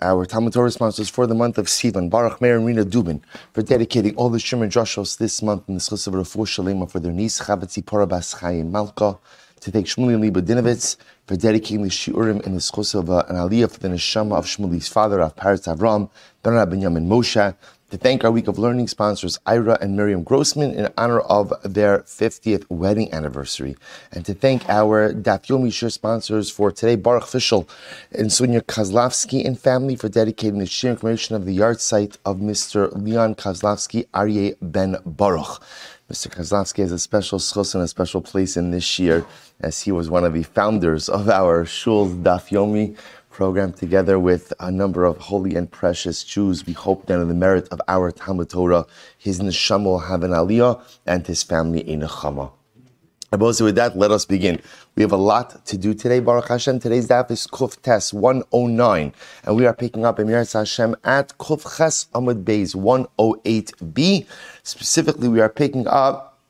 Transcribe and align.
our 0.00 0.24
Talmud 0.24 0.52
Torah 0.52 0.70
sponsors 0.70 1.08
for 1.08 1.26
the 1.26 1.34
month 1.34 1.58
of 1.58 1.66
Sivan, 1.66 2.08
Baruch 2.08 2.40
Meir 2.40 2.56
and 2.56 2.66
Rina 2.66 2.84
Dubin, 2.84 3.20
for 3.52 3.62
dedicating 3.62 4.14
all 4.14 4.30
the 4.30 4.38
Shimon 4.38 4.70
Joshos 4.70 5.18
this 5.18 5.42
month 5.42 5.68
in 5.68 5.74
the 5.74 5.80
Schus 5.80 6.06
of 6.06 6.14
Rafu 6.14 6.46
Shalema 6.46 6.88
for 6.88 7.00
their 7.00 7.10
niece, 7.10 7.40
Chavetzi 7.40 7.82
Porabas 7.82 8.38
Chaim 8.38 8.70
Malka, 8.70 9.18
to 9.60 9.70
thank 9.72 9.86
Shmuley 9.86 10.20
Liba 10.20 10.40
Dinovitz 10.40 10.96
for 11.26 11.34
dedicating 11.36 11.82
the 11.82 11.88
Shiurim 11.88 12.46
in 12.46 12.54
the 12.54 12.60
Schus 12.60 12.94
of 12.94 13.10
uh, 13.10 13.24
an 13.28 13.34
Aliyah 13.34 13.70
for 13.72 13.80
the 13.80 13.88
Neshama 13.88 14.36
of 14.38 14.46
Shmuley's 14.46 14.86
father, 14.86 15.20
of 15.20 15.34
Paris 15.34 15.62
Avram, 15.66 16.08
Ben 16.44 16.54
Benyamin 16.68 17.08
Moshe, 17.08 17.56
to 17.90 17.96
thank 17.96 18.22
our 18.22 18.30
Week 18.30 18.48
of 18.48 18.58
Learning 18.58 18.86
sponsors, 18.86 19.38
Ira 19.46 19.78
and 19.80 19.96
Miriam 19.96 20.22
Grossman, 20.22 20.72
in 20.74 20.88
honor 20.98 21.20
of 21.20 21.54
their 21.62 22.00
50th 22.00 22.66
wedding 22.68 23.10
anniversary, 23.14 23.76
and 24.12 24.26
to 24.26 24.34
thank 24.34 24.68
our 24.68 25.14
Daf 25.14 25.46
Yomi 25.46 25.68
Shiur 25.68 25.90
sponsors 25.90 26.50
for 26.50 26.70
today, 26.70 26.96
Baruch 26.96 27.24
Fischel 27.24 27.66
and 28.12 28.30
Sonia 28.30 28.60
Kozlovsky 28.60 29.46
and 29.46 29.58
family 29.58 29.96
for 29.96 30.10
dedicating 30.10 30.58
the 30.58 30.66
sheer 30.66 30.90
information 30.90 31.34
of 31.34 31.46
the 31.46 31.56
yahrzeit 31.56 32.18
of 32.26 32.36
Mr. 32.36 32.92
Leon 32.92 33.34
Kozlovsky, 33.36 34.06
Aryeh 34.08 34.54
Ben 34.60 34.96
Baruch. 35.06 35.62
Mr. 36.10 36.28
Kozlovsky 36.28 36.78
has 36.78 36.92
a 36.92 36.98
special 36.98 37.38
schos 37.38 37.74
and 37.74 37.84
a 37.84 37.88
special 37.88 38.20
place 38.20 38.56
in 38.56 38.70
this 38.70 38.98
year, 38.98 39.24
as 39.60 39.82
he 39.82 39.92
was 39.92 40.10
one 40.10 40.24
of 40.24 40.34
the 40.34 40.42
founders 40.42 41.08
of 41.08 41.28
our 41.30 41.64
Shul's 41.64 42.12
Daf 42.12 42.50
Yomi 42.50 42.96
program 43.38 43.72
together 43.72 44.18
with 44.18 44.52
a 44.58 44.68
number 44.68 45.04
of 45.04 45.16
holy 45.16 45.54
and 45.54 45.70
precious 45.70 46.24
Jews. 46.24 46.66
We 46.66 46.72
hope 46.72 47.06
that 47.06 47.20
in 47.20 47.28
the 47.28 47.34
merit 47.34 47.68
of 47.68 47.80
our 47.86 48.10
Talmud 48.10 48.50
Torah, 48.50 48.84
his 49.16 49.38
neshama 49.38 49.84
will 49.84 50.00
have 50.00 50.24
an 50.24 50.32
aliyah 50.32 50.82
and 51.06 51.24
his 51.24 51.44
family 51.44 51.88
in 51.88 52.02
a 52.02 52.08
nechama. 52.08 52.50
Also, 53.40 53.64
with 53.66 53.76
that, 53.76 53.96
let 53.96 54.10
us 54.10 54.24
begin. 54.24 54.60
We 54.96 55.04
have 55.04 55.12
a 55.12 55.16
lot 55.16 55.64
to 55.66 55.78
do 55.78 55.94
today, 55.94 56.18
Baruch 56.18 56.48
Hashem. 56.48 56.80
Today's 56.80 57.06
daf 57.06 57.30
is 57.30 57.46
Kuf 57.46 57.80
Tes 57.80 58.12
109, 58.12 59.12
and 59.44 59.56
we 59.56 59.66
are 59.66 59.72
picking 59.72 60.04
up 60.04 60.18
Emir 60.18 60.44
Hashem 60.44 60.96
at 61.04 61.38
Kuf 61.38 61.62
Ches 61.76 62.06
Amud 62.16 62.42
Beis 62.42 62.74
108b. 62.74 64.26
Specifically, 64.64 65.28
we 65.28 65.40
are 65.40 65.48
picking 65.48 65.86
up, 65.86 66.40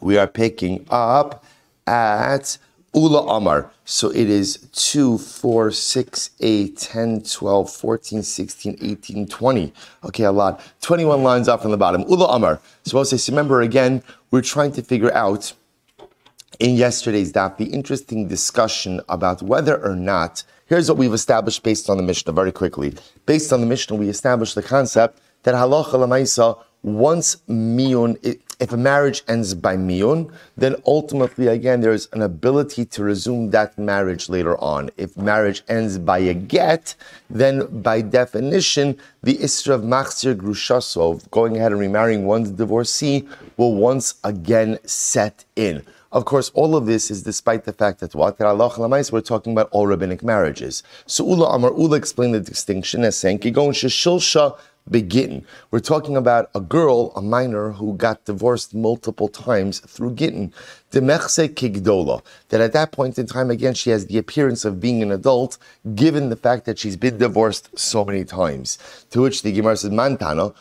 we 0.00 0.16
are 0.16 0.28
picking 0.28 0.86
up 0.90 1.44
at 1.88 2.56
Ula 2.94 3.36
Amar. 3.36 3.70
So 3.84 4.10
it 4.10 4.30
is 4.30 4.68
2, 4.72 5.18
4, 5.18 5.70
6, 5.70 6.30
8, 6.40 6.76
10, 6.76 7.22
12, 7.22 7.70
14, 7.70 8.22
16, 8.22 8.78
18, 8.80 9.26
20. 9.26 9.72
Okay, 10.04 10.24
a 10.24 10.32
lot. 10.32 10.60
21 10.80 11.22
lines 11.22 11.48
off 11.48 11.62
from 11.62 11.70
the 11.70 11.76
bottom. 11.76 12.02
Ula 12.02 12.26
Amar. 12.26 12.60
So 12.84 12.98
I'll 12.98 13.04
say, 13.04 13.18
remember 13.30 13.62
again, 13.62 14.02
we're 14.30 14.42
trying 14.42 14.72
to 14.72 14.82
figure 14.82 15.12
out 15.12 15.52
in 16.60 16.76
yesterday's 16.76 17.32
daf 17.32 17.56
the 17.56 17.66
interesting 17.66 18.28
discussion 18.28 19.00
about 19.08 19.42
whether 19.42 19.82
or 19.84 19.96
not, 19.96 20.44
here's 20.66 20.88
what 20.88 20.98
we've 20.98 21.12
established 21.12 21.62
based 21.62 21.90
on 21.90 21.96
the 21.96 22.02
Mishnah 22.02 22.32
very 22.32 22.52
quickly. 22.52 22.94
Based 23.26 23.52
on 23.52 23.60
the 23.60 23.66
Mishnah, 23.66 23.96
we 23.96 24.08
established 24.08 24.54
the 24.54 24.62
concept 24.62 25.20
that 25.42 25.54
halacha 25.54 25.94
lamaisa 25.94 26.58
once 26.82 27.36
miyun, 27.48 28.38
if 28.60 28.72
a 28.72 28.76
marriage 28.76 29.22
ends 29.28 29.54
by 29.54 29.76
miyun, 29.76 30.32
then 30.56 30.76
ultimately, 30.86 31.48
again, 31.48 31.80
there's 31.80 32.08
an 32.12 32.22
ability 32.22 32.84
to 32.86 33.02
resume 33.02 33.50
that 33.50 33.76
marriage 33.78 34.28
later 34.28 34.56
on. 34.58 34.90
If 34.96 35.16
marriage 35.16 35.62
ends 35.68 35.98
by 35.98 36.18
a 36.18 36.34
get, 36.34 36.94
then 37.28 37.66
by 37.82 38.00
definition, 38.00 38.98
the 39.22 39.36
isra 39.38 39.74
of 39.74 39.82
machzir 39.82 40.34
grushasov, 40.34 41.30
going 41.30 41.56
ahead 41.56 41.72
and 41.72 41.80
remarrying 41.80 42.24
one's 42.24 42.50
divorcee, 42.50 43.28
will 43.56 43.74
once 43.74 44.14
again 44.24 44.78
set 44.84 45.44
in. 45.56 45.82
Of 46.12 46.24
course, 46.26 46.50
all 46.54 46.76
of 46.76 46.86
this 46.86 47.10
is 47.10 47.24
despite 47.24 47.64
the 47.64 47.72
fact 47.72 47.98
that 47.98 48.14
what? 48.14 48.38
We're 48.38 49.20
talking 49.20 49.52
about 49.52 49.68
all 49.72 49.88
rabbinic 49.88 50.22
marriages. 50.22 50.84
So 51.06 51.26
Ula 51.26 51.46
Amar 51.46 51.72
Ula 51.72 51.96
explained 51.96 52.34
the 52.34 52.40
distinction 52.40 53.02
as 53.02 53.16
saying, 53.16 53.40
begin. 54.90 55.44
We're 55.70 55.80
talking 55.80 56.16
about 56.16 56.50
a 56.54 56.60
girl, 56.60 57.12
a 57.16 57.22
minor, 57.22 57.72
who 57.72 57.94
got 57.96 58.24
divorced 58.24 58.74
multiple 58.74 59.28
times 59.28 59.80
through 59.80 60.14
gittin. 60.14 60.52
Demechse 60.90 61.48
kigdola. 61.54 62.22
That 62.50 62.60
at 62.60 62.72
that 62.72 62.92
point 62.92 63.18
in 63.18 63.26
time, 63.26 63.50
again, 63.50 63.74
she 63.74 63.90
has 63.90 64.06
the 64.06 64.18
appearance 64.18 64.64
of 64.64 64.80
being 64.80 65.02
an 65.02 65.10
adult, 65.10 65.58
given 65.94 66.28
the 66.28 66.36
fact 66.36 66.66
that 66.66 66.78
she's 66.78 66.96
been 66.96 67.18
divorced 67.18 67.78
so 67.78 68.04
many 68.04 68.24
times. 68.24 68.78
To 69.10 69.22
which 69.22 69.42
the 69.42 69.52
Gemara 69.52 69.76
says, 69.76 69.90
Mantana, 69.90 70.54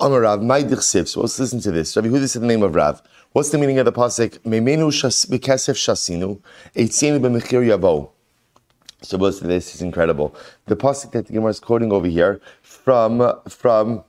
Amar 0.00 0.20
Rav, 0.20 0.40
Maidichsiv. 0.40 1.08
So 1.08 1.20
let's 1.20 1.38
listen 1.38 1.60
to 1.60 1.72
this. 1.72 1.96
Rav 1.96 2.04
Yehuda 2.04 2.28
said 2.28 2.42
the 2.42 2.46
name 2.46 2.62
of 2.62 2.74
Rav. 2.74 3.02
What's 3.32 3.50
the 3.50 3.58
meaning 3.58 3.78
of 3.78 3.84
the 3.84 3.92
pasuk? 3.92 4.38
Memenu 4.40 4.88
b'kesef 4.88 5.74
shasinu, 5.74 6.40
eitzinu 6.74 7.20
b'mechir 7.20 7.66
yavo. 7.66 8.10
So 9.02 9.18
most 9.18 9.42
of 9.42 9.48
this 9.48 9.74
is 9.74 9.82
incredible. 9.82 10.34
The 10.66 10.76
pasuk 10.76 11.12
that 11.12 11.26
the 11.26 11.32
Gemara 11.32 11.50
is 11.50 11.60
quoting 11.60 11.92
over 11.92 12.06
here 12.06 12.40
from 12.88 13.20
from 13.50 14.02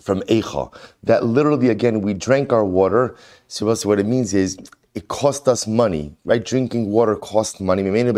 from 0.00 0.20
Eicha, 0.22 0.74
that 1.04 1.24
literally 1.24 1.68
again 1.68 2.00
we 2.00 2.12
drank 2.12 2.52
our 2.52 2.64
water. 2.64 3.14
So 3.46 3.72
what 3.84 4.00
it 4.00 4.06
means 4.06 4.34
is 4.34 4.58
it 4.96 5.06
cost 5.06 5.46
us 5.46 5.64
money, 5.64 6.16
right? 6.24 6.44
Drinking 6.44 6.90
water 6.90 7.14
cost 7.14 7.60
money. 7.60 7.84
We 7.84 7.90
were 7.90 8.08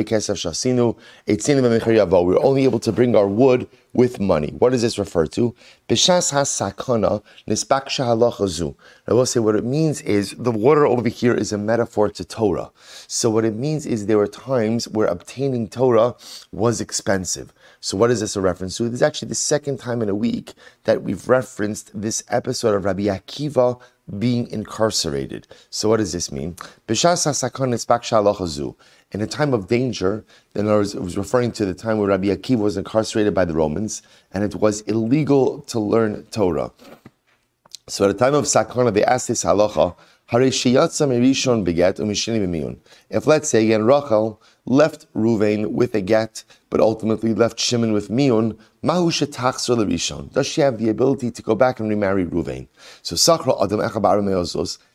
only 2.43 2.65
able 2.65 2.79
to 2.79 2.93
bring 2.93 3.17
our 3.17 3.29
wood 3.29 3.69
with 3.93 4.19
money. 4.21 4.55
What 4.61 4.71
does 4.71 4.81
this 4.83 4.99
refer 4.99 5.27
to? 5.27 5.55
I 5.91 5.95
will 9.13 9.27
say 9.27 9.41
what 9.41 9.57
it 9.57 9.65
means 9.65 10.01
is 10.03 10.37
the 10.39 10.53
water 10.53 10.87
over 10.87 11.09
here 11.09 11.35
is 11.35 11.53
a 11.53 11.59
metaphor 11.59 12.09
to 12.11 12.25
Torah. 12.25 12.71
So 13.09 13.29
what 13.29 13.45
it 13.45 13.57
means 13.57 13.85
is 13.85 14.07
there 14.07 14.19
were 14.19 14.29
times 14.29 14.89
where 14.89 15.09
obtaining 15.09 15.69
Torah 15.69 16.15
was 16.53 16.81
expensive. 16.81 17.53
So 17.81 17.97
what 17.97 18.11
is 18.11 18.21
this 18.21 18.37
a 18.37 18.41
reference 18.41 18.77
to? 18.77 18.85
This 18.85 18.95
is 18.95 19.03
actually 19.03 19.29
the 19.29 19.37
second 19.37 19.79
time 19.79 20.03
in 20.03 20.09
a 20.09 20.15
week 20.15 20.55
that 20.85 21.03
we've 21.03 21.29
referenced 21.29 21.91
this 21.99 22.23
episode 22.29 22.75
of 22.75 22.85
Rabbi 22.85 23.05
Akiva 23.05 23.81
being 24.19 24.51
incarcerated. 24.51 25.47
So 25.71 25.89
what 25.89 25.99
does 25.99 26.13
this 26.13 26.33
mean? 26.33 26.57
In 26.89 26.97
a 29.21 29.27
time 29.27 29.55
of 29.55 29.69
danger, 29.69 30.25
in 30.55 30.67
other 30.67 30.77
words, 30.77 30.95
it 30.95 31.03
was 31.03 31.17
referring 31.17 31.53
to 31.53 31.67
the 31.67 31.75
time 31.75 31.99
where 31.99 32.09
Rabbi 32.09 32.29
Akiva 32.29 32.59
was 32.59 32.77
incarcerated 32.77 33.35
by 33.35 33.45
the 33.45 33.55
Romans, 33.55 34.03
and 34.33 34.43
it 34.43 34.57
was 34.57 34.81
illegal 34.83 35.61
to 35.63 35.79
learn 35.79 36.25
Torah. 36.31 36.73
So 37.87 38.05
at 38.05 38.11
a 38.11 38.15
time 38.15 38.35
of 38.35 38.45
sakana, 38.45 38.93
they 38.93 39.05
asked 39.05 39.29
this 39.29 39.45
halacha, 39.45 39.95
if 40.31 40.37
let's 43.27 43.49
say 43.49 43.65
again 43.65 43.85
Rachel 43.85 44.43
left 44.67 45.07
Ruvain 45.15 45.71
with 45.71 45.95
a 45.95 46.03
get, 46.03 46.45
but 46.69 46.81
ultimately 46.81 47.33
left 47.33 47.59
Shimon 47.59 47.95
with 47.95 48.11
Miun, 48.11 48.59
Mahu 48.83 49.11
Rishon. 49.11 50.31
Does 50.35 50.47
she 50.47 50.61
have 50.61 50.77
the 50.77 50.91
ability 50.91 51.31
to 51.31 51.41
go 51.41 51.55
back 51.55 51.81
and 51.81 51.89
remarry 51.89 52.27
Ruvain? 52.27 52.69
So 53.01 53.17
Sakra 53.17 53.55
Adam 53.63 53.81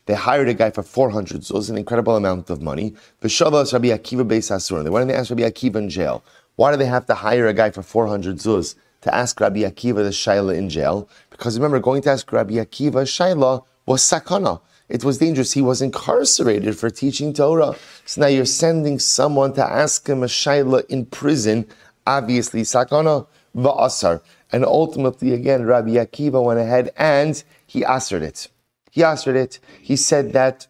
they 0.06 0.14
hired 0.14 0.50
a 0.50 0.54
guy 0.54 0.70
for 0.70 0.84
400 0.84 1.42
zuz, 1.42 1.70
an 1.70 1.78
incredible 1.78 2.16
amount 2.16 2.52
of 2.52 2.62
money. 2.62 2.94
Rabbi 3.24 3.30
Akiva 3.32 4.28
Beis. 4.28 4.84
They 4.84 4.90
went 4.92 5.02
and 5.02 5.10
they 5.10 5.16
asked 5.16 5.32
Rabbi 5.32 5.42
Akiva 5.42 5.78
in 5.78 5.90
jail. 5.90 6.24
Why 6.58 6.70
do 6.72 6.78
they 6.78 6.86
have 6.86 7.08
to 7.08 7.16
hire 7.16 7.48
a 7.48 7.54
guy 7.54 7.72
for 7.72 7.82
400 7.82 8.38
zuz 8.38 8.76
to 9.02 9.16
ask 9.16 9.40
Rabbi 9.40 9.62
Akiva 9.62 10.04
the 10.04 10.12
Shaila 10.12 10.56
in 10.56 10.70
jail? 10.70 11.10
Because 11.32 11.58
remember, 11.58 11.80
going 11.80 12.04
to 12.04 12.12
ask 12.12 12.32
Rabbi 12.32 12.54
Akiva 12.54 13.04
Shaila 13.08 13.64
was 13.88 14.04
sakana. 14.04 14.62
It 14.90 15.04
was 15.04 15.18
dangerous. 15.18 15.54
He 15.54 15.62
was 15.62 15.82
incarcerated 15.82 16.78
for 16.78 16.90
teaching 16.90 17.34
Torah. 17.34 17.76
So 18.06 18.22
now 18.22 18.28
you're 18.28 18.46
sending 18.46 19.00
someone 19.00 19.54
to 19.54 19.64
ask 19.64 20.08
him 20.08 20.24
a 20.24 20.28
shaila 20.28 20.86
in 20.90 21.06
prison, 21.06 21.68
obviously 22.06 22.62
sakana 22.62 23.28
va'asar. 23.56 24.22
And 24.52 24.66
ultimately, 24.66 25.34
again, 25.34 25.66
Rabbi 25.66 25.92
Akiva 25.92 26.44
went 26.44 26.60
ahead 26.60 26.92
and 26.98 27.44
he 27.66 27.84
answered 27.84 28.22
it. 28.22 28.50
He 28.92 29.04
answered 29.04 29.36
it. 29.36 29.60
He 29.82 29.96
said 29.96 30.34
that 30.34 30.68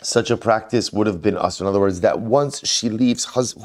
such 0.00 0.30
a 0.30 0.36
practice 0.36 0.92
would 0.92 1.06
have 1.06 1.20
been 1.20 1.36
us. 1.36 1.60
In 1.60 1.66
other 1.66 1.80
words, 1.80 2.00
that 2.00 2.20
once 2.20 2.66
she 2.66 2.88
leaves, 2.88 3.24
hus- 3.24 3.56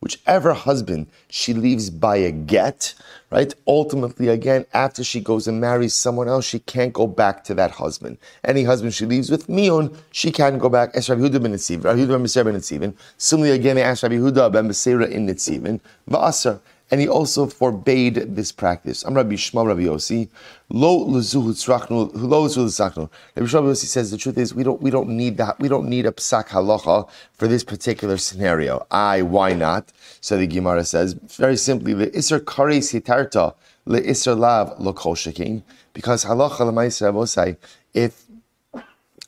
whichever 0.00 0.52
husband 0.52 1.08
she 1.28 1.52
leaves 1.52 1.90
by 1.90 2.16
a 2.16 2.30
get, 2.30 2.94
right? 3.30 3.52
Ultimately, 3.66 4.28
again, 4.28 4.66
after 4.72 5.02
she 5.02 5.20
goes 5.20 5.48
and 5.48 5.60
marries 5.60 5.94
someone 5.94 6.28
else, 6.28 6.44
she 6.44 6.60
can't 6.60 6.92
go 6.92 7.06
back 7.06 7.44
to 7.44 7.54
that 7.54 7.72
husband. 7.72 8.18
Any 8.44 8.64
husband 8.64 8.94
she 8.94 9.06
leaves 9.06 9.30
with 9.30 9.48
mion, 9.48 9.96
she 10.12 10.30
can't 10.30 10.58
go 10.58 10.68
back. 10.68 10.90
As 10.94 11.08
Rabbi 11.08 11.22
Huda 11.22 11.42
ben 11.42 11.52
Nitzivin, 11.52 11.84
Rabbi 11.84 12.00
Huda 12.00 12.44
ben 12.44 12.54
Nitzivin. 12.54 12.94
Similarly, 13.18 13.56
again, 13.56 13.78
asked 13.78 14.02
Rabbi 14.02 14.16
Huda 14.16 14.52
ben 14.52 14.68
Beseira 14.68 15.10
in 15.10 15.26
Nitzivin, 15.26 15.80
va'asar 16.08 16.60
and 16.90 17.00
he 17.00 17.08
also 17.08 17.46
forbade 17.46 18.34
this 18.34 18.50
practice. 18.50 19.04
I'm 19.04 19.14
Rabbi 19.14 19.34
Shmuel 19.34 19.68
Rabbi 19.68 19.82
Yossi. 19.82 20.28
Lo 20.68 21.06
lezuhu 21.06 21.50
tzrachnu, 21.52 22.10
lo 22.14 22.48
lezuhu. 22.48 23.10
Rabbi 23.36 23.48
Shmuel 23.48 23.70
Yossi 23.70 23.84
says 23.84 24.10
the 24.10 24.16
truth 24.16 24.36
is 24.36 24.54
we 24.54 24.64
don't 24.64 24.82
we 24.82 24.90
don't 24.90 25.08
need 25.08 25.36
that 25.36 25.58
we 25.60 25.68
don't 25.68 25.88
need 25.88 26.06
a 26.06 26.12
psak 26.12 26.48
halacha 26.48 27.08
for 27.32 27.46
this 27.46 27.62
particular 27.62 28.16
scenario. 28.16 28.86
I 28.90 29.22
why 29.22 29.54
not? 29.54 29.92
So 30.20 30.36
the 30.36 30.46
Gemara 30.46 30.84
says 30.84 31.12
very 31.12 31.56
simply 31.56 31.94
the 31.94 32.16
iser 32.16 32.40
kari 32.40 32.80
sitarta 32.80 33.54
le 33.86 34.00
iser 34.00 34.34
lav 34.34 34.74
lo 34.80 34.92
kol 34.92 35.14
because 35.92 36.24
halacha 36.24 36.58
lemaisa 36.58 37.12
avosai 37.12 37.56
if 37.94 38.24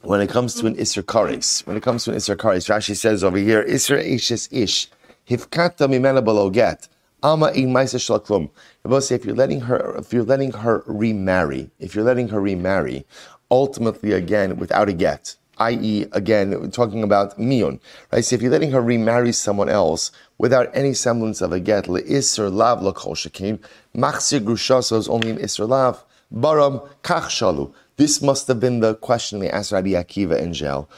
when 0.01 0.21
it 0.21 0.29
comes 0.31 0.55
to 0.55 0.67
an 0.67 0.75
iser 0.81 1.03
kares, 1.03 1.65
when 1.65 1.77
it 1.77 1.83
comes 1.85 2.05
to 2.05 2.11
an 2.11 2.17
iser 2.17 2.35
kares, 2.35 2.69
Rashi 2.69 2.97
says 2.97 3.23
over 3.23 3.39
here, 3.39 3.65
iser 3.69 3.97
ishes 3.97 4.49
ish, 4.51 4.89
hifkata 5.29 5.87
mimena 5.87 6.25
below 6.25 6.51
get 6.51 6.89
Ama 7.23 7.51
in 7.53 7.69
Maisa. 7.69 9.11
If 9.13 9.25
you're 9.25 9.35
letting 9.37 9.61
her, 9.61 9.97
if 9.97 10.13
you're 10.13 10.25
letting 10.25 10.53
her 10.53 10.83
remarry, 10.87 11.71
if 11.79 11.95
you're 11.95 12.05
letting 12.05 12.29
her 12.29 12.41
remarry, 12.41 13.07
ultimately 13.51 14.13
again 14.13 14.57
without 14.57 14.89
a 14.89 14.93
get, 14.93 15.37
i.e., 15.59 16.07
again 16.13 16.71
talking 16.71 17.03
about 17.03 17.39
mion, 17.39 17.79
right? 18.11 18.25
So 18.25 18.35
if 18.35 18.43
you're 18.43 18.51
letting 18.51 18.73
her 18.73 18.81
remarry 18.81 19.33
someone 19.33 19.69
else 19.69 20.11
without 20.39 20.69
any 20.75 20.95
semblance 20.95 21.41
of 21.41 21.53
a 21.53 21.61
get, 21.61 21.85
le'isr 21.85 22.53
lav 22.53 22.81
lakol 22.81 23.17
shekin, 23.17 23.61
machzir 23.97 24.41
grushaso 24.41 24.97
is 24.97 25.09
only 25.09 25.31
an 25.31 25.39
isr 25.39 25.69
lav, 25.69 26.05
baram 26.35 26.89
kach 27.03 27.29
shalu. 27.29 27.73
This 27.99 28.23
must 28.23 28.49
have 28.49 28.59
been 28.59 28.81
the 28.81 28.95
question 28.95 29.39
they 29.41 29.51
asked 29.51 29.71
Rabbi 29.71 29.91
Akiva 29.91 30.39
in 30.41 30.55
jail. 30.55 30.89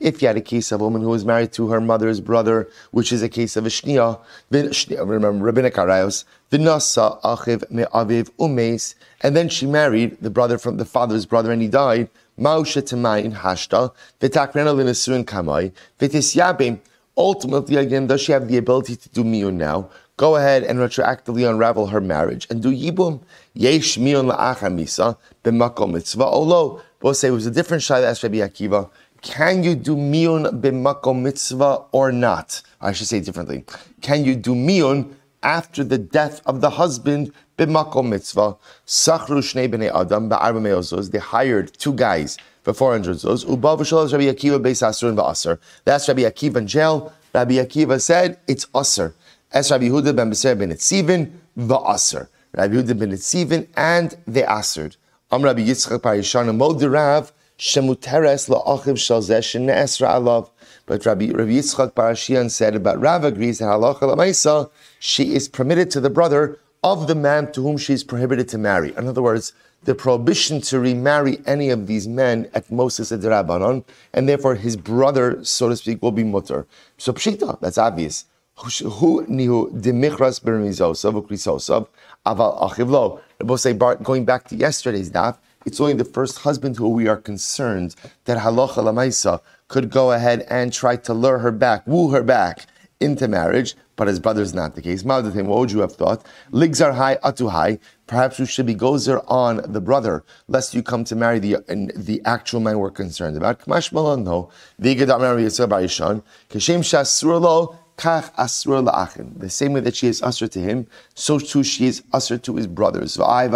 If 0.00 0.22
you 0.22 0.28
had 0.28 0.36
a 0.36 0.40
case 0.40 0.70
of 0.70 0.80
a 0.80 0.84
woman 0.84 1.02
who 1.02 1.08
was 1.08 1.24
married 1.24 1.52
to 1.54 1.68
her 1.70 1.80
mother's 1.80 2.20
brother, 2.20 2.68
which 2.92 3.12
is 3.12 3.20
a 3.20 3.28
case 3.28 3.56
of 3.56 3.66
a 3.66 3.68
shnia, 3.68 4.20
remember 4.50 5.44
rabbinic 5.44 5.74
arayos, 5.74 6.24
vinasa 6.52 7.20
achiv 7.22 7.68
me'aviv 7.68 8.30
umes, 8.38 8.94
and 9.22 9.36
then 9.36 9.48
she 9.48 9.66
married 9.66 10.18
the 10.20 10.30
brother 10.30 10.56
from 10.56 10.76
the 10.76 10.84
father's 10.84 11.26
brother, 11.26 11.50
and 11.50 11.60
he 11.60 11.66
died. 11.66 12.08
Mausha 12.38 12.78
in 13.24 13.32
hashta 13.32 13.92
v'takrena 14.20 14.72
l'nesuin 14.72 15.24
kamai 15.24 15.72
v'tisyabim. 15.98 16.78
Ultimately, 17.16 17.76
again, 17.76 18.08
does 18.08 18.22
she 18.22 18.32
have 18.32 18.48
the 18.48 18.56
ability 18.56 18.96
to 18.96 19.08
do 19.10 19.22
miyun 19.22 19.54
now? 19.54 19.88
Go 20.16 20.36
ahead 20.36 20.62
and 20.62 20.78
retroactively 20.78 21.48
unravel 21.48 21.88
her 21.88 22.00
marriage 22.00 22.46
and 22.48 22.62
do 22.62 22.70
yibum. 22.70 23.20
Yesh 23.52 23.98
mion 23.98 24.30
la'acha 24.30 24.72
misa 24.72 25.16
b'makom 25.42 25.92
mitzvah 25.92 26.24
oh, 26.24 26.42
olo. 26.42 26.82
We'll 27.02 27.14
say 27.14 27.28
it 27.28 27.32
was 27.32 27.46
a 27.46 27.50
different 27.50 27.82
shayla 27.82 28.04
asked 28.04 28.22
Rabbi 28.22 28.36
Akiva. 28.36 28.90
Can 29.22 29.64
you 29.64 29.74
do 29.74 29.96
mion 29.96 30.60
b'makom 30.60 31.22
mitzvah 31.22 31.86
or 31.90 32.12
not? 32.12 32.62
I 32.80 32.92
should 32.92 33.08
say 33.08 33.18
differently. 33.18 33.64
Can 34.02 34.24
you 34.24 34.36
do 34.36 34.54
mion 34.54 35.14
after 35.42 35.82
the 35.82 35.98
death 35.98 36.40
of 36.46 36.60
the 36.60 36.70
husband 36.70 37.32
b'makom 37.58 38.10
mitzvah? 38.10 38.56
Sachru 38.86 39.42
shnei 39.42 39.68
b'nei 39.68 39.92
adam 39.92 40.30
ba'arba 40.30 40.62
me'ozos. 40.62 41.10
They 41.10 41.18
hired 41.18 41.76
two 41.76 41.92
guys 41.92 42.38
for 42.62 42.72
400 42.72 43.16
zos. 43.16 43.48
Uba 43.48 43.76
v'sholas 43.76 44.12
Rabbi 44.12 44.26
Akiva 44.26 44.62
beis 44.62 44.80
asur 44.86 45.08
and 45.08 45.18
ba'asur. 45.18 45.58
That's 45.84 46.06
Rabbi 46.06 46.22
Akiva 46.22 46.58
in 46.58 46.68
jail. 46.68 47.12
Rabbi 47.34 47.54
Akiva 47.54 48.00
said 48.00 48.38
it's 48.46 48.66
asur. 48.66 49.12
As 49.54 49.70
Rabbi 49.70 49.84
Yehuda 49.84 50.16
ben 50.16 50.30
Beser 50.32 50.58
ben 50.58 50.70
Etzivin 50.70 51.30
va'asur. 51.56 52.26
Rabbi 52.56 52.74
Yehuda 52.74 52.98
ben 52.98 53.12
Etzivin, 53.12 53.68
and 53.76 54.16
they 54.26 54.44
answered. 54.44 54.96
Am 55.30 55.42
Rabbi 55.42 55.60
Yitzchak 55.60 56.00
Parishana 56.00 56.50
Modirav 56.50 57.30
Shemuteres 57.56 58.48
la'achiv 58.48 58.96
shalzeh 58.96 59.38
shene'esra 59.38 60.08
alav. 60.08 60.50
But 60.86 61.06
Rabbi, 61.06 61.30
Rabbi 61.30 61.52
Yitzchak 61.52 61.92
Parashian 61.92 62.50
said 62.50 62.74
about 62.74 63.00
Rav 63.00 63.22
agrees 63.22 63.60
that 63.60 63.66
halacha 63.66 64.00
la'maisa, 64.00 64.70
she 64.98 65.36
is 65.36 65.48
permitted 65.48 65.88
to 65.92 66.00
the 66.00 66.10
brother 66.10 66.58
of 66.82 67.06
the 67.06 67.14
man 67.14 67.52
to 67.52 67.62
whom 67.62 67.78
she 67.78 67.92
is 67.92 68.02
prohibited 68.02 68.48
to 68.48 68.58
marry. 68.58 68.92
In 68.96 69.06
other 69.06 69.22
words, 69.22 69.52
the 69.84 69.94
prohibition 69.94 70.62
to 70.62 70.80
remarry 70.80 71.38
any 71.46 71.70
of 71.70 71.86
these 71.86 72.08
men 72.08 72.50
at 72.54 72.72
Moses 72.72 73.12
a 73.12 73.18
Rabbanon, 73.18 73.84
and 74.12 74.28
therefore 74.28 74.56
his 74.56 74.76
brother, 74.76 75.44
so 75.44 75.68
to 75.68 75.76
speak, 75.76 76.02
will 76.02 76.10
be 76.10 76.24
mutter. 76.24 76.66
So 76.98 77.12
pshita, 77.12 77.60
that's 77.60 77.78
obvious. 77.78 78.24
Who 78.56 79.26
nihu 79.26 79.70
demichras 79.80 80.40
bermizosav 80.40 81.20
ukrisosav 81.20 81.88
aval 82.24 82.70
achivlo. 82.70 83.58
say 83.58 83.72
going 83.72 84.24
back 84.24 84.46
to 84.48 84.54
yesterday's 84.56 85.10
daf, 85.10 85.38
it's 85.66 85.80
only 85.80 85.94
the 85.94 86.04
first 86.04 86.38
husband 86.38 86.76
who 86.76 86.88
we 86.88 87.08
are 87.08 87.16
concerned 87.16 87.96
that 88.26 88.38
halacha 88.38 88.76
lamaisa 88.76 89.40
could 89.66 89.90
go 89.90 90.12
ahead 90.12 90.46
and 90.48 90.72
try 90.72 90.94
to 90.94 91.12
lure 91.12 91.38
her 91.38 91.50
back, 91.50 91.84
woo 91.86 92.10
her 92.10 92.22
back 92.22 92.66
into 93.00 93.26
marriage, 93.26 93.74
but 93.96 94.08
his 94.08 94.20
brother's 94.20 94.54
not 94.54 94.74
the 94.74 94.82
case. 94.82 95.02
What 95.02 95.24
would 95.24 95.72
you 95.72 95.80
have 95.80 95.94
thought? 95.94 96.24
Ligzar 96.52 96.94
high 96.94 97.16
atu 97.16 97.50
high. 97.50 97.78
Perhaps 98.06 98.38
you 98.38 98.46
should 98.46 98.66
be 98.66 98.74
gozer 98.74 99.24
on 99.28 99.60
the 99.72 99.80
brother, 99.80 100.24
lest 100.46 100.74
you 100.74 100.82
come 100.82 101.04
to 101.04 101.16
marry 101.16 101.38
the 101.38 101.56
the 101.96 102.20
actual 102.24 102.60
man 102.60 102.78
we're 102.78 102.90
concerned 102.90 103.36
about. 103.36 103.60
Kamash 103.60 103.92
no. 103.92 104.50
V'igad 104.80 105.14
amar 105.14 105.36
yisrael 105.36 105.68
ba'ishan. 105.68 106.22
Kashem 106.50 106.80
shasur 106.80 107.76
Kach 107.96 108.34
asur 108.34 108.82
la'achin. 108.88 109.38
The 109.38 109.48
same 109.48 109.72
way 109.74 109.80
that 109.80 109.94
she 109.94 110.08
is 110.08 110.20
usher 110.22 110.48
to 110.48 110.58
him, 110.58 110.86
so 111.14 111.38
too 111.38 111.62
she 111.62 111.86
is 111.86 112.02
usher 112.12 112.38
to 112.38 112.56
his 112.56 112.66
brothers. 112.66 113.18
I, 113.20 113.46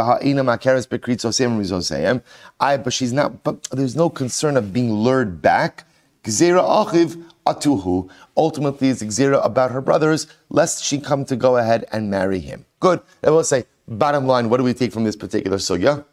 but 2.77 2.93
she's 2.93 3.13
not, 3.13 3.43
but 3.43 3.63
there's 3.71 3.97
no 3.97 4.09
concern 4.09 4.57
of 4.57 4.73
being 4.73 4.93
lured 4.93 5.43
back. 5.43 5.85
Gzera 6.23 6.63
achiv 6.63 7.25
atuhu. 7.47 8.09
Ultimately, 8.37 8.89
it's 8.91 9.03
gzera 9.03 9.45
about 9.45 9.71
her 9.73 9.81
brothers, 9.81 10.27
lest 10.51 10.85
she 10.85 10.99
come 11.01 11.25
to 11.25 11.35
go 11.37 11.57
ahead 11.57 11.85
and 11.91 12.11
marry 12.11 12.39
him. 12.39 12.65
Good. 12.81 13.01
I 13.25 13.31
will 13.31 13.45
say, 13.45 13.65
bottom 13.89 14.27
line, 14.27 14.49
what 14.51 14.59
do 14.59 14.63
we 14.65 14.75
take 14.75 14.93
from 14.93 15.05
this 15.05 15.17
particular 15.17 15.57
sugya? 15.57 16.05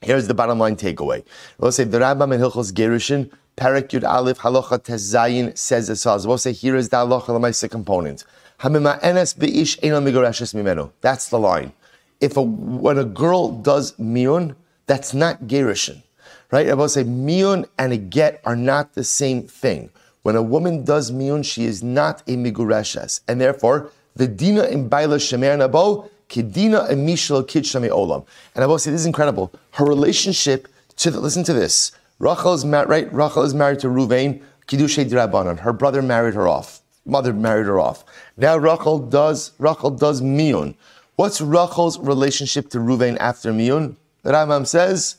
Here's 0.00 0.26
the 0.26 0.34
bottom 0.34 0.58
line 0.58 0.76
takeaway. 0.76 1.24
We'll 1.58 1.72
say 1.72 1.84
the 1.84 1.98
Rambam 1.98 2.34
in 2.34 2.40
Hilchos 2.40 2.72
Gerushin 2.72 3.30
Parak 3.56 3.88
Yud 3.88 4.06
Aleph 4.06 4.38
Halacha 4.38 4.78
Tezayin 4.78 5.56
says 5.56 5.88
as 5.88 6.02
follows. 6.04 6.26
We'll 6.26 6.38
say 6.38 6.52
here 6.52 6.76
is 6.76 6.90
the 6.90 6.98
Halacha 6.98 7.28
Lamaisa 7.28 7.70
component. 7.70 8.24
Migoreshes 8.60 10.54
Mimenu. 10.54 10.90
That's 11.00 11.28
the 11.28 11.38
line. 11.38 11.72
If 12.20 12.36
a, 12.36 12.42
when 12.42 12.98
a 12.98 13.04
girl 13.04 13.52
does 13.52 13.92
miyun, 13.92 14.54
that's 14.86 15.12
not 15.12 15.44
gerushin, 15.44 16.02
right? 16.50 16.68
I 16.68 16.74
will 16.74 16.88
say 16.88 17.04
miyun 17.04 17.66
and 17.78 17.92
a 17.92 17.96
get 17.98 18.40
are 18.44 18.56
not 18.56 18.94
the 18.94 19.04
same 19.04 19.42
thing. 19.42 19.90
When 20.22 20.36
a 20.36 20.42
woman 20.42 20.84
does 20.84 21.10
miyun, 21.10 21.44
she 21.44 21.64
is 21.64 21.82
not 21.82 22.22
a 22.26 22.36
migureshes, 22.36 23.20
and 23.28 23.40
therefore 23.40 23.90
the 24.14 24.26
dina 24.26 24.64
in 24.64 24.88
baila 24.88 25.16
shemer 25.16 25.58
nabo 25.58 26.08
kidina 26.30 26.90
emishal 26.90 27.46
kidshami 27.46 27.90
olam. 27.90 28.24
And 28.54 28.64
I 28.64 28.66
will 28.66 28.78
say 28.78 28.90
this 28.90 29.00
is 29.00 29.06
incredible. 29.06 29.52
Her 29.72 29.84
relationship 29.84 30.68
to 30.96 31.10
the, 31.10 31.20
listen 31.20 31.44
to 31.44 31.52
this. 31.52 31.92
Rachel 32.18 32.54
is 32.54 32.64
married, 32.64 32.88
right? 32.88 33.12
Rachel 33.12 33.42
is 33.42 33.54
married 33.54 33.80
to 33.80 33.88
Ruvain, 33.88 34.42
Kiddushay 34.66 35.08
Drabanan. 35.08 35.60
Her 35.60 35.72
brother 35.72 36.00
married 36.00 36.34
her 36.34 36.48
off. 36.48 36.80
Mother 37.04 37.32
married 37.32 37.66
her 37.66 37.78
off. 37.78 38.04
Now 38.36 38.56
Rachel 38.56 38.98
does, 38.98 39.52
Rachel 39.58 39.90
does 39.90 40.22
Miyun. 40.22 40.74
What's 41.16 41.40
Rachel's 41.40 41.98
relationship 41.98 42.68
to 42.70 42.78
Ruvain 42.78 43.16
after 43.18 43.52
Miyun? 43.52 43.96
The 44.22 44.32
Rambam 44.32 44.66
says 44.66 45.16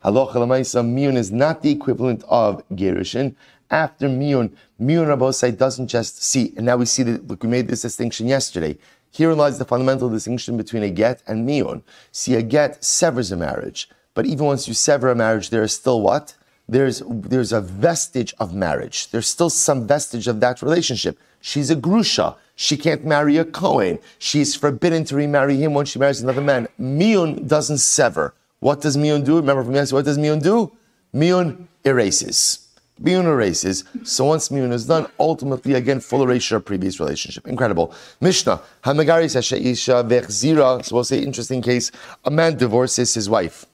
halacha 0.03 0.35
lamaisa 0.35 0.83
miun 0.83 1.15
is 1.15 1.31
not 1.31 1.61
the 1.61 1.71
equivalent 1.71 2.23
of 2.27 2.63
gerushin. 2.69 3.35
After 3.69 4.09
miun, 4.09 4.51
Miyun 4.81 5.07
Rabbosai 5.07 5.55
doesn't 5.55 5.87
just 5.87 6.23
see, 6.23 6.53
and 6.57 6.65
now 6.65 6.75
we 6.75 6.85
see 6.85 7.03
that 7.03 7.27
look, 7.27 7.43
we 7.43 7.49
made 7.49 7.67
this 7.67 7.83
distinction 7.83 8.27
yesterday. 8.27 8.77
Here 9.11 9.33
lies 9.33 9.59
the 9.59 9.65
fundamental 9.65 10.09
distinction 10.09 10.57
between 10.57 10.81
a 10.81 10.89
get 10.89 11.21
and 11.27 11.47
miyun. 11.47 11.83
See, 12.11 12.33
a 12.33 12.41
get 12.41 12.83
severs 12.83 13.31
a 13.31 13.37
marriage, 13.37 13.89
but 14.15 14.25
even 14.25 14.47
once 14.47 14.67
you 14.67 14.73
sever 14.73 15.11
a 15.11 15.15
marriage, 15.15 15.51
there 15.51 15.61
is 15.61 15.73
still 15.73 16.01
what? 16.01 16.35
There's 16.67 17.03
there's 17.05 17.51
a 17.51 17.61
vestige 17.61 18.33
of 18.39 18.55
marriage. 18.55 19.11
There's 19.11 19.27
still 19.27 19.49
some 19.51 19.85
vestige 19.85 20.27
of 20.27 20.39
that 20.39 20.63
relationship. 20.63 21.19
She's 21.41 21.69
a 21.69 21.75
grusha. 21.75 22.37
She 22.55 22.77
can't 22.77 23.05
marry 23.05 23.37
a 23.37 23.45
Kohen. 23.45 23.99
She's 24.17 24.55
forbidden 24.55 25.03
to 25.05 25.15
remarry 25.15 25.57
him 25.57 25.73
when 25.73 25.85
she 25.85 25.99
marries 25.99 26.21
another 26.21 26.41
man. 26.41 26.67
Miyun 26.79 27.47
doesn't 27.47 27.79
sever. 27.79 28.33
What 28.61 28.79
does 28.79 28.95
miyun 28.95 29.25
do? 29.25 29.35
Remember 29.37 29.63
from 29.63 29.75
yesterday, 29.75 29.97
what 29.97 30.05
does 30.05 30.17
miyun 30.17 30.41
do? 30.41 30.71
Miyun 31.13 31.67
erases. 31.83 32.69
Miyun 33.01 33.25
erases. 33.25 33.83
So 34.03 34.25
once 34.25 34.49
Miyun 34.49 34.71
is 34.71 34.85
done, 34.85 35.07
ultimately, 35.19 35.73
again, 35.73 35.99
full 35.99 36.21
erasure 36.21 36.57
of 36.57 36.65
previous 36.65 36.99
relationship. 36.99 37.47
Incredible. 37.47 37.93
Mishnah, 38.19 38.61
Hamagari 38.83 39.25
Isha 39.25 40.03
vechzira. 40.03 40.85
So 40.85 40.95
we'll 40.95 41.03
say, 41.03 41.19
interesting 41.19 41.63
case, 41.63 41.91
a 42.23 42.29
man 42.29 42.57
divorces 42.57 43.15
his 43.15 43.27
wife. 43.27 43.65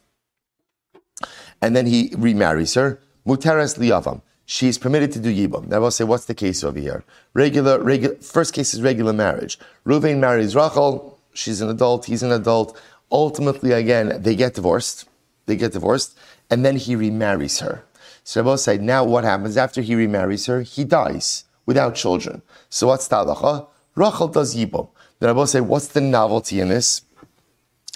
And 1.62 1.76
then 1.76 1.88
he 1.88 2.14
remarries 2.18 2.76
her. 2.76 3.02
Muteras 3.26 3.78
liyavam. 3.78 4.22
She's 4.46 4.78
permitted 4.78 5.12
to 5.12 5.20
do 5.20 5.34
yibam. 5.36 5.68
Now 5.68 5.82
we'll 5.82 5.92
say, 5.92 6.06
what's 6.06 6.24
the 6.26 6.36
case 6.36 6.64
over 6.64 6.80
here? 6.80 7.04
Regular, 7.34 7.84
regular, 7.84 8.16
first 8.16 8.54
case 8.54 8.74
is 8.74 8.82
regular 8.82 9.12
marriage. 9.12 9.60
Ruvain 9.86 10.20
marries 10.20 10.56
Rachel. 10.56 11.20
She's 11.34 11.60
an 11.60 11.70
adult. 11.70 12.06
He's 12.06 12.24
an 12.24 12.32
adult. 12.32 12.80
Ultimately, 13.12 13.72
again, 13.72 14.22
they 14.22 14.36
get 14.36 14.56
divorced. 14.56 15.08
They 15.46 15.56
get 15.56 15.74
divorced. 15.74 16.18
And 16.50 16.66
then 16.66 16.78
he 16.78 16.96
remarries 16.96 17.60
her. 17.60 17.84
So 18.24 18.42
Rabbi 18.42 18.58
said, 18.58 18.82
now 18.82 19.04
what 19.04 19.24
happens 19.24 19.56
after 19.56 19.82
he 19.82 19.96
remarries 19.96 20.46
her? 20.48 20.62
He 20.62 20.84
dies 20.84 21.46
without 21.66 21.96
children. 21.96 22.42
So 22.70 22.88
what's 22.88 23.08
talacha? 23.08 23.68
Rachel 23.96 24.28
does 24.28 24.56
yibum. 24.56 24.90
Then 25.20 25.28
Rabbi 25.28 25.46
say, 25.46 25.62
what's 25.62 25.88
the 25.88 26.02
novelty 26.02 26.60
in 26.60 26.70
this? 26.70 27.02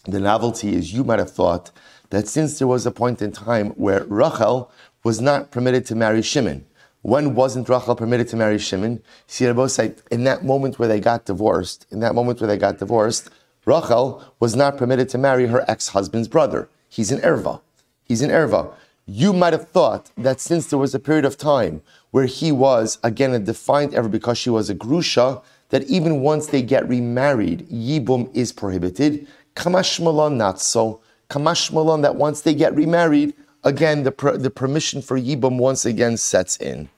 The 0.06 0.20
novelty 0.20 0.74
is 0.74 0.94
you 0.94 1.04
might 1.04 1.20
have 1.20 1.32
thought 1.32 1.72
that 2.10 2.28
since 2.28 2.58
there 2.58 2.68
was 2.68 2.86
a 2.86 2.92
point 2.92 3.22
in 3.22 3.32
time 3.32 3.72
where 3.72 4.04
Rachel 4.06 4.72
was 5.04 5.22
not 5.22 5.52
permitted 5.52 5.86
to 5.88 5.96
marry 5.96 6.22
Shimon, 6.22 6.66
when 7.02 7.36
wasn't 7.36 7.70
Rachel 7.70 7.96
permitted 7.96 8.28
to 8.30 8.36
marry 8.36 8.58
Shimon? 8.58 9.02
See, 9.28 9.46
Rabbi 9.48 9.68
said, 9.68 10.02
in 10.12 10.24
that 10.24 10.46
moment 10.46 10.80
where 10.80 10.88
they 10.88 11.00
got 11.00 11.26
divorced, 11.26 11.88
in 11.92 12.00
that 12.00 12.16
moment 12.16 12.40
where 12.40 12.48
they 12.48 12.58
got 12.58 12.80
divorced, 12.80 13.30
Rachel 13.66 14.24
was 14.40 14.56
not 14.56 14.78
permitted 14.78 15.10
to 15.10 15.18
marry 15.18 15.48
her 15.48 15.64
ex-husband's 15.70 16.28
brother. 16.28 16.70
He's 16.90 17.12
an 17.12 17.20
erva. 17.22 17.62
He's 18.04 18.22
an 18.22 18.30
erva 18.30 18.74
you 19.06 19.34
might 19.34 19.54
have 19.54 19.68
thought 19.68 20.12
that 20.18 20.40
since 20.40 20.68
there 20.68 20.80
was 20.80 20.96
a 20.96 21.00
period 21.00 21.26
of 21.26 21.38
time 21.38 21.82
where 22.12 22.26
he 22.26 22.52
was, 22.52 22.98
again, 23.04 23.34
a 23.34 23.40
defined 23.40 23.94
ever 23.94 24.08
because 24.08 24.38
she 24.38 24.50
was 24.50 24.70
a 24.70 24.76
grusha, 24.76 25.42
that 25.70 25.84
even 25.84 26.22
once 26.22 26.48
they 26.48 26.62
get 26.62 26.88
remarried, 26.88 27.68
yibum 27.70 28.34
is 28.34 28.52
prohibited. 28.52 29.28
Kamashmalon, 29.56 30.36
not 30.36 30.60
so. 30.62 31.02
Kamashmalon, 31.30 32.02
that 32.02 32.16
once 32.16 32.42
they 32.42 32.54
get 32.54 32.76
remarried, 32.76 33.34
again, 33.64 34.04
the, 34.04 34.12
per, 34.12 34.38
the 34.38 34.50
permission 34.50 35.02
for 35.02 35.20
yibum 35.20 35.58
once 35.58 35.86
again 35.86 36.18
sets 36.18 36.58
in. 36.58 36.90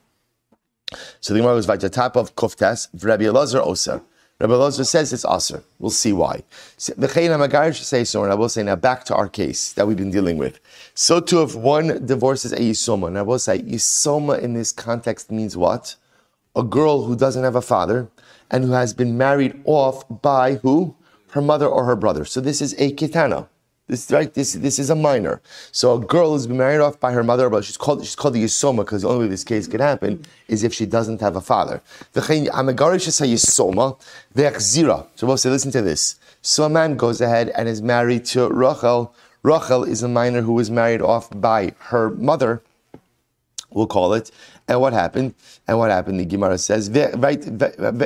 So 1.19 1.33
the 1.33 1.39
Gemara 1.39 1.55
was 1.55 1.65
top 1.65 2.15
of 2.15 2.35
Kuftas, 2.35 2.89
Rabbi 3.03 3.23
Elazar 3.23 3.65
Osa. 3.65 4.03
Rabbi 4.39 4.53
Elazar 4.53 4.85
says 4.85 5.13
it's 5.13 5.25
aser. 5.25 5.63
We'll 5.79 5.91
see 5.91 6.11
why. 6.11 6.43
The 6.97 7.07
Chayim 7.07 7.29
Hamagarish 7.29 7.81
say 7.83 8.03
so, 8.03 8.23
and 8.23 8.31
I 8.31 8.35
will 8.35 8.49
say 8.49 8.63
now 8.63 8.75
back 8.75 9.03
to 9.05 9.15
our 9.15 9.29
case 9.29 9.71
that 9.73 9.87
we've 9.87 9.95
been 9.95 10.11
dealing 10.11 10.37
with. 10.37 10.59
So 10.95 11.19
too, 11.19 11.43
if 11.43 11.55
one 11.55 12.05
divorces 12.05 12.51
a 12.51 12.57
Yisoma, 12.57 13.07
and 13.07 13.17
I 13.17 13.21
will 13.21 13.39
say 13.39 13.59
Yisoma 13.59 14.39
in 14.41 14.53
this 14.53 14.71
context 14.71 15.31
means 15.31 15.55
what? 15.55 15.95
A 16.55 16.63
girl 16.63 17.05
who 17.05 17.15
doesn't 17.15 17.43
have 17.43 17.55
a 17.55 17.61
father 17.61 18.09
and 18.49 18.63
who 18.63 18.71
has 18.71 18.93
been 18.93 19.17
married 19.17 19.61
off 19.65 20.03
by 20.21 20.55
who? 20.55 20.95
Her 21.31 21.41
mother 21.41 21.67
or 21.67 21.85
her 21.85 21.95
brother. 21.95 22.25
So 22.25 22.41
this 22.41 22.61
is 22.61 22.73
a 22.77 22.91
kitana. 22.93 23.47
This 23.87 24.09
right. 24.11 24.33
This 24.33 24.53
this 24.53 24.79
is 24.79 24.89
a 24.89 24.95
minor. 24.95 25.41
So 25.73 25.95
a 25.95 25.99
girl 25.99 26.31
who's 26.31 26.47
been 26.47 26.57
married 26.57 26.79
off 26.79 27.01
by 27.01 27.11
her 27.11 27.23
mother, 27.23 27.49
but 27.49 27.65
she's 27.65 27.75
called 27.75 28.01
she's 28.05 28.15
called 28.15 28.33
the 28.33 28.43
yisoma 28.43 28.77
because 28.77 29.01
the 29.01 29.09
only 29.09 29.25
way 29.25 29.29
this 29.29 29.43
case 29.43 29.67
can 29.67 29.81
happen 29.81 30.23
is 30.47 30.63
if 30.63 30.73
she 30.73 30.85
doesn't 30.85 31.19
have 31.19 31.35
a 31.35 31.41
father. 31.41 31.81
So 32.13 32.21
we'll 35.27 35.37
say, 35.37 35.49
listen 35.49 35.71
to 35.71 35.81
this. 35.81 36.15
So 36.41 36.63
a 36.63 36.69
man 36.69 36.95
goes 36.95 37.19
ahead 37.19 37.49
and 37.49 37.67
is 37.67 37.81
married 37.81 38.23
to 38.25 38.47
Rachel. 38.47 39.13
Rachel 39.43 39.83
is 39.83 40.01
a 40.01 40.07
minor 40.07 40.41
who 40.41 40.53
was 40.53 40.71
married 40.71 41.01
off 41.01 41.29
by 41.41 41.73
her 41.79 42.09
mother. 42.11 42.61
We'll 43.69 43.87
call 43.87 44.13
it. 44.13 44.31
And 44.69 44.79
what 44.79 44.93
happened? 44.93 45.35
And 45.67 45.77
what 45.77 45.91
happened? 45.91 46.21
The 46.21 46.25
Gemara 46.25 46.57
says, 46.57 46.89
right, 46.89 47.45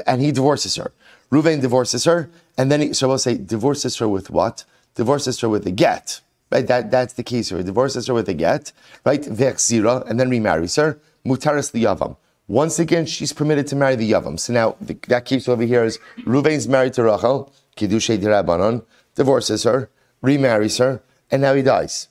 and 0.07 0.21
he 0.21 0.31
divorces 0.31 0.75
her. 0.77 0.91
Ruvain 1.31 1.61
divorces 1.61 2.05
her, 2.05 2.31
and 2.57 2.71
then 2.71 2.81
he, 2.81 2.93
so 2.93 3.07
we'll 3.07 3.19
say 3.19 3.37
divorces 3.37 3.97
her 3.97 4.07
with 4.07 4.31
what? 4.31 4.63
Divorces 4.97 5.39
her 5.39 5.47
with 5.47 5.65
a 5.65 5.71
get. 5.71 6.19
Right? 6.51 6.67
That, 6.67 6.91
that's 6.91 7.13
the 7.13 7.23
case 7.23 7.49
here. 7.49 7.63
Divorces 7.63 8.07
her 8.07 8.13
with 8.13 8.27
a 8.27 8.33
get, 8.33 8.73
right? 9.05 9.21
Vechzira, 9.21 10.09
and 10.09 10.19
then 10.19 10.29
remarries 10.29 10.75
her. 10.75 10.99
Mutaris 11.25 11.71
yavam. 11.71 12.17
Once 12.47 12.79
again, 12.79 13.05
she's 13.05 13.33
permitted 13.33 13.67
to 13.67 13.75
marry 13.75 13.95
the 13.95 14.11
yavam. 14.11 14.39
So 14.39 14.53
now 14.53 14.75
the, 14.81 14.97
that 15.07 15.25
case 15.25 15.47
over 15.47 15.63
here 15.63 15.83
is 15.83 15.99
Ruvain's 16.19 16.67
married 16.67 16.93
to 16.93 17.03
Rachel, 17.03 17.53
Kiddushay 17.75 18.17
Dirabanon, 18.17 18.83
divorces 19.15 19.63
her, 19.63 19.89
remarries 20.21 20.77
her, 20.77 21.01
and 21.29 21.41
now 21.41 21.53
he 21.53 21.61
dies 21.61 22.07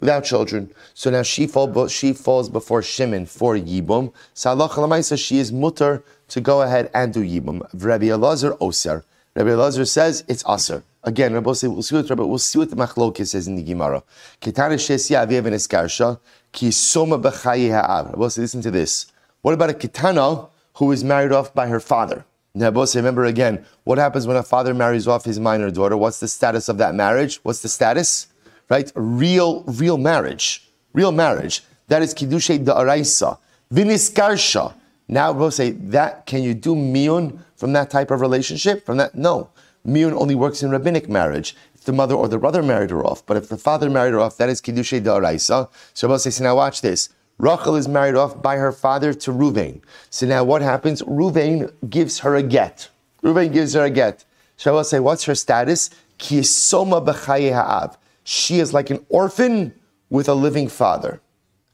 without 0.00 0.24
children. 0.24 0.72
So 0.94 1.10
now 1.10 1.22
she, 1.22 1.46
fall, 1.46 1.86
she 1.88 2.12
falls 2.12 2.48
before 2.48 2.82
Shimon 2.82 3.26
for 3.26 3.54
Yibum. 3.54 4.12
So 4.34 4.50
Allah 4.50 5.02
she 5.16 5.38
is 5.38 5.52
mutter 5.52 6.02
to 6.28 6.40
go 6.40 6.62
ahead 6.62 6.90
and 6.92 7.12
do 7.12 7.22
Yibum. 7.22 7.68
Rabbi 7.72 8.06
Elazar 8.06 8.56
Oser. 8.60 9.04
Rabbi 9.36 9.50
Elazar 9.50 9.86
says 9.88 10.24
it's 10.26 10.42
Aser. 10.48 10.82
Again, 11.02 11.32
Rabbi 11.32 11.52
say 11.54 11.66
we'll 11.66 11.82
see 11.82 11.96
what 11.96 12.10
Rabbi, 12.10 12.22
we'll 12.22 12.38
see 12.38 12.58
what 12.58 12.68
the 12.68 12.76
Machlokes 12.76 13.28
says 13.28 13.48
in 13.48 13.56
the 13.56 13.62
Gemara. 13.62 14.02
Ketana 14.40 14.74
shesia 14.74 15.26
aviv 15.26 15.46
and 15.46 15.56
eskarsha 15.56 16.20
ki 16.52 16.70
soma 16.70 17.18
b'chayi 17.18 17.70
ha'av. 17.70 18.10
Rabbi 18.10 18.28
say 18.28 18.42
listen 18.42 18.60
to 18.62 18.70
this. 18.70 19.10
What 19.40 19.54
about 19.54 19.70
a 19.70 19.74
ketana 19.74 20.48
who 20.74 20.92
is 20.92 21.02
married 21.02 21.32
off 21.32 21.54
by 21.54 21.68
her 21.68 21.80
father? 21.80 22.26
Rabbi 22.54 22.84
say 22.84 22.98
remember 22.98 23.24
again, 23.24 23.64
what 23.84 23.96
happens 23.96 24.26
when 24.26 24.36
a 24.36 24.42
father 24.42 24.74
marries 24.74 25.08
off 25.08 25.24
his 25.24 25.40
minor 25.40 25.70
daughter? 25.70 25.96
What's 25.96 26.20
the 26.20 26.28
status 26.28 26.68
of 26.68 26.76
that 26.78 26.94
marriage? 26.94 27.36
What's 27.44 27.60
the 27.60 27.68
status? 27.68 28.26
Right, 28.68 28.92
real, 28.94 29.64
real 29.64 29.96
marriage, 29.96 30.70
real 30.92 31.12
marriage. 31.12 31.62
That 31.88 32.02
is 32.02 32.14
kiddushay 32.14 32.64
da'araisa. 32.64 33.38
Viniskarsha. 33.72 34.74
Now, 35.08 35.32
Rabbi 35.32 35.48
say 35.48 35.70
that 35.70 36.26
can 36.26 36.42
you 36.42 36.54
do 36.54 36.74
miyun 36.74 37.40
from 37.56 37.72
that 37.72 37.90
type 37.90 38.10
of 38.10 38.20
relationship? 38.20 38.84
From 38.84 38.98
that, 38.98 39.14
no. 39.14 39.48
Miyun 39.86 40.12
only 40.12 40.34
works 40.34 40.62
in 40.62 40.70
rabbinic 40.70 41.08
marriage. 41.08 41.56
If 41.74 41.84
the 41.84 41.92
mother 41.92 42.14
or 42.14 42.28
the 42.28 42.38
brother 42.38 42.62
married 42.62 42.90
her 42.90 43.04
off, 43.04 43.24
but 43.24 43.36
if 43.36 43.48
the 43.48 43.56
father 43.56 43.88
married 43.88 44.12
her 44.12 44.20
off, 44.20 44.36
that 44.36 44.50
is 44.50 44.60
kiddushay 44.60 45.02
da'araisa. 45.02 45.70
So 45.94 46.08
Rabbi 46.08 46.18
says, 46.18 46.40
now 46.40 46.56
watch 46.56 46.82
this. 46.82 47.08
Rachel 47.38 47.76
is 47.76 47.88
married 47.88 48.16
off 48.16 48.42
by 48.42 48.56
her 48.56 48.70
father 48.70 49.14
to 49.14 49.32
Ruvain. 49.32 49.80
So 50.10 50.26
now 50.26 50.44
what 50.44 50.60
happens? 50.60 51.00
Ruvain 51.02 51.72
gives 51.88 52.18
her 52.18 52.36
a 52.36 52.42
get. 52.42 52.90
Ruvain 53.22 53.50
gives 53.52 53.72
her 53.72 53.84
a 53.84 53.90
get. 53.90 54.26
So 54.58 54.72
I 54.72 54.74
will 54.74 54.84
say, 54.84 55.00
what's 55.00 55.24
her 55.24 55.34
status? 55.34 55.88
Kisoma 56.18 57.02
ha'av. 57.02 57.96
She 58.24 58.60
is 58.60 58.74
like 58.74 58.90
an 58.90 59.04
orphan 59.08 59.74
with 60.10 60.28
a 60.28 60.34
living 60.34 60.68
father. 60.68 61.22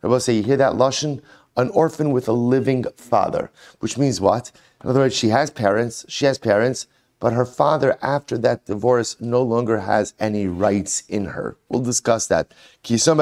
I 0.05 0.07
will 0.07 0.21
say, 0.21 0.35
you 0.35 0.45
hear 0.45 0.57
that 0.57 0.75
lashon? 0.75 1.21
An 1.57 1.71
orphan 1.71 2.13
with 2.13 2.29
a 2.29 2.33
living 2.33 2.85
father, 2.97 3.51
which 3.81 3.99
means 3.99 4.21
what? 4.21 4.53
In 4.85 4.91
other 4.91 5.01
words, 5.01 5.17
she 5.17 5.31
has 5.31 5.51
parents. 5.51 6.05
She 6.07 6.27
has 6.27 6.39
parents 6.39 6.87
but 7.19 7.33
her 7.33 7.47
father, 7.47 7.97
after 8.03 8.37
that 8.39 8.67
divorce, 8.67 9.17
no 9.21 9.43
longer 9.43 9.81
has 9.81 10.15
any 10.21 10.47
rights 10.47 11.03
in 11.09 11.27
her. 11.27 11.57
We'll 11.69 11.83
discuss 11.83 12.27
that. 12.27 12.53
So 12.85 13.15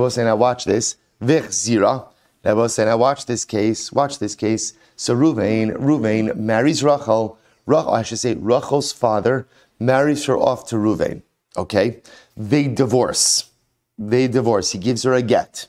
we'll 0.00 0.10
say, 0.10 0.24
now 0.24 0.36
watch 0.36 0.64
this. 0.64 0.96
Now 1.20 2.06
we'll 2.44 2.68
say, 2.68 2.84
now 2.84 2.96
watch 2.96 3.26
this 3.26 3.44
case. 3.44 3.92
Watch 3.92 4.18
this 4.18 4.34
case. 4.34 4.74
So 4.96 5.14
Ruvain, 5.14 5.76
Ruvain 5.76 6.34
marries 6.36 6.82
Rachel. 6.82 7.38
Rachel, 7.66 7.90
I 7.90 8.02
should 8.02 8.18
say, 8.18 8.34
Rachel's 8.34 8.90
father 8.92 9.46
marries 9.78 10.24
her 10.26 10.36
off 10.36 10.66
to 10.68 10.76
Ruvain. 10.76 11.22
Okay? 11.56 12.02
They 12.36 12.66
divorce. 12.66 13.50
They 13.96 14.26
divorce. 14.26 14.72
He 14.72 14.78
gives 14.78 15.04
her 15.04 15.12
a 15.14 15.22
get. 15.22 15.68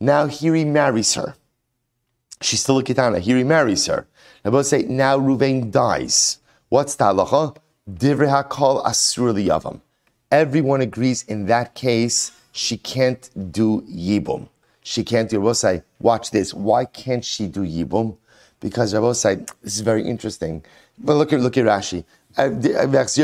Now 0.00 0.26
he 0.26 0.50
remarries 0.50 1.14
her. 1.14 1.36
She's 2.40 2.62
still 2.62 2.78
a 2.78 2.84
kitana. 2.84 3.20
He 3.20 3.34
remarries 3.34 3.86
her. 3.86 4.06
Now 4.44 4.50
we'll 4.50 4.64
say, 4.64 4.82
now 4.82 5.18
Ruvain 5.18 5.70
dies. 5.70 6.38
What's 6.70 6.96
the 6.96 7.04
halacha? 7.04 7.56
Divrei 7.90 8.28
hakol 8.28 8.84
asur 8.84 9.32
liyavam. 9.32 9.80
Everyone 10.30 10.82
agrees 10.82 11.22
in 11.22 11.46
that 11.46 11.74
case 11.74 12.32
she 12.52 12.76
can't 12.76 13.30
do 13.52 13.80
yibum. 13.90 14.48
She 14.82 15.02
can't 15.02 15.30
do. 15.30 15.40
Rabosai, 15.40 15.82
watch 15.98 16.30
this. 16.30 16.52
Why 16.52 16.84
can't 16.84 17.24
she 17.24 17.46
do 17.46 17.60
yibum? 17.60 18.18
Because 18.60 18.92
Rabosai, 18.92 19.50
this 19.62 19.76
is 19.76 19.80
very 19.80 20.06
interesting. 20.06 20.62
But 20.98 21.14
look 21.14 21.32
at 21.32 21.40
look 21.40 21.56
at 21.56 21.64
Rashi. 21.64 22.04
Because 22.36 23.16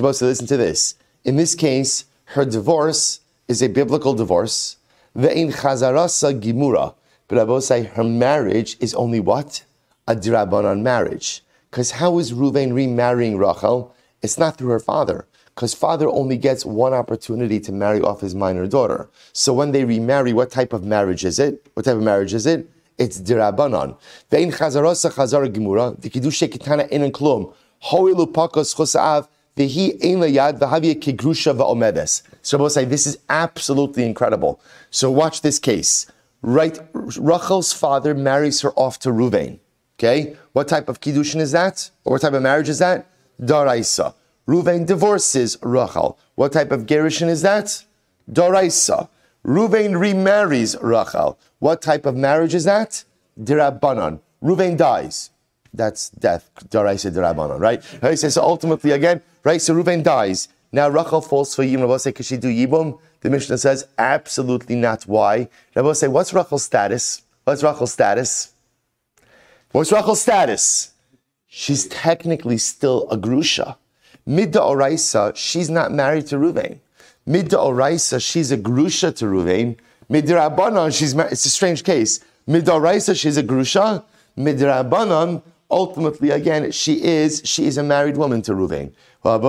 Rabosai, 0.00 0.22
listen 0.22 0.46
to 0.48 0.56
this. 0.56 0.94
In 1.24 1.36
this 1.36 1.54
case, 1.54 2.04
her 2.24 2.44
divorce 2.44 3.20
is 3.46 3.62
a 3.62 3.68
biblical 3.68 4.14
divorce. 4.14 4.76
Ve'in 5.16 5.52
chazarasa 5.52 6.40
gimura. 6.40 6.94
But 7.28 7.36
Rabbi 7.36 7.58
say 7.60 7.82
her 7.84 8.04
marriage 8.04 8.76
is 8.80 8.94
only 8.94 9.20
what? 9.20 9.64
A 10.06 10.16
dirabanan 10.16 10.80
marriage. 10.80 11.44
Because 11.70 11.92
how 11.92 12.18
is 12.18 12.32
Ruvain 12.32 12.72
remarrying 12.74 13.36
Rachel? 13.36 13.94
It's 14.22 14.38
not 14.38 14.56
through 14.56 14.70
her 14.70 14.80
father. 14.80 15.26
Because 15.54 15.74
father 15.74 16.08
only 16.08 16.38
gets 16.38 16.64
one 16.64 16.94
opportunity 16.94 17.60
to 17.60 17.72
marry 17.72 18.00
off 18.00 18.22
his 18.22 18.34
minor 18.34 18.66
daughter. 18.66 19.10
So 19.34 19.52
when 19.52 19.72
they 19.72 19.84
remarry, 19.84 20.32
what 20.32 20.50
type 20.50 20.72
of 20.72 20.84
marriage 20.84 21.24
is 21.24 21.38
it? 21.38 21.66
What 21.74 21.84
type 21.84 21.96
of 21.96 22.02
marriage 22.02 22.32
is 22.32 22.46
it? 22.46 22.70
It's 22.96 23.20
dirabanan. 23.20 23.98
Vein 24.30 24.50
chazarasa 24.50 25.12
chazar 25.12 25.46
gemura, 25.52 26.00
the 26.00 26.08
kiddushe 26.08 26.48
kitana 26.48 26.88
in 26.88 27.02
klum. 27.12 27.52
Hoilu 27.84 28.32
pakos 28.32 28.74
va'omedes. 31.54 32.22
So 32.42 32.58
I 32.58 32.62
will 32.62 32.70
say 32.70 32.84
this 32.84 33.06
is 33.06 33.18
absolutely 33.28 34.04
incredible. 34.04 34.60
So 34.90 35.10
watch 35.10 35.42
this 35.42 35.58
case. 35.58 36.06
Right, 36.42 36.78
Rachel's 36.92 37.72
father 37.72 38.14
marries 38.14 38.60
her 38.60 38.72
off 38.72 38.98
to 39.00 39.10
Ruvain. 39.10 39.58
Okay, 39.98 40.36
what 40.52 40.68
type 40.68 40.88
of 40.88 41.00
kiddushin 41.00 41.40
is 41.40 41.50
that? 41.52 41.90
Or 42.04 42.12
what 42.12 42.22
type 42.22 42.32
of 42.32 42.42
marriage 42.42 42.68
is 42.68 42.78
that? 42.78 43.06
Daraisa. 43.40 44.14
Ruvain 44.46 44.86
divorces 44.86 45.58
Rachel. 45.62 46.18
What 46.36 46.52
type 46.52 46.70
of 46.70 46.86
gerushin 46.86 47.28
is 47.28 47.42
that? 47.42 47.84
Daraisa. 48.30 49.08
Ruvain 49.44 49.98
remarries 49.98 50.76
Rachel. 50.80 51.38
What 51.58 51.82
type 51.82 52.06
of 52.06 52.16
marriage 52.16 52.54
is 52.54 52.64
that? 52.64 53.04
Dirabanan. 53.38 54.20
Ruvain 54.42 54.76
dies. 54.76 55.30
That's 55.74 56.10
death. 56.10 56.50
Daraisa 56.70 57.10
dirabanan, 57.10 57.60
right? 57.60 57.82
right? 58.02 58.18
So 58.18 58.42
ultimately, 58.42 58.92
again, 58.92 59.20
right? 59.44 59.60
So 59.60 59.74
Ruvain 59.74 60.02
dies. 60.02 60.48
Now 60.72 60.88
Rachel 60.88 61.20
falls 61.20 61.54
for 61.54 61.64
Yibum. 61.64 61.80
Rabbi 61.80 61.96
say, 61.98 62.14
she 62.20 62.36
do 62.36 62.48
Yibum? 62.48 62.98
The 63.20 63.30
Mishnah 63.30 63.58
says, 63.58 63.86
absolutely 63.98 64.76
not. 64.76 65.04
Why? 65.04 65.48
Rabbi 65.74 65.92
say, 65.92 66.08
what's 66.08 66.32
Rachel's 66.32 66.64
status? 66.64 67.22
What's 67.44 67.62
Rachel's 67.62 67.92
status? 67.92 68.52
What's 69.72 69.92
Rachel's 69.92 70.22
status? 70.22 70.92
She's 71.48 71.86
technically 71.88 72.58
still 72.58 73.08
a 73.10 73.16
grusha. 73.16 73.76
Midda 74.26 74.60
Oraisa, 74.60 75.34
she's 75.34 75.70
not 75.70 75.90
married 75.90 76.26
to 76.26 76.36
Ruvain. 76.36 76.78
Midda 77.26 77.58
Oraisa, 77.58 78.20
she's 78.20 78.52
a 78.52 78.56
grusha 78.56 79.12
to 79.16 79.24
Ruvain. 79.24 79.76
Midda 80.10 80.36
Rabbanon, 80.50 80.96
she's 80.96 81.14
married. 81.14 81.32
It's 81.32 81.46
a 81.46 81.50
strange 81.50 81.84
case. 81.84 82.20
Midda 82.46 82.78
Oraisa, 82.78 83.18
she's 83.18 83.36
a 83.36 83.42
grusha. 83.42 84.04
Midda 84.36 84.84
Rabbanon, 84.84 85.42
ultimately, 85.70 86.30
again, 86.30 86.70
she 86.70 87.02
is 87.02 87.42
she 87.44 87.66
is 87.66 87.78
a 87.78 87.82
married 87.82 88.16
woman 88.16 88.42
to 88.42 88.52
Ruvain. 88.52 88.92
Well, 89.24 89.40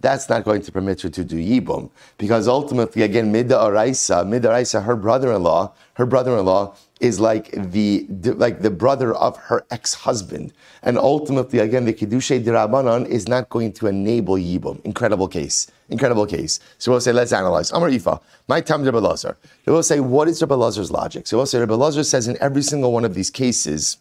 that's 0.00 0.28
not 0.28 0.44
going 0.44 0.62
to 0.62 0.72
permit 0.72 1.00
her 1.02 1.08
to 1.08 1.24
do 1.24 1.36
Yibum, 1.36 1.90
because 2.18 2.46
ultimately, 2.46 3.02
again, 3.02 3.32
Midda 3.32 3.52
Araisa, 3.52 4.24
Midda 4.26 4.50
Araisa, 4.50 4.84
her 4.84 4.94
brother-in-law, 4.94 5.72
her 5.94 6.06
brother-in-law 6.06 6.74
is 7.00 7.18
like 7.18 7.50
the, 7.50 8.06
like 8.10 8.60
the 8.60 8.70
brother 8.70 9.14
of 9.14 9.38
her 9.38 9.64
ex-husband, 9.70 10.52
and 10.82 10.98
ultimately, 10.98 11.60
again, 11.60 11.86
the 11.86 11.94
Kiddushay 11.94 12.44
Dirabanan 12.44 13.06
is 13.06 13.26
not 13.26 13.48
going 13.48 13.72
to 13.72 13.86
enable 13.86 14.34
Yibum. 14.36 14.84
Incredible 14.84 15.28
case, 15.28 15.70
incredible 15.88 16.26
case. 16.26 16.60
So 16.76 16.92
we'll 16.92 17.00
say, 17.00 17.12
let's 17.12 17.32
analyze. 17.32 17.72
Amar 17.72 17.88
Ifa, 17.88 18.20
my 18.48 18.60
time 18.60 18.82
Rebbe 18.82 18.98
Lazar. 18.98 19.36
We'll 19.64 19.82
say, 19.82 20.00
what 20.00 20.28
is 20.28 20.42
Rebbe 20.42 20.54
logic? 20.54 21.26
So 21.26 21.38
we'll 21.38 21.46
say, 21.46 21.58
Rebbe 21.58 22.04
says 22.04 22.28
in 22.28 22.36
every 22.38 22.62
single 22.62 22.92
one 22.92 23.06
of 23.06 23.14
these 23.14 23.30
cases, 23.30 23.96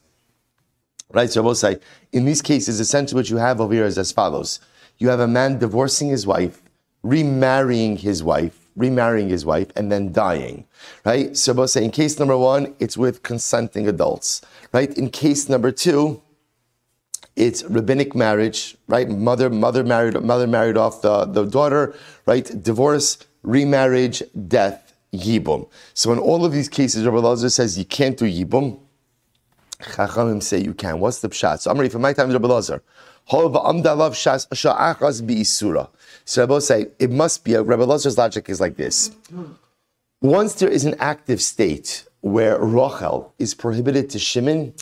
right? 1.11 1.29
So 1.29 1.41
we'll 1.41 1.55
say, 1.55 1.79
in 2.11 2.25
these 2.25 2.41
cases, 2.41 2.81
essentially 2.81 3.17
what 3.17 3.29
you 3.29 3.37
have 3.37 3.61
over 3.61 3.73
here 3.73 3.85
is 3.85 3.97
as 3.97 4.11
follows 4.11 4.59
you 4.99 5.09
have 5.09 5.19
a 5.19 5.27
man 5.27 5.57
divorcing 5.57 6.09
his 6.09 6.27
wife, 6.27 6.61
remarrying 7.03 7.97
his 7.97 8.21
wife, 8.21 8.69
remarrying 8.75 9.29
his 9.29 9.45
wife, 9.45 9.67
and 9.75 9.91
then 9.91 10.11
dying, 10.11 10.65
right? 11.05 11.35
So 11.35 11.53
we'll 11.53 11.67
say 11.67 11.83
in 11.83 11.91
case 11.91 12.19
number 12.19 12.37
one, 12.37 12.75
it's 12.79 12.97
with 12.97 13.23
consenting 13.23 13.87
adults, 13.87 14.41
right? 14.73 14.95
In 14.97 15.09
case 15.09 15.49
number 15.49 15.71
two, 15.71 16.21
it's 17.35 17.63
rabbinic 17.63 18.13
marriage, 18.15 18.75
right? 18.87 19.09
Mother, 19.09 19.49
mother 19.49 19.83
married, 19.83 20.21
mother 20.21 20.47
married 20.47 20.75
off 20.75 21.01
the, 21.01 21.25
the 21.25 21.45
daughter, 21.45 21.95
right? 22.25 22.51
Divorce, 22.61 23.17
remarriage, 23.43 24.21
death, 24.47 24.93
yibum. 25.13 25.69
So 25.93 26.11
in 26.11 26.19
all 26.19 26.43
of 26.43 26.51
these 26.51 26.67
cases, 26.67 27.05
Rabbi 27.05 27.17
Lazar 27.17 27.49
says 27.49 27.77
you 27.77 27.85
can't 27.85 28.17
do 28.17 28.25
yibum. 28.25 28.79
Chachamim 29.81 30.43
say 30.43 30.59
you 30.59 30.73
can. 30.73 30.99
What's 30.99 31.21
the 31.21 31.29
pshat? 31.29 31.61
So 31.61 31.71
I'm 31.71 31.77
ready 31.77 31.89
for 31.89 31.99
my 31.99 32.11
time, 32.11 32.29
Rabbi 32.31 32.47
Lazar. 32.47 32.83
So 36.25 36.41
Rabbi 36.41 36.59
say 36.59 36.87
it 36.97 37.11
must 37.11 37.43
be. 37.43 37.53
A, 37.53 37.61
Rabbi 37.61 37.83
Lazar's 37.83 38.17
logic 38.17 38.49
is 38.49 38.59
like 38.59 38.75
this: 38.75 39.11
once 40.21 40.55
there 40.55 40.69
is 40.69 40.85
an 40.85 40.95
active 40.99 41.41
state 41.41 42.05
where 42.21 42.57
Rachel 42.59 43.33
is 43.37 43.53
prohibited 43.53 44.09
to 44.09 44.19
Shimon, 44.19 44.73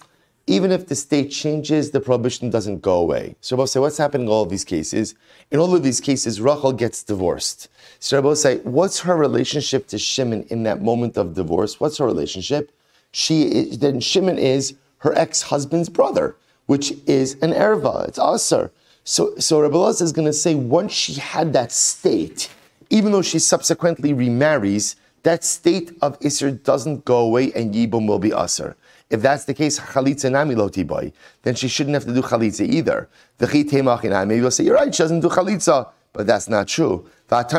even 0.47 0.71
if 0.71 0.87
the 0.87 0.95
state 0.95 1.29
changes, 1.29 1.91
the 1.91 1.99
prohibition 1.99 2.49
doesn't 2.49 2.81
go 2.81 2.95
away. 2.95 3.35
So 3.41 3.57
Rabbi 3.57 3.65
say, 3.65 3.79
what's 3.81 3.97
happening 3.97 4.27
in 4.27 4.33
all 4.33 4.43
of 4.43 4.49
these 4.49 4.63
cases? 4.63 5.13
In 5.51 5.59
all 5.59 5.75
of 5.75 5.83
these 5.83 5.99
cases, 5.99 6.39
Rachel 6.39 6.71
gets 6.71 7.03
divorced. 7.03 7.67
So 7.99 8.17
Rabbi 8.17 8.33
say, 8.33 8.60
what's 8.60 9.01
her 9.01 9.17
relationship 9.17 9.88
to 9.88 9.97
Shimon 9.97 10.43
in 10.43 10.63
that 10.63 10.81
moment 10.81 11.17
of 11.17 11.33
divorce? 11.33 11.79
What's 11.81 11.97
her 11.97 12.05
relationship? 12.05 12.71
She 13.12 13.43
is, 13.43 13.79
then 13.79 13.99
Shimon 13.99 14.38
is 14.38 14.75
her 14.99 15.13
ex-husband's 15.17 15.89
brother 15.89 16.36
which 16.67 16.93
is 17.08 17.34
an 17.41 17.51
erva. 17.51 18.08
It's 18.08 18.19
aser. 18.19 18.71
So, 19.03 19.36
so 19.38 19.62
Rabbi 19.62 19.77
Lazar 19.77 20.03
is 20.03 20.12
going 20.12 20.27
to 20.27 20.34
say 20.34 20.53
once 20.53 20.93
she 20.93 21.13
had 21.13 21.53
that 21.53 21.71
state, 21.71 22.49
even 22.89 23.12
though 23.12 23.21
she 23.21 23.39
subsequently 23.39 24.13
remarries, 24.13 24.95
that 25.23 25.43
state 25.43 25.91
of 26.01 26.19
Isser 26.19 26.62
doesn't 26.63 27.06
go 27.06 27.19
away 27.19 27.51
and 27.53 27.73
Yibum 27.73 28.08
will 28.08 28.19
be 28.19 28.32
aser. 28.32 28.75
If 29.10 29.21
that's 29.21 29.45
the 29.45 29.53
case, 29.53 29.80
chalitza 29.80 30.32
nami 30.32 30.56
boy, 30.84 31.13
then 31.43 31.56
she 31.56 31.67
shouldn't 31.67 31.95
have 31.95 32.06
to 32.06 32.13
do 32.13 32.21
chalitza 32.21 32.67
either. 32.67 33.10
Maybe 33.39 34.41
you'll 34.41 34.51
say, 34.51 34.65
you're 34.65 34.75
right, 34.75 34.93
she 34.93 35.03
doesn't 35.03 35.21
do 35.21 35.30
chalitza, 35.30 35.89
but 36.12 36.27
that's 36.27 36.49
not 36.49 36.67
true. 36.67 37.08
Rabbi 37.30 37.58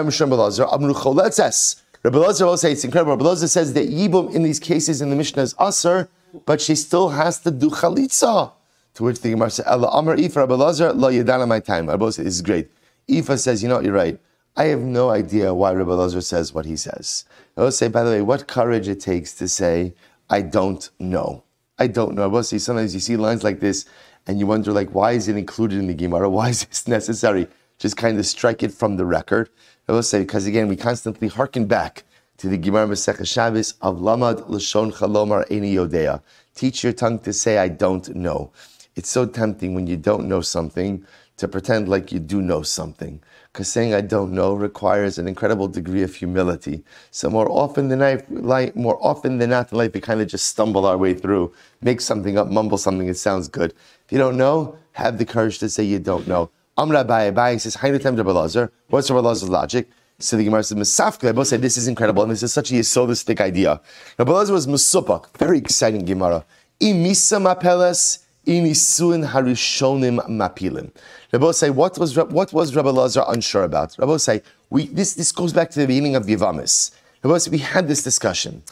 Lazar 2.19 2.47
will 2.47 2.57
say, 2.57 2.73
it's 2.73 2.85
incredible. 2.85 3.17
Rabbi 3.17 3.35
says 3.35 3.73
that 3.73 3.89
Yibum 3.89 4.35
in 4.35 4.43
these 4.43 4.61
cases 4.61 5.01
in 5.01 5.11
the 5.11 5.17
Mishnah 5.17 5.43
is 5.43 5.55
aser, 5.61 6.09
but 6.45 6.61
she 6.61 6.75
still 6.75 7.09
has 7.09 7.41
to 7.41 7.51
do 7.51 7.71
chalitza. 7.71 8.53
To 8.95 9.05
which 9.05 9.21
the 9.21 9.31
Gemara 9.31 9.51
says, 9.51 9.67
Allah 9.67 9.91
Amar 9.93 10.17
Ifa 10.17 10.37
Rabbi 10.37 10.55
lo 10.55 10.73
yedana 11.13 11.47
my 11.47 11.61
time. 11.61 11.89
Rabbi 11.89 12.07
this 12.07 12.19
is 12.19 12.43
great. 12.43 12.69
Ifa 13.09 13.39
says, 13.39 13.63
you 13.63 13.69
know, 13.69 13.81
you're 13.81 13.93
right. 13.93 14.19
I 14.57 14.65
have 14.65 14.81
no 14.81 15.11
idea 15.11 15.55
why 15.55 15.73
Rabbi 15.73 15.93
Lazar 15.93 16.21
says 16.21 16.53
what 16.53 16.67
he 16.67 16.77
says. 16.77 17.25
I 17.57 17.63
will 17.63 17.71
say, 17.71 17.87
by 17.87 18.03
the 18.03 18.11
way, 18.11 18.23
what 18.23 18.49
courage 18.49 18.89
it 18.89 19.01
takes 19.01 19.33
to 19.35 19.47
say, 19.47 19.95
I 20.29 20.43
don't 20.43 20.91
know. 20.99 21.45
I 21.79 21.87
don't 21.87 22.17
know. 22.17 22.25
I 22.25 22.27
will 22.27 22.43
say, 22.43 22.59
sometimes 22.59 22.93
you 22.93 22.99
see 23.01 23.17
lines 23.17 23.45
like 23.45 23.61
this 23.61 23.85
and 24.27 24.41
you 24.41 24.47
wonder, 24.49 24.73
like, 24.73 24.91
why 24.95 25.13
is 25.13 25.29
it 25.29 25.37
included 25.37 25.79
in 25.79 25.87
the 25.87 25.95
Gemara? 25.95 26.29
Why 26.39 26.49
is 26.51 26.65
this 26.65 26.89
necessary? 26.89 27.47
Just 27.79 27.97
kind 27.97 28.19
of 28.19 28.27
strike 28.27 28.63
it 28.65 28.73
from 28.73 28.97
the 28.97 29.05
record. 29.05 29.49
I 29.89 29.93
will 29.93 30.03
say, 30.03 30.21
because 30.21 30.47
again, 30.47 30.69
we 30.69 30.77
constantly 30.77 31.29
hearken 31.29 31.67
back 31.67 32.03
to 32.39 32.49
the 32.49 32.59
Gemara 32.59 32.89
Masech 32.89 33.27
Shabbos 33.27 33.75
of 33.81 33.99
Lamad 33.99 34.49
Lashon 34.49 34.93
Chalomar 34.93 35.47
Eni 35.49 35.75
Yodea. 35.75 36.21
Teach 36.55 36.83
your 36.83 36.93
tongue 36.93 37.21
to 37.21 37.33
say, 37.33 37.59
I 37.59 37.69
don't 37.69 38.15
know. 38.15 38.51
It's 38.99 39.09
so 39.09 39.27
tempting 39.27 39.75
when 39.75 39.87
you 39.87 39.97
don't 39.97 40.27
know 40.29 40.41
something 40.41 41.07
to 41.37 41.47
pretend 41.47 41.89
like 41.89 42.11
you 42.11 42.19
do 42.19 42.43
know 42.43 42.63
something. 42.63 43.23
Because 43.53 43.69
saying 43.69 43.95
I 43.95 44.01
don't 44.01 44.33
know 44.33 44.55
requires 44.55 45.19
an 45.19 45.29
incredible 45.29 45.69
degree 45.69 46.03
of 46.03 46.13
humility. 46.13 46.83
So 47.13 47.31
more 47.31 47.49
often 47.49 47.91
than 47.91 48.01
not, 48.01 48.75
more 48.75 48.99
often 49.01 49.39
than 49.39 49.51
not 49.51 49.71
in 49.71 49.79
life, 49.79 49.95
we 49.95 50.01
kind 50.01 50.21
of 50.21 50.27
just 50.27 50.47
stumble 50.47 50.85
our 50.85 50.99
way 50.99 51.15
through, 51.15 51.53
make 51.81 52.01
something 52.01 52.37
up, 52.37 52.49
mumble 52.49 52.77
something 52.77 53.07
that 53.07 53.15
sounds 53.15 53.47
good. 53.47 53.73
If 54.05 54.11
you 54.11 54.19
don't 54.19 54.37
know, 54.37 54.77
have 54.95 55.19
the 55.19 55.25
courage 55.25 55.61
to 55.61 55.69
say 55.69 55.85
you 55.85 56.01
don't 56.01 56.27
know. 56.27 56.51
Amra 56.77 57.05
Abaye, 57.05 57.33
Abaye 57.33 57.61
says, 57.61 57.77
Hainu 57.77 58.35
Lazar. 58.35 58.73
What's 58.89 59.13
Rabbi 59.13 59.33
logic? 59.47 59.89
So 60.19 60.37
the 60.37 60.43
Gemara 60.43 60.65
says, 60.65 60.77
Mesafka, 60.77 61.33
both 61.33 61.47
said, 61.47 61.63
this 61.63 61.77
is 61.77 61.87
incredible, 61.87 62.25
and 62.25 62.33
this 62.33 62.43
is 62.43 62.53
such 62.53 62.73
a 62.73 62.75
yesodistic 62.75 63.41
idea. 63.41 63.81
Rabbi 64.19 64.33
was 64.33 64.67
Mesupak, 64.67 65.37
very 65.37 65.59
exciting 65.59 66.05
Gemara. 66.05 66.45
Imisa 66.81 67.39
mapeles, 67.41 68.25
inisuin 68.49 69.29
harishonim 69.29 70.19
mapilim. 70.29 70.91
Rabbi 71.33 71.51
say, 71.53 71.71
what 71.71 71.99
was 71.99 72.17
what 72.17 72.53
was 72.53 72.75
Rabbi 72.75 72.91
Lazar 72.91 73.25
unsure 73.29 73.65
about? 73.65 73.97
Rabbi 73.99 74.17
say, 74.17 74.43
we 74.71 74.87
this 74.87 75.15
this 75.15 75.31
goes 75.31 75.53
back 75.53 75.71
to 75.71 75.81
the 75.81 75.87
beginning 75.87 76.17
of 76.17 76.25
Yivamis. 76.27 76.93
Rabbi 77.23 77.39
say, 77.39 77.51
we 77.51 77.59
had 77.59 77.87
this 77.87 78.03
discussion. 78.03 78.63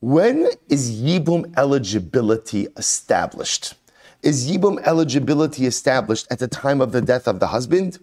When 0.00 0.48
is 0.68 1.00
Yibum 1.02 1.52
eligibility 1.58 2.68
established? 2.76 3.74
Is 4.22 4.50
Yibum 4.50 4.80
eligibility 4.86 5.66
established 5.66 6.26
at 6.30 6.38
the 6.38 6.48
time 6.48 6.80
of 6.80 6.92
the 6.92 7.00
death 7.00 7.28
of 7.28 7.40
the 7.40 7.48
husband, 7.48 7.98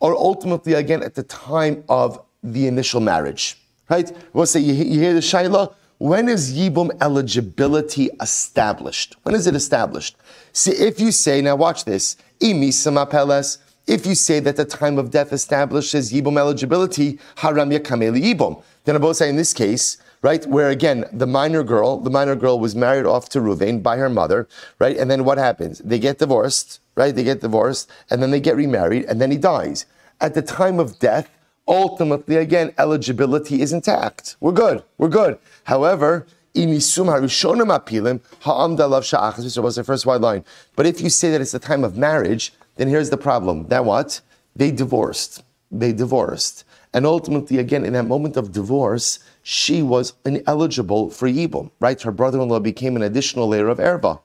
or 0.00 0.16
ultimately 0.16 0.74
again 0.74 1.02
at 1.02 1.14
the 1.14 1.24
time 1.24 1.84
of 1.88 2.20
the 2.42 2.66
initial 2.66 3.00
marriage? 3.00 3.56
Right? 3.88 4.10
We'll 4.32 4.46
say 4.46 4.60
you, 4.60 4.72
you 4.74 5.00
hear 5.00 5.12
the 5.12 5.20
Shaila. 5.20 5.74
When 5.98 6.28
is 6.30 6.56
Yibum 6.56 6.90
eligibility 7.02 8.08
established? 8.22 9.16
When 9.24 9.34
is 9.34 9.46
it 9.46 9.54
established? 9.54 10.16
See, 10.52 10.72
if 10.72 10.98
you 10.98 11.12
say, 11.12 11.40
now 11.40 11.56
watch 11.56 11.84
this, 11.84 12.16
if 12.40 14.06
you 14.06 14.14
say 14.14 14.40
that 14.40 14.56
the 14.56 14.64
time 14.64 14.98
of 14.98 15.10
death 15.10 15.32
establishes 15.32 16.12
Yibum 16.12 16.38
eligibility, 16.38 17.18
haram 17.36 17.70
yakameli 17.70 18.22
Yibum. 18.22 18.62
Then 18.84 18.96
I 18.96 18.98
both 18.98 19.16
say 19.16 19.28
in 19.28 19.36
this 19.36 19.52
case, 19.52 19.98
right, 20.22 20.44
where 20.46 20.70
again, 20.70 21.04
the 21.12 21.26
minor 21.26 21.62
girl, 21.62 21.98
the 21.98 22.10
minor 22.10 22.34
girl 22.34 22.58
was 22.58 22.74
married 22.74 23.06
off 23.06 23.28
to 23.30 23.40
Ruvain 23.40 23.82
by 23.82 23.96
her 23.96 24.08
mother, 24.08 24.48
right, 24.78 24.96
and 24.96 25.10
then 25.10 25.24
what 25.24 25.38
happens? 25.38 25.78
They 25.78 25.98
get 25.98 26.18
divorced, 26.18 26.80
right, 26.94 27.14
they 27.14 27.24
get 27.24 27.40
divorced, 27.40 27.90
and 28.10 28.22
then 28.22 28.30
they 28.30 28.40
get 28.40 28.56
remarried, 28.56 29.04
and 29.04 29.20
then 29.20 29.30
he 29.30 29.36
dies. 29.38 29.86
At 30.20 30.34
the 30.34 30.42
time 30.42 30.78
of 30.78 30.98
death, 30.98 31.30
ultimately, 31.66 32.36
again, 32.36 32.74
eligibility 32.78 33.62
is 33.62 33.72
intact. 33.72 34.36
We're 34.40 34.52
good. 34.52 34.82
We're 34.98 35.08
good. 35.08 35.38
However, 35.64 36.26
inisum 36.54 37.06
harishonim 37.06 37.76
apilim 37.76 38.20
ha'amdalav 38.40 39.02
sha'achas, 39.02 39.44
which 39.44 39.56
was 39.56 39.76
the 39.76 39.84
first 39.84 40.06
white 40.06 40.20
line. 40.20 40.44
But 40.76 40.86
if 40.86 41.00
you 41.00 41.10
say 41.10 41.30
that 41.30 41.40
it's 41.40 41.52
the 41.52 41.58
time 41.58 41.84
of 41.84 41.96
marriage, 41.96 42.52
then 42.76 42.88
here's 42.88 43.10
the 43.10 43.18
problem. 43.18 43.68
That 43.68 43.84
what? 43.84 44.20
they 44.56 44.70
divorced. 44.70 45.42
They 45.70 45.92
divorced. 45.92 46.64
And 46.92 47.06
ultimately, 47.06 47.58
again, 47.58 47.84
in 47.84 47.92
that 47.92 48.06
moment 48.06 48.36
of 48.36 48.52
divorce, 48.52 49.20
she 49.42 49.80
was 49.80 50.14
ineligible 50.24 51.10
for 51.10 51.28
Yibum, 51.28 51.70
right? 51.78 52.00
Her 52.00 52.10
brother-in-law 52.10 52.60
became 52.60 52.96
an 52.96 53.02
additional 53.02 53.48
layer 53.48 53.68
of 53.68 53.78
erba. 53.78 54.20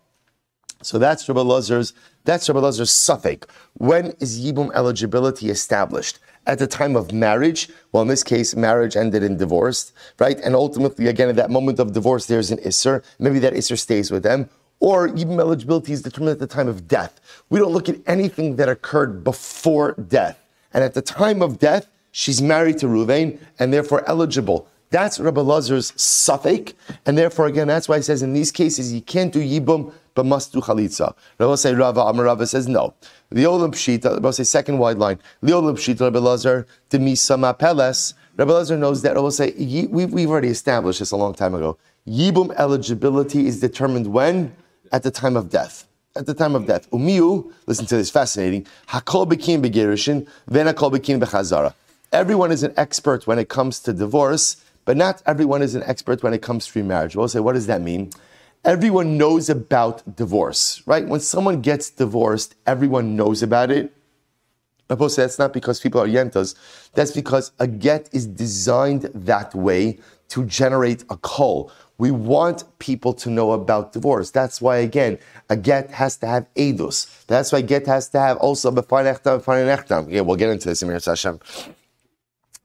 So 0.81 0.99
that's 0.99 1.27
Rabbi 1.27 1.41
Lazar's, 1.41 1.93
that's 2.25 2.47
Rabbi 2.47 2.59
Lazar's 2.59 2.91
suffix. 2.91 3.47
When 3.73 4.15
is 4.19 4.43
Yibum 4.43 4.71
eligibility 4.73 5.49
established? 5.49 6.19
At 6.47 6.59
the 6.59 6.67
time 6.67 6.95
of 6.95 7.11
marriage, 7.11 7.69
well, 7.91 8.03
in 8.03 8.07
this 8.07 8.23
case, 8.23 8.55
marriage 8.55 8.95
ended 8.95 9.23
in 9.23 9.37
divorce, 9.37 9.91
right? 10.19 10.39
And 10.39 10.53
ultimately, 10.53 11.07
again, 11.07 11.29
at 11.29 11.35
that 11.37 11.49
moment 11.49 11.79
of 11.79 11.93
divorce, 11.93 12.27
there's 12.27 12.51
an 12.51 12.59
Isser. 12.59 13.03
Maybe 13.17 13.39
that 13.39 13.53
Isser 13.53 13.79
stays 13.79 14.11
with 14.11 14.21
them. 14.21 14.49
Or 14.79 15.09
Yibum 15.09 15.39
eligibility 15.39 15.93
is 15.93 16.03
determined 16.03 16.33
at 16.33 16.39
the 16.39 16.47
time 16.47 16.67
of 16.67 16.87
death. 16.87 17.19
We 17.49 17.57
don't 17.57 17.71
look 17.71 17.89
at 17.89 17.97
anything 18.05 18.57
that 18.57 18.69
occurred 18.69 19.23
before 19.23 19.93
death. 19.93 20.39
And 20.71 20.83
at 20.83 20.93
the 20.93 21.01
time 21.01 21.41
of 21.41 21.57
death, 21.57 21.87
she's 22.11 22.41
married 22.41 22.77
to 22.79 22.85
Ruvain 22.85 23.39
and 23.57 23.73
therefore 23.73 24.07
eligible. 24.07 24.67
That's 24.91 25.19
Rabbi 25.19 25.41
Lazar's 25.41 25.99
suffix, 25.99 26.73
and 27.05 27.17
therefore, 27.17 27.47
again, 27.47 27.67
that's 27.67 27.89
why 27.89 27.97
he 27.97 28.03
says 28.03 28.21
in 28.21 28.33
these 28.33 28.51
cases 28.51 28.93
you 28.93 29.01
can't 29.01 29.33
do 29.33 29.39
yibum 29.39 29.91
but 30.15 30.25
must 30.25 30.53
do 30.53 30.61
chalitza. 30.61 31.13
Rabbi 31.37 31.55
say 31.55 31.75
Rava 31.75 32.01
Amar 32.01 32.25
Rava 32.25 32.47
says 32.47 32.67
no. 32.67 32.95
The 33.29 33.43
olam 33.43 33.71
pshita. 33.71 34.13
Rabbi 34.13 34.31
say 34.31 34.43
second 34.43 34.79
wide 34.79 34.97
line. 34.97 35.19
The 35.41 35.51
olam 35.51 35.75
pshita. 35.75 36.01
Rabbi 36.01 36.19
Lazar 36.19 36.65
demisama 36.89 37.57
peles. 37.59 38.15
Rabbi 38.37 38.51
Lazar 38.51 38.77
knows 38.77 39.03
that. 39.03 39.15
Rabbi 39.15 39.29
say 39.29 39.53
we've, 39.91 40.11
we've 40.11 40.29
already 40.29 40.47
established 40.47 40.99
this 40.99 41.11
a 41.11 41.17
long 41.17 41.35
time 41.35 41.53
ago. 41.53 41.77
Yibum 42.07 42.53
eligibility 42.57 43.45
is 43.45 43.59
determined 43.59 44.07
when 44.07 44.55
at 44.91 45.03
the 45.03 45.11
time 45.11 45.35
of 45.35 45.49
death 45.49 45.87
at 46.15 46.25
the 46.25 46.33
time 46.33 46.55
of 46.55 46.65
death. 46.65 46.89
Umiu, 46.91 47.51
listen 47.67 47.85
to 47.87 47.97
this, 47.97 48.09
fascinating. 48.09 48.65
Hakol 48.87 49.27
bekim 49.27 49.61
begirishin, 49.61 50.27
then 50.47 50.67
hakol 50.67 50.91
bekim 50.91 51.21
bechazara. 51.21 51.73
Everyone 52.11 52.51
is 52.51 52.63
an 52.63 52.73
expert 52.77 53.27
when 53.27 53.37
it 53.37 53.49
comes 53.49 53.79
to 53.81 53.91
divorce, 53.91 54.63
but 54.85 54.95
not 54.95 55.21
everyone 55.25 55.61
is 55.61 55.75
an 55.75 55.83
expert 55.83 56.23
when 56.23 56.33
it 56.33 56.41
comes 56.41 56.67
to 56.67 56.79
remarriage. 56.79 57.15
We'll 57.15 57.27
say, 57.27 57.39
what 57.39 57.53
does 57.53 57.67
that 57.67 57.81
mean? 57.81 58.11
Everyone 58.65 59.15
knows 59.15 59.47
about 59.47 60.15
divorce, 60.15 60.81
right? 60.87 61.07
When 61.07 61.19
someone 61.19 61.61
gets 61.61 61.91
divorced, 61.91 62.55
everyone 62.65 63.15
knows 63.15 63.43
about 63.43 63.69
it. 63.69 63.93
I 64.89 65.07
say 65.07 65.21
that's 65.21 65.37
not 65.37 65.53
because 65.53 65.79
people 65.79 66.01
are 66.01 66.07
yentas. 66.07 66.55
That's 66.95 67.11
because 67.11 67.51
a 67.59 67.67
get 67.67 68.09
is 68.11 68.25
designed 68.25 69.03
that 69.13 69.53
way 69.53 69.99
to 70.29 70.45
generate 70.45 71.03
a 71.11 71.17
call. 71.17 71.71
We 71.99 72.09
want 72.09 72.63
people 72.79 73.13
to 73.13 73.29
know 73.29 73.51
about 73.51 73.93
divorce. 73.93 74.31
That's 74.31 74.59
why, 74.59 74.77
again, 74.77 75.19
a 75.47 75.55
get 75.55 75.91
has 75.91 76.17
to 76.17 76.27
have 76.27 76.47
edus. 76.55 77.25
That's 77.27 77.51
why 77.51 77.61
get 77.61 77.85
has 77.85 78.09
to 78.09 78.19
have 78.19 78.37
also 78.37 78.71
b'fanechtam, 78.71 79.43
b'fanechtam. 79.43 80.11
Yeah, 80.11 80.21
we'll 80.21 80.37
get 80.37 80.49
into 80.49 80.69
this 80.69 80.81
in 80.81 80.89
Hashem. 80.89 81.39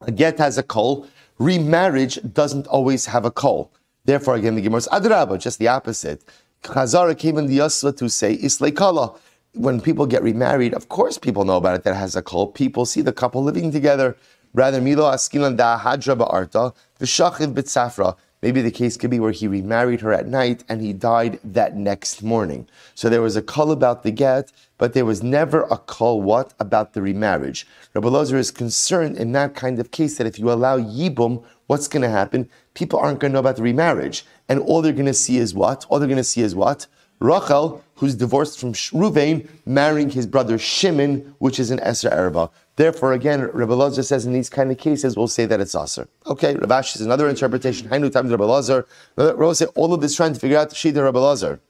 A 0.00 0.10
get 0.10 0.38
has 0.38 0.56
a 0.56 0.62
call. 0.62 1.06
Remarriage 1.38 2.18
doesn't 2.32 2.66
always 2.68 3.04
have 3.06 3.26
a 3.26 3.30
call. 3.30 3.70
Therefore, 4.04 4.34
again, 4.36 4.54
the 4.54 4.62
Gemara 4.62 4.78
is 4.78 4.88
adraba, 4.88 5.38
just 5.38 5.58
the 5.58 5.68
opposite. 5.68 6.24
Chazara 6.62 7.16
came 7.16 7.38
in 7.38 7.46
the 7.46 7.58
Yasva 7.58 7.96
to 7.96 8.08
say 8.08 8.36
isleikala. 8.36 9.18
When 9.54 9.80
people 9.80 10.06
get 10.06 10.22
remarried, 10.22 10.74
of 10.74 10.88
course, 10.88 11.18
people 11.18 11.44
know 11.44 11.56
about 11.56 11.74
it. 11.74 11.84
That 11.84 11.94
has 11.94 12.14
a 12.14 12.22
call. 12.22 12.46
People 12.48 12.86
see 12.86 13.02
the 13.02 13.12
couple 13.12 13.42
living 13.42 13.72
together. 13.72 14.16
Rather, 14.54 14.80
milo 14.80 15.10
askilan 15.10 15.56
da 15.56 15.78
hadra 15.78 16.16
ba'arta 16.16 16.74
v'shachiv 17.00 17.54
b'tzafra. 17.54 18.16
Maybe 18.42 18.62
the 18.62 18.70
case 18.70 18.96
could 18.96 19.10
be 19.10 19.20
where 19.20 19.32
he 19.32 19.46
remarried 19.46 20.00
her 20.00 20.14
at 20.14 20.26
night 20.26 20.64
and 20.66 20.80
he 20.80 20.94
died 20.94 21.38
that 21.44 21.76
next 21.76 22.22
morning. 22.22 22.66
So 22.94 23.10
there 23.10 23.20
was 23.20 23.36
a 23.36 23.42
call 23.42 23.70
about 23.70 24.02
the 24.02 24.10
get, 24.10 24.50
but 24.78 24.94
there 24.94 25.04
was 25.04 25.22
never 25.22 25.64
a 25.64 25.76
call 25.76 26.22
what 26.22 26.54
about 26.58 26.94
the 26.94 27.02
remarriage. 27.02 27.66
Rabbi 27.92 28.08
Lozer 28.08 28.38
is 28.38 28.50
concerned 28.50 29.18
in 29.18 29.32
that 29.32 29.54
kind 29.54 29.78
of 29.78 29.90
case 29.90 30.16
that 30.16 30.26
if 30.26 30.38
you 30.38 30.50
allow 30.50 30.78
yibum, 30.78 31.44
what's 31.70 31.86
going 31.86 32.02
to 32.02 32.08
happen? 32.08 32.50
People 32.74 32.98
aren't 32.98 33.20
going 33.20 33.30
to 33.30 33.34
know 33.34 33.38
about 33.38 33.54
the 33.54 33.62
remarriage, 33.62 34.26
and 34.48 34.58
all 34.58 34.82
they're 34.82 34.92
going 34.92 35.06
to 35.06 35.14
see 35.14 35.36
is 35.38 35.54
what? 35.54 35.86
All 35.88 36.00
they're 36.00 36.08
going 36.08 36.16
to 36.16 36.24
see 36.24 36.42
is 36.42 36.52
what? 36.52 36.88
Rachel, 37.20 37.80
who's 37.94 38.16
divorced 38.16 38.58
from 38.58 38.72
Ruvain, 38.72 39.48
marrying 39.66 40.10
his 40.10 40.26
brother 40.26 40.58
Shimon, 40.58 41.32
which 41.38 41.60
is 41.60 41.70
an 41.70 41.78
Esra 41.78 42.10
Erba. 42.10 42.50
Therefore, 42.74 43.12
again, 43.12 43.42
Rabbi 43.52 43.72
Lazar 43.74 44.02
says 44.02 44.26
in 44.26 44.32
these 44.32 44.50
kind 44.50 44.72
of 44.72 44.78
cases, 44.78 45.16
we'll 45.16 45.28
say 45.28 45.46
that 45.46 45.60
it's 45.60 45.76
Aser. 45.76 46.08
Okay, 46.26 46.54
Ravash 46.54 46.96
is 46.96 47.02
another 47.02 47.28
interpretation. 47.28 47.88
Hainu 47.88 48.10
times 48.10 48.32
Rabbi 48.32 48.44
Lazar. 48.44 48.84
Rabbi 49.16 49.52
say 49.52 49.66
all 49.76 49.94
of 49.94 50.00
this 50.00 50.16
trying 50.16 50.32
to 50.32 50.40
figure 50.40 50.58
out 50.58 50.70
Shida 50.70 51.04
Rabbi 51.04 51.20
Lazar. 51.20 51.60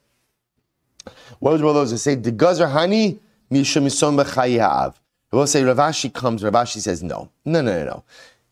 What 1.40 1.50
does 1.52 1.60
Rabbi 1.60 1.78
Lazar 1.78 1.98
say? 1.98 2.14
The 2.14 2.30
Gazer 2.30 2.68
Hani 2.68 3.18
Mishamisom 3.52 4.22
Bechayav. 4.22 4.94
Rabbi 5.30 5.44
say 5.44 5.62
Ravashi 5.62 6.14
comes, 6.14 6.42
Ravashi 6.42 6.78
says 6.78 7.02
no. 7.02 7.28
No, 7.44 7.60
no, 7.60 7.80
no, 7.80 7.84
no. 7.84 8.04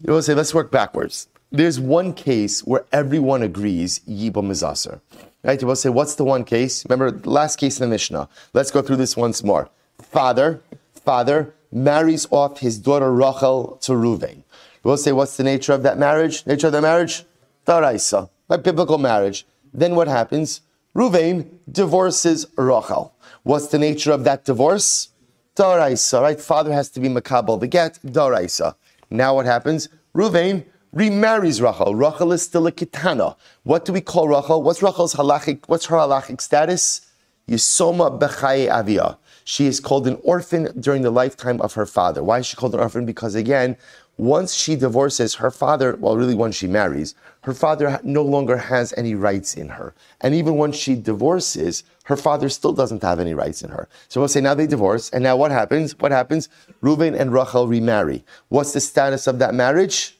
Rabbi 0.05 0.21
say, 0.21 0.35
let's 0.35 0.53
work 0.53 0.71
backwards. 0.71 1.29
There's 1.51 1.81
one 1.81 2.13
case 2.13 2.61
where 2.61 2.85
everyone 2.93 3.43
agrees 3.43 4.01
Yibam 4.01 4.51
Aser. 4.51 5.01
Right? 5.43 5.61
You 5.61 5.67
will 5.67 5.77
say, 5.77 5.89
what's 5.89 6.15
the 6.15 6.25
one 6.25 6.45
case? 6.45 6.85
Remember 6.85 7.11
the 7.11 7.31
last 7.31 7.57
case 7.57 7.81
in 7.81 7.89
the 7.89 7.95
Mishnah. 7.95 8.29
Let's 8.53 8.71
go 8.71 8.83
through 8.83 8.97
this 8.97 9.17
once 9.17 9.43
more. 9.43 9.71
Father, 10.03 10.61
father 10.93 11.55
marries 11.73 12.27
off 12.31 12.61
his 12.61 12.79
daughter 12.79 13.11
Rachel 13.13 13.79
to 13.83 13.93
Ruvain. 13.93 14.43
We'll 14.83 14.99
say, 14.99 15.13
what's 15.13 15.39
the 15.39 15.45
nature 15.45 15.73
of 15.73 15.83
that 15.85 15.97
marriage? 15.99 16.47
Nature 16.47 16.67
of 16.67 16.75
the 16.75 16.83
marriage? 16.83 17.25
Daraisa, 17.67 18.29
by 18.47 18.59
biblical 18.59 18.99
marriage. 18.99 19.47
Then 19.73 19.95
what 19.95 20.09
happens? 20.09 20.61
Ruvain 20.95 21.47
divorces 21.71 22.47
Rachel. 22.57 23.15
What's 23.43 23.69
the 23.69 23.79
nature 23.79 24.13
of 24.13 24.25
that 24.25 24.45
divorce? 24.45 25.11
Daraisa, 25.57 26.21
right? 26.21 26.41
Father 26.41 26.73
has 26.73 26.91
to 26.91 27.01
be 27.01 27.09
makabel 27.09 27.59
the 27.59 27.67
get, 27.67 27.99
Daraisa. 28.05 28.75
Now 29.11 29.35
what 29.35 29.47
happens? 29.47 29.89
Ruvain 30.15 30.65
remarries 30.93 31.61
Rachel. 31.61 31.95
Rachel 31.95 32.33
is 32.33 32.43
still 32.43 32.67
a 32.67 32.73
kitana. 32.73 33.37
What 33.65 33.85
do 33.85 33.93
we 33.93 34.01
call 34.01 34.29
Rachel? 34.29 34.63
What's 34.63 34.83
Rachel's 34.83 35.15
halachic? 35.15 35.61
What's 35.67 35.87
her 35.87 35.97
halachic 35.97 36.41
status? 36.41 37.03
Yisoma 37.49 38.19
b'chaye 38.19 38.69
avia. 38.69 39.19
She 39.45 39.67
is 39.67 39.81
called 39.81 40.07
an 40.07 40.19
orphan 40.23 40.79
during 40.79 41.03
the 41.03 41.11
lifetime 41.11 41.61
of 41.63 41.73
her 41.75 41.87
father. 41.87 42.23
Why 42.23 42.41
is 42.41 42.47
she 42.47 42.57
called 42.57 42.75
an 42.75 42.81
orphan? 42.81 43.07
Because 43.07 43.35
again, 43.35 43.77
once 44.19 44.53
she 44.53 44.77
divorces 44.77 45.37
her 45.37 45.51
father, 45.51 45.97
well, 45.97 46.17
really 46.17 46.35
once 46.35 46.57
she 46.57 46.67
marries, 46.67 47.15
her 47.43 47.55
father 47.55 48.01
no 48.03 48.23
longer 48.23 48.57
has 48.57 48.93
any 48.97 49.15
rights 49.15 49.55
in 49.55 49.69
her. 49.69 49.95
And 50.21 50.35
even 50.35 50.57
once 50.57 50.77
she 50.77 50.97
divorces, 50.97 51.85
her 52.05 52.17
father 52.17 52.49
still 52.49 52.73
doesn't 52.73 53.03
have 53.03 53.21
any 53.21 53.33
rights 53.33 53.63
in 53.63 53.71
her. 53.71 53.89
So 54.09 54.21
we'll 54.21 54.29
say 54.29 54.41
now 54.41 54.55
they 54.55 54.67
divorce, 54.67 55.09
and 55.11 55.23
now 55.23 55.37
what 55.37 55.53
happens? 55.53 55.97
What 55.99 56.11
happens? 56.11 56.49
Reuben 56.81 57.15
and 57.15 57.33
Rachel 57.33 57.69
remarry. 57.69 58.25
What's 58.49 58.73
the 58.73 58.81
status 58.81 59.27
of 59.27 59.39
that 59.39 59.55
marriage? 59.55 60.18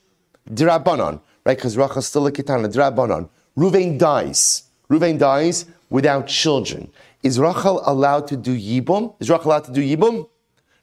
Dirabanon, 0.51 1.21
right? 1.45 1.57
Because 1.57 1.77
Rachel's 1.77 2.07
still 2.07 2.27
a 2.27 2.33
kitana. 2.33 2.73
Dirabanon. 2.73 3.29
Reuven 3.57 3.99
dies. 3.99 4.65
Reuven 4.91 5.19
dies 5.19 5.67
without 5.91 6.27
children. 6.27 6.91
Is 7.23 7.39
Rachel 7.39 7.83
allowed 7.85 8.29
to 8.29 8.37
do 8.37 8.57
Yibum? 8.57 9.15
Is 9.21 9.29
Rachel 9.29 9.49
allowed 9.49 9.65
to 9.65 9.73
do 9.73 9.83
Yibum? 9.83 10.29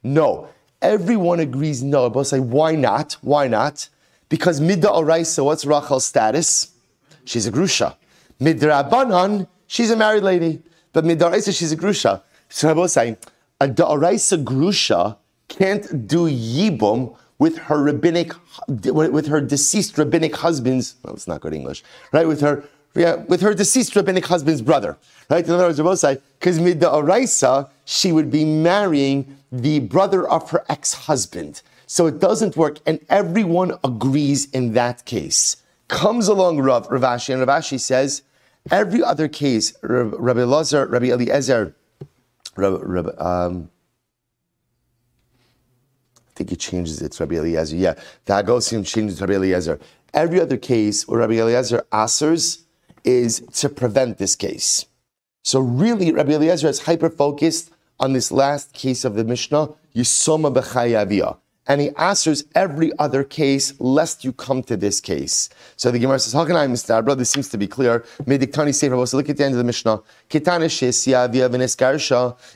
No. 0.04 0.50
Everyone 0.82 1.40
agrees 1.40 1.82
no. 1.82 2.10
But 2.10 2.26
say, 2.26 2.40
why 2.40 2.76
not? 2.76 3.14
Why 3.22 3.48
not? 3.48 3.90
Because 4.30 4.60
Midda 4.60 4.92
Oraisa, 4.92 5.44
what's 5.44 5.66
Rachel's 5.66 6.06
status? 6.06 6.72
She's 7.24 7.48
a 7.48 7.52
Grusha. 7.52 7.96
Midrabanan, 8.40 9.48
she's 9.68 9.90
a 9.92 9.96
married 9.96 10.24
lady. 10.24 10.62
But 10.94 11.06
Midda 11.06 11.32
Oraisa, 11.32 11.58
she's 11.58 11.72
a 11.72 11.78
Grusha. 11.78 12.22
So 12.50 12.70
I'm 12.70 12.88
saying, 12.88 13.18
a 13.60 13.68
Da'oraisa 13.68 14.44
Grusha 14.44 15.18
can't 15.48 16.08
do 16.08 16.30
Yibum 16.30 17.16
with 17.38 17.58
her 17.58 17.82
rabbinic, 17.82 18.34
with 18.68 19.28
her 19.28 19.42
deceased 19.42 19.98
rabbinic 19.98 20.36
husband's, 20.38 20.96
well, 21.04 21.14
it's 21.14 21.28
not 21.28 21.42
good 21.42 21.54
English, 21.54 21.84
right? 22.12 22.28
With 22.28 22.42
her 22.42 22.64
yeah, 22.96 23.16
with 23.16 23.42
her 23.42 23.54
deceased 23.54 23.96
rabbinic 23.96 24.26
husband's 24.26 24.62
brother. 24.62 24.98
Right? 25.30 25.46
In 25.46 25.52
other 25.52 25.66
words, 25.66 26.02
say, 26.02 26.18
because 26.40 26.60
midda 26.60 26.84
oraisa, 26.84 27.70
she 27.84 28.12
would 28.12 28.32
be 28.32 28.46
marrying 28.46 29.38
the 29.52 29.80
brother 29.80 30.28
of 30.28 30.50
her 30.52 30.64
ex-husband. 30.70 31.62
So 31.88 32.08
it 32.08 32.20
doesn't 32.20 32.56
work, 32.56 32.80
and 32.86 33.00
everyone 33.10 33.74
agrees 33.84 34.50
in 34.52 34.74
that 34.74 35.06
case. 35.06 35.58
Comes 35.88 36.28
along 36.28 36.62
Rav, 36.62 36.88
Ravashi, 36.88 37.34
and 37.34 37.46
Ravashi 37.46 37.80
says, 37.80 38.24
every 38.72 39.04
other 39.04 39.28
case, 39.28 39.74
Rabbi 39.84 40.44
Lazar, 40.44 40.88
Rabbi 40.88 41.08
Eliezer, 41.08 41.76
Rabbi, 42.56 42.78
Rabbi, 42.82 43.10
um, 43.18 43.70
think 46.36 46.50
he 46.50 46.56
changes 46.56 47.02
it 47.02 47.14
to 47.14 47.24
Rabbi 47.24 47.36
Eliezer. 47.36 47.76
Yeah, 47.76 47.96
the 48.26 48.34
Hagosim 48.34 48.86
changes 48.86 49.22
Rabbi 49.22 49.34
Eliezer. 49.34 49.80
Every 50.14 50.40
other 50.40 50.58
case 50.58 51.08
where 51.08 51.20
Rabbi 51.20 51.36
Eliezer 51.36 51.86
answers 51.92 52.66
is 53.04 53.42
to 53.54 53.70
prevent 53.70 54.18
this 54.18 54.36
case. 54.36 54.86
So 55.44 55.60
really, 55.60 56.12
Rabbi 56.12 56.34
Eliezer 56.34 56.68
is 56.68 56.82
hyper 56.82 57.10
focused 57.10 57.72
on 58.00 58.14
this 58.14 58.32
last 58.32 58.74
case 58.74 59.06
of 59.06 59.16
the 59.16 59.24
Mishnah, 59.24 59.70
Yisoma 59.96 60.54
b'chayavia. 60.54 61.38
And 61.68 61.82
he 61.82 61.90
answers 61.98 62.44
every 62.54 62.92
other 63.00 63.24
case 63.24 63.74
lest 63.80 64.24
you 64.24 64.32
come 64.32 64.62
to 64.64 64.78
this 64.78 65.02
case. 65.02 65.50
So 65.78 65.92
the 65.92 66.00
Gemara 66.00 66.20
says, 66.20 66.34
How 66.34 66.46
can 66.46 66.56
I. 66.56 66.68
Brother, 67.02 67.16
this 67.16 67.32
seems 67.32 67.50
to 67.50 67.58
be 67.58 67.68
clear. 67.68 68.06
Mediktani 68.24 68.74
Sefer, 68.74 69.06
so 69.06 69.18
look 69.18 69.30
at 69.30 69.38
the 69.38 69.46
end 69.46 69.54
of 69.54 69.58
the 69.58 69.64
Mishnah. 69.64 70.02
Kitana. 70.30 70.66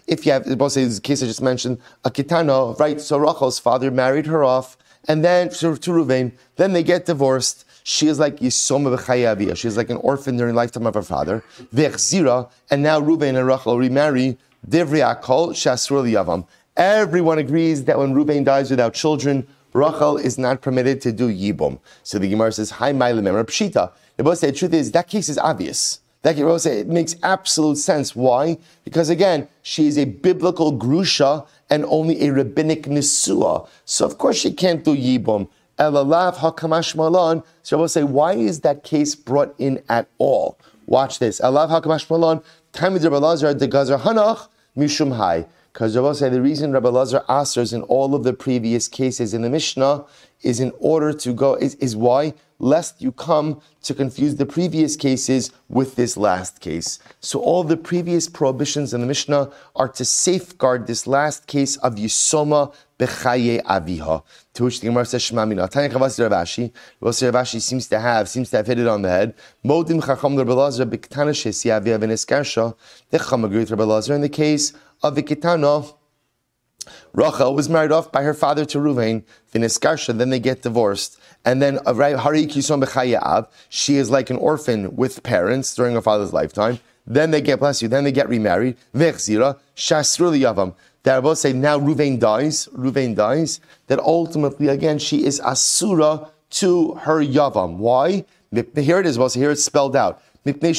If 0.08 0.26
you 0.26 0.32
have, 0.32 0.46
the 0.46 1.00
case 1.04 1.24
I 1.24 1.26
just 1.26 1.42
mentioned, 1.42 1.80
a 2.04 2.12
Kitano, 2.12 2.80
right? 2.80 3.00
So 3.02 3.18
Rachel's 3.18 3.60
father 3.60 3.92
married 3.92 4.26
her 4.28 4.44
off, 4.44 4.78
and 5.08 5.24
then 5.24 5.50
to, 5.50 5.72
Ruvain, 5.74 6.32
then 6.58 6.74
they 6.74 6.84
get 6.84 7.06
divorced. 7.06 7.66
She 7.84 8.08
is 8.08 8.20
like 8.20 8.38
Yisoma 8.38 8.96
b'chayavia. 8.96 9.58
She 9.58 9.68
is 9.68 9.78
like 9.78 9.90
an 9.90 9.98
orphan 9.98 10.38
during 10.38 10.54
the 10.54 10.58
lifetime 10.58 10.86
of 10.86 10.94
her 10.94 11.02
father. 11.02 11.44
V'echzira, 11.74 12.50
and 12.70 12.84
now 12.84 13.00
Ruvain 13.00 13.38
and 13.38 13.48
Rachel 13.48 13.78
remarry. 13.78 14.38
Divri 14.68 15.00
akol 15.00 15.52
shasrul 15.52 16.12
yavam. 16.12 16.46
Everyone 16.80 17.40
agrees 17.40 17.84
that 17.84 18.00
when 18.00 18.14
Ruvain 18.14 18.46
dies 18.46 18.72
without 18.72 18.94
children, 18.94 19.46
Rachel 19.74 20.16
is 20.16 20.38
not 20.38 20.62
permitted 20.62 21.02
to 21.02 21.12
do 21.12 21.28
yibum. 21.28 21.78
So 22.04 22.18
the 22.18 22.30
Gemara 22.30 22.54
says, 22.54 22.70
"Hi, 22.70 22.94
my 22.94 23.12
lememra 23.12 23.44
pshita." 23.44 23.92
The 24.16 24.24
both 24.24 24.38
say 24.38 24.52
the 24.52 24.58
truth 24.58 24.74
is 24.74 24.92
that 24.94 25.10
case 25.10 25.28
is 25.28 25.38
obvious. 25.38 26.00
That 26.22 26.38
can 26.38 26.58
say 26.58 26.80
it 26.80 26.88
makes 26.88 27.18
absolute 27.22 27.78
sense. 27.78 28.16
Why? 28.16 28.60
Because 28.86 29.10
again, 29.10 29.50
she 29.62 29.88
is 29.88 29.98
a 29.98 30.06
biblical 30.06 30.72
grusha 30.72 31.46
and 31.70 31.84
only 31.84 32.26
a 32.26 32.32
rabbinic 32.32 32.84
nisua. 32.84 33.68
So 33.84 34.06
of 34.06 34.18
course 34.18 34.38
she 34.38 34.54
can't 34.54 34.82
do 34.82 34.96
yibum. 34.96 35.50
Elalav 35.78 36.36
hakamash 36.36 36.96
malan. 36.96 37.44
So 37.62 37.78
I 37.78 37.82
will 37.82 37.90
say, 37.90 38.04
why 38.04 38.36
is 38.36 38.62
that 38.62 38.86
case 38.86 39.16
brought 39.16 39.54
in 39.58 39.84
at 39.90 40.08
all? 40.18 40.58
Watch 40.86 41.20
this. 41.20 41.42
Elav 41.42 41.70
hakamash 41.70 42.10
malan. 42.10 42.42
Time 42.72 42.96
of 42.96 43.04
Rabbi 43.04 43.18
Lazar 43.18 43.54
de 43.54 43.68
Gazar 43.68 44.00
Hanach 44.00 44.48
mishum 44.78 45.18
hai. 45.18 45.46
Because 45.72 45.96
Rabbi 45.96 46.14
say 46.14 46.30
the 46.30 46.42
reason 46.42 46.72
Rabbi 46.72 46.90
Lazar 46.90 47.24
answers 47.30 47.74
in 47.74 47.84
all 47.84 48.16
of 48.16 48.24
the 48.24 48.34
previous 48.34 48.88
cases 48.88 49.34
in 49.34 49.44
the 49.44 49.50
Mishnah 49.50 50.06
is 50.42 50.60
in 50.60 50.72
order 50.80 51.14
to 51.14 51.34
go 51.34 51.56
is, 51.56 51.76
is 51.76 51.96
why 51.96 52.34
lest 52.60 53.02
you 53.02 53.12
come 53.12 53.62
to 53.82 53.94
confuse 53.94 54.36
the 54.36 54.46
previous 54.46 54.96
cases 54.96 55.52
with 55.70 55.96
this 55.96 56.18
last 56.18 56.60
case. 56.60 57.00
So 57.22 57.40
all 57.40 57.64
the 57.64 57.78
previous 57.78 58.28
prohibitions 58.28 58.94
in 58.94 59.02
the 59.02 59.08
Mishnah 59.08 59.52
are 59.76 59.88
to 59.88 60.04
safeguard 60.04 60.86
this 60.86 61.08
last 61.08 61.48
case 61.48 61.78
of 61.78 61.96
Yisoma 61.96 62.74
bechaye 63.00 63.64
aviha. 63.64 64.24
To 64.56 64.64
which 64.66 64.82
the 64.82 64.88
Gemara 64.88 65.06
says 65.06 65.24
Shemamina. 65.24 65.70
Tanya 65.70 65.90
Chavasi 65.90 66.28
Ravashi. 66.30 66.72
Ravashi 67.02 67.62
seems 67.62 67.88
to 67.88 68.00
have 68.00 68.28
seems 68.28 68.50
to 68.50 68.58
have 68.58 68.68
hit 68.68 68.80
it 68.80 68.88
on 68.88 69.02
the 69.04 69.10
head. 69.10 69.34
Modim 69.64 70.06
Chacham 70.06 70.36
Rabbi 70.36 70.52
Lazar 70.52 70.86
b'ktana 70.86 71.32
shesi 71.32 71.70
v'neskarsha. 71.82 72.76
The 73.10 73.20
Chacham 73.20 73.46
agreed 73.46 73.62
with 73.62 73.72
Rabbi 73.72 73.84
Lazar 73.84 74.16
in 74.16 74.22
the 74.22 74.30
case 74.30 74.74
of 75.02 75.16
the 75.16 75.24
Kitana 75.24 75.94
Rachel 77.14 77.56
was 77.56 77.70
married 77.70 77.92
off 77.92 78.12
by 78.12 78.24
her 78.24 78.34
father 78.34 78.66
to 78.66 78.78
Ruvain, 78.78 79.24
Viniskarsha, 79.54 80.18
then 80.18 80.30
they 80.30 80.40
get 80.40 80.62
divorced. 80.62 81.20
And 81.46 81.62
then 81.62 81.80
uh, 81.86 83.44
she 83.70 83.96
is 83.96 84.10
like 84.10 84.30
an 84.30 84.38
orphan 84.38 84.96
with 84.96 85.24
parents 85.24 85.74
during 85.76 85.96
her 85.96 86.02
father's 86.02 86.34
lifetime. 86.34 86.80
Then 87.08 87.32
they 87.32 87.42
get, 87.42 87.60
bless 87.60 87.82
you, 87.82 87.88
then 87.88 88.04
they 88.04 88.12
get 88.12 88.30
remarried. 88.30 88.78
Vechzira, 88.94 89.58
Shasrul. 89.76 90.76
That 91.04 91.24
both 91.24 91.38
say 91.38 91.54
now 91.54 91.80
Ruvain 91.80 92.20
dies, 92.20 92.68
Ruvain 92.76 93.16
dies, 93.16 93.62
that 93.88 94.00
ultimately 94.00 94.68
again 94.68 95.00
she 95.00 95.26
is 95.26 95.40
Asura 95.40 96.30
to 96.52 96.94
her 96.96 97.24
Yavam. 97.24 97.78
Why? 97.78 98.26
Here 98.52 99.00
it 99.00 99.06
is, 99.06 99.18
well, 99.18 99.30
so 99.30 99.40
here 99.40 99.52
it's 99.52 99.64
spelled 99.64 99.96
out. 99.96 100.22
Because 100.44 100.74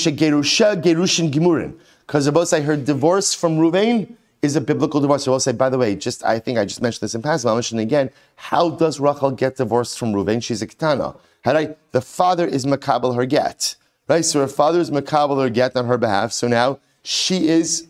the 2.25 2.33
both 2.33 2.49
say 2.49 2.62
her 2.62 2.77
divorce 2.77 3.35
from 3.35 3.59
Ruvain 3.59 4.14
is 4.42 4.57
a 4.57 4.61
biblical 4.61 5.00
divorce. 5.00 5.24
So 5.24 5.33
I'll 5.33 5.40
say, 5.40 5.53
by 5.53 5.68
the 5.68 5.79
way, 5.79 5.94
just 5.94 6.24
I 6.24 6.38
think 6.38 6.59
I 6.59 6.64
just 6.64 6.81
mentioned 6.83 7.03
this 7.03 7.14
in 7.14 7.22
past. 7.22 7.44
I'll 7.44 7.55
mention 7.55 7.79
again. 7.79 8.11
How 8.37 8.70
does 8.70 8.98
Rachel 8.98 9.31
get 9.31 9.57
divorced 9.57 9.98
from 9.98 10.12
Reuven? 10.12 10.42
She's 10.42 10.62
a 10.62 10.66
ketana. 10.66 11.16
Right? 11.44 11.76
The 11.92 12.00
father 12.00 12.46
is 12.46 12.64
makabel 12.66 13.14
her 13.16 13.26
get. 13.26 13.76
Right? 14.09 14.24
So 14.24 14.40
her 14.40 14.48
father 14.48 14.81
is 14.81 14.90
makabel 14.90 15.42
her 15.42 15.50
get 15.50 15.76
on 15.76 15.87
her 15.87 15.98
behalf. 15.98 16.33
So 16.33 16.48
now 16.48 16.79
she 17.03 17.48
is 17.48 17.87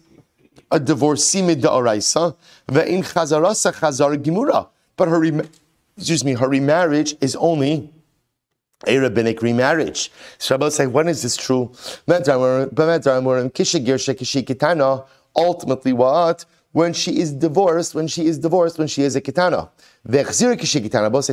a 0.70 0.78
divorcee 0.80 1.42
mid'oraisa. 1.42 2.36
Ve'in 2.68 3.02
chazarasa 3.04 3.72
chazar 3.72 4.16
gimura. 4.22 4.68
But 4.96 5.08
her, 5.08 5.24
excuse 5.96 6.24
me, 6.24 6.34
her 6.34 6.48
remarriage 6.48 7.16
is 7.20 7.36
only 7.36 7.90
a 8.86 8.98
rabbinic 8.98 9.42
remarriage. 9.42 10.10
So 10.38 10.54
Rabbi 10.54 10.68
say, 10.70 10.86
when 10.86 11.08
is 11.08 11.22
this 11.22 11.36
true? 11.36 11.70
Ultimately 15.46 15.92
what? 15.92 16.44
When 16.72 16.92
she 16.92 17.18
is 17.18 17.32
divorced, 17.32 17.94
when 17.94 18.06
she 18.06 18.26
is 18.26 18.38
divorced, 18.38 18.78
when 18.78 18.86
she 18.86 19.02
is 19.02 19.16
a 19.16 19.20
kitana. 19.20 19.68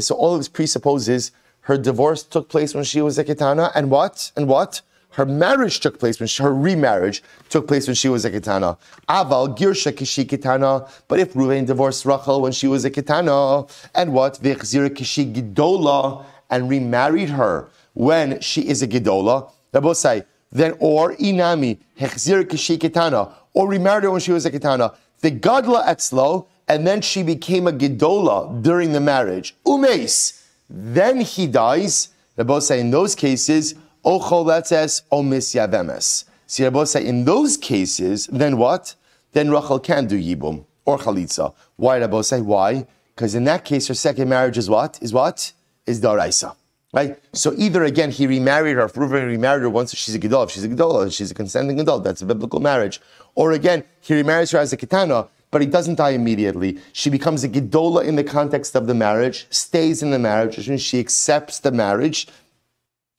So 0.02 0.16
all 0.16 0.34
of 0.34 0.40
this 0.40 0.48
presupposes 0.48 1.32
her 1.62 1.78
divorce 1.78 2.24
took 2.24 2.50
place 2.50 2.74
when 2.74 2.86
she 2.86 3.02
was 3.02 3.18
a 3.18 3.26
kitana, 3.26 3.72
and 3.76 3.92
what? 3.92 4.32
And 4.38 4.48
what? 4.48 4.82
Her 5.12 5.26
marriage 5.26 5.80
took 5.80 6.00
place 6.00 6.20
when 6.20 6.28
she, 6.28 6.42
her 6.44 6.54
remarriage 6.54 7.24
took 7.50 7.68
place 7.68 7.88
when 7.88 7.96
she 7.96 8.08
was 8.08 8.24
a 8.24 8.32
kitana. 8.32 8.78
Aval 9.10 9.58
girsha 9.58 9.92
kishi 9.92 10.26
kitana. 10.26 10.90
But 11.08 11.20
if 11.20 11.34
Ruvain 11.34 11.66
divorced 11.66 12.06
Rachel 12.06 12.42
when 12.42 12.52
she 12.52 12.68
was 12.68 12.86
a 12.86 12.92
kitana, 12.92 13.70
and 13.96 14.14
what? 14.14 14.36
V'chzir 14.36 14.90
kishi 14.90 15.34
gidola 15.34 16.24
and 16.50 16.70
remarried 16.70 17.32
her 17.32 17.70
when 17.94 18.40
she 18.40 18.68
is 18.68 18.82
a 18.82 18.88
gidola. 18.88 19.52
Say 19.96 20.24
then 20.52 20.74
or 20.80 21.16
inami 21.16 21.80
hechzir 22.00 22.44
kishi 22.46 22.78
kitana 22.78 23.32
or 23.58 23.68
remarried 23.68 24.04
her 24.04 24.12
when 24.12 24.20
she 24.20 24.32
was 24.32 24.46
a 24.46 24.52
ketana. 24.52 24.96
The 25.22 25.32
gadla 25.32 25.84
etzlo, 25.88 26.46
and 26.68 26.86
then 26.86 27.02
she 27.02 27.24
became 27.24 27.66
a 27.66 27.72
gedola 27.72 28.62
during 28.62 28.92
the 28.92 29.00
marriage. 29.00 29.56
Umes. 29.66 30.44
Then 30.70 31.22
he 31.22 31.48
dies. 31.48 32.10
They 32.36 32.44
both 32.44 32.66
say 32.66 32.80
in 32.80 32.92
those 32.92 33.16
cases, 33.16 33.74
ochol 34.06 34.46
letzes 34.46 35.02
omis 35.12 35.48
yavemes. 35.58 36.26
See, 36.46 36.62
they 36.62 36.70
both 36.70 36.90
say 36.90 37.04
in 37.04 37.26
those 37.26 37.58
cases, 37.58 38.28
then 38.28 38.60
what? 38.60 38.94
Then 39.32 39.50
Rachel 39.50 39.80
can 39.80 40.06
do 40.06 40.22
yibum 40.22 40.66
or 40.86 41.00
chalitza. 41.00 41.56
Why? 41.78 41.98
They 41.98 42.06
both 42.06 42.28
say 42.28 42.42
why? 42.42 42.86
Because 43.16 43.34
in 43.34 43.46
that 43.46 43.66
case, 43.66 43.88
her 43.88 43.96
second 43.96 44.30
marriage 44.30 44.60
is 44.60 44.70
what? 44.70 45.00
Is 45.02 45.14
what? 45.14 45.52
Is 45.88 46.00
daraisa. 46.00 46.56
Right? 46.94 47.20
So 47.34 47.54
either 47.58 47.84
again 47.84 48.12
he 48.12 48.28
remarried 48.28 48.78
her, 48.78 48.86
if 48.86 48.94
Reuven 48.94 49.28
remarried 49.28 49.64
her 49.64 49.70
once 49.70 49.94
she's 49.96 50.16
a 50.16 50.20
gedol. 50.20 50.46
If 50.46 50.52
she's 50.52 50.64
a 50.64 50.70
gedol, 50.70 51.12
she's 51.14 51.32
a 51.32 51.34
consenting 51.34 51.80
adult. 51.80 52.04
That's 52.04 52.22
a 52.22 52.26
biblical 52.26 52.60
marriage. 52.60 53.02
Or 53.36 53.52
again, 53.52 53.84
he 54.00 54.14
remarries 54.14 54.52
her 54.52 54.60
as 54.60 54.72
a 54.72 54.78
kitana, 54.78 55.28
but 55.52 55.62
he 55.62 55.68
doesn't 55.68 55.96
die 55.96 56.12
immediately. 56.12 56.80
She 56.94 57.10
becomes 57.10 57.44
a 57.44 57.50
gedola 57.50 58.06
in 58.06 58.16
the 58.16 58.24
context 58.24 58.76
of 58.76 58.88
the 58.88 58.96
marriage, 58.96 59.48
stays 59.50 60.02
in 60.02 60.12
the 60.12 60.20
marriage, 60.20 60.58
which 60.58 60.70
means 60.70 60.82
she 60.82 61.00
accepts 61.00 61.60
the 61.60 61.72
marriage. 61.72 62.28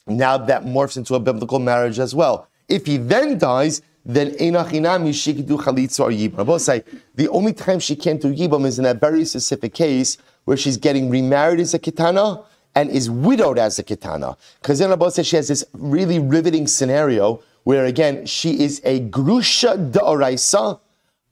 Now 0.06 0.38
that 0.38 0.64
morphs 0.64 0.96
into 0.96 1.14
a 1.14 1.20
biblical 1.20 1.58
marriage 1.58 1.98
as 1.98 2.14
well. 2.14 2.48
If 2.68 2.86
he 2.86 2.96
then 2.96 3.38
dies, 3.38 3.82
then 4.04 4.30
enachinami 4.32 5.12
she 5.12 5.34
can 5.34 5.44
do 5.44 5.58
chalitza 5.58 6.00
or 6.00 6.10
yibam. 6.10 6.58
Say 6.58 6.82
the 7.14 7.28
only 7.28 7.52
time 7.52 7.78
she 7.78 7.94
can't 7.94 8.20
do 8.20 8.34
yibam 8.34 8.64
is 8.64 8.78
in 8.78 8.86
a 8.86 8.94
very 8.94 9.26
specific 9.26 9.74
case 9.74 10.16
where 10.46 10.56
she's 10.56 10.78
getting 10.78 11.10
remarried 11.10 11.60
as 11.60 11.74
a 11.74 11.78
kitana 11.78 12.44
and 12.74 12.90
is 12.90 13.10
widowed 13.10 13.58
as 13.58 13.78
a 13.78 13.82
kitana. 13.82 14.36
Because 14.60 14.78
then 14.78 14.90
Rabbi 14.90 15.08
says 15.08 15.26
she 15.26 15.36
has 15.36 15.48
this 15.48 15.64
really 15.72 16.18
riveting 16.18 16.66
scenario 16.66 17.42
where 17.64 17.84
again 17.84 18.24
she 18.24 18.60
is 18.62 18.80
a 18.84 19.00
grusha 19.00 19.90
da'oraisa, 19.92 20.80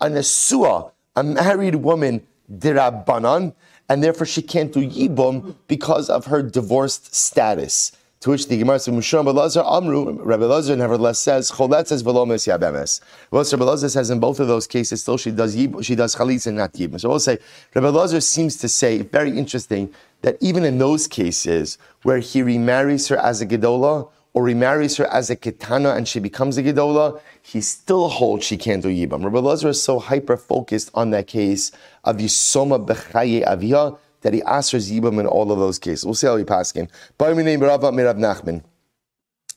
a 0.00 0.06
nesua, 0.06 0.90
a 1.14 1.22
married 1.22 1.76
woman 1.76 2.26
dirabanan, 2.52 3.54
and 3.88 4.02
therefore 4.02 4.26
she 4.26 4.42
can't 4.42 4.72
do 4.72 4.86
yibum 4.86 5.54
because 5.68 6.10
of 6.10 6.26
her 6.26 6.42
divorced 6.42 7.14
status. 7.14 7.92
To 8.20 8.30
which 8.30 8.48
the 8.48 8.58
Gemara 8.58 8.78
says, 8.78 8.94
Mushram 8.94 9.24
Belazar 9.24 9.64
Amru, 9.64 10.12
Rabbi 10.22 10.46
Lazar 10.46 10.74
nevertheless 10.74 11.18
says, 11.18 11.50
Cholet 11.50 11.86
says 11.86 12.02
Velomes 12.02 12.46
Yabemes. 12.46 13.00
Rabbi 13.30 13.64
Lazar 13.64 13.88
says 13.90 14.10
in 14.10 14.18
both 14.18 14.40
of 14.40 14.48
those 14.48 14.66
cases, 14.66 15.02
still 15.02 15.18
she 15.18 15.30
does 15.30 15.54
yib, 15.54 15.84
she 15.84 15.94
does 15.94 16.16
chalitz 16.16 16.46
and 16.46 16.56
not 16.56 16.72
yibum. 16.72 16.98
So 16.98 17.10
we'll 17.10 17.20
say, 17.20 17.38
Rabbi 17.74 17.88
Lazar 17.88 18.20
seems 18.20 18.56
to 18.56 18.68
say, 18.68 19.02
very 19.02 19.36
interesting, 19.36 19.92
that 20.22 20.36
even 20.40 20.64
in 20.64 20.78
those 20.78 21.06
cases 21.06 21.78
where 22.02 22.18
he 22.18 22.42
remarries 22.42 23.08
her 23.08 23.16
as 23.18 23.40
a 23.40 23.46
Gedola 23.46 24.10
or 24.32 24.42
remarries 24.42 24.96
her 24.96 25.06
as 25.06 25.30
a 25.30 25.36
Ketana 25.36 25.96
and 25.96 26.06
she 26.06 26.20
becomes 26.20 26.58
a 26.58 26.62
Gedola, 26.62 27.20
he 27.42 27.60
still 27.60 28.08
holds 28.08 28.44
she 28.44 28.56
can't 28.56 28.82
do 28.82 28.88
Yibam. 28.88 29.24
Rabbi 29.24 29.38
Lazar 29.38 29.68
is 29.68 29.82
so 29.82 29.98
hyper 29.98 30.36
focused 30.36 30.90
on 30.94 31.10
that 31.10 31.26
case 31.26 31.72
of 32.04 32.16
Yisoma 32.16 32.84
Bechaye 32.84 33.46
Avia 33.46 33.92
that 34.22 34.34
he 34.34 34.42
asks 34.42 34.72
her 34.72 34.78
Yibam 34.78 35.20
in 35.20 35.26
all 35.26 35.52
of 35.52 35.58
those 35.58 35.78
cases. 35.78 36.04
We'll 36.04 36.14
see 36.14 36.26
how 36.26 36.36
he 36.36 36.44
passes. 36.44 36.88
By 37.16 37.32
my 37.32 37.42
name, 37.42 37.60
Mirav 37.60 37.80
Nachman. 37.80 38.62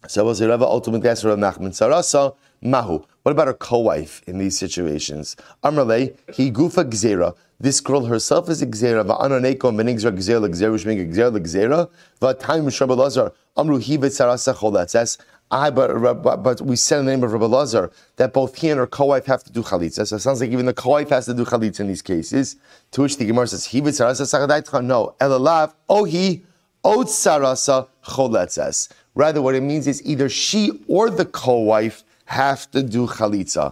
So 0.08 0.24
was 0.24 0.42
Rava 0.42 0.66
ultimately 0.66 1.10
asked 1.10 1.26
Rav 1.26 1.38
Nachman. 1.38 1.70
Sarasa 1.70 2.36
Mahu. 2.62 3.04
What 3.24 3.32
about 3.34 3.48
her 3.48 3.54
co-wife 3.54 4.22
in 4.26 4.38
these 4.38 4.58
situations? 4.58 5.36
Amrale, 5.64 6.16
he 6.34 6.52
gufa 6.52 6.90
gzera. 6.90 7.36
This 7.60 7.82
girl 7.82 8.06
herself 8.06 8.50
is 8.50 8.64
gzera. 8.64 9.06
Va'ananeko 9.06 9.60
v'nigzera 9.60 10.18
gzera 10.18 10.72
which 10.72 10.86
means 10.86 11.16
gzera 11.16 11.34
l'gzera. 11.34 11.90
Va'tayim 12.22 12.80
Rabbi 12.80 12.94
Lazar. 12.94 13.34
Amru 13.58 13.80
hi 13.80 13.98
v'tzarasa 13.98 14.56
choletzes. 14.56 15.18
I, 15.52 15.72
but, 15.72 16.14
but, 16.22 16.62
we 16.62 16.76
said 16.76 17.00
in 17.00 17.06
the 17.06 17.12
name 17.12 17.24
of 17.24 17.34
Rabbi 17.34 17.46
Lazar 17.46 17.92
that 18.18 18.34
both 18.34 18.56
he 18.56 18.70
and 18.70 18.80
her 18.80 18.88
co-wife 18.88 19.26
have 19.26 19.44
to 19.44 19.52
do 19.52 19.64
chalitza. 19.64 20.08
So 20.08 20.16
it 20.16 20.20
sounds 20.20 20.42
like 20.42 20.52
even 20.52 20.68
the 20.68 20.74
co-wife 20.74 21.10
has 21.10 21.26
to 21.26 21.34
do 21.34 21.44
chalitza 21.44 21.82
in 21.82 21.88
these 21.88 22.04
cases. 22.04 22.56
To 22.92 23.02
which 23.02 23.18
the 23.18 23.26
Gemara 23.26 23.48
says, 23.48 23.66
he 23.66 23.82
No, 23.82 23.90
elalav, 23.90 25.74
oh 25.90 26.04
he, 26.04 26.44
sarasa 26.86 27.88
choletzes. 28.06 28.90
Rather, 29.20 29.42
what 29.42 29.54
it 29.54 29.62
means 29.62 29.86
is 29.86 30.02
either 30.06 30.30
she 30.30 30.72
or 30.88 31.10
the 31.10 31.26
co-wife 31.26 32.06
have 32.24 32.72
to 32.72 32.82
do 32.82 33.06
chalitza. 33.06 33.66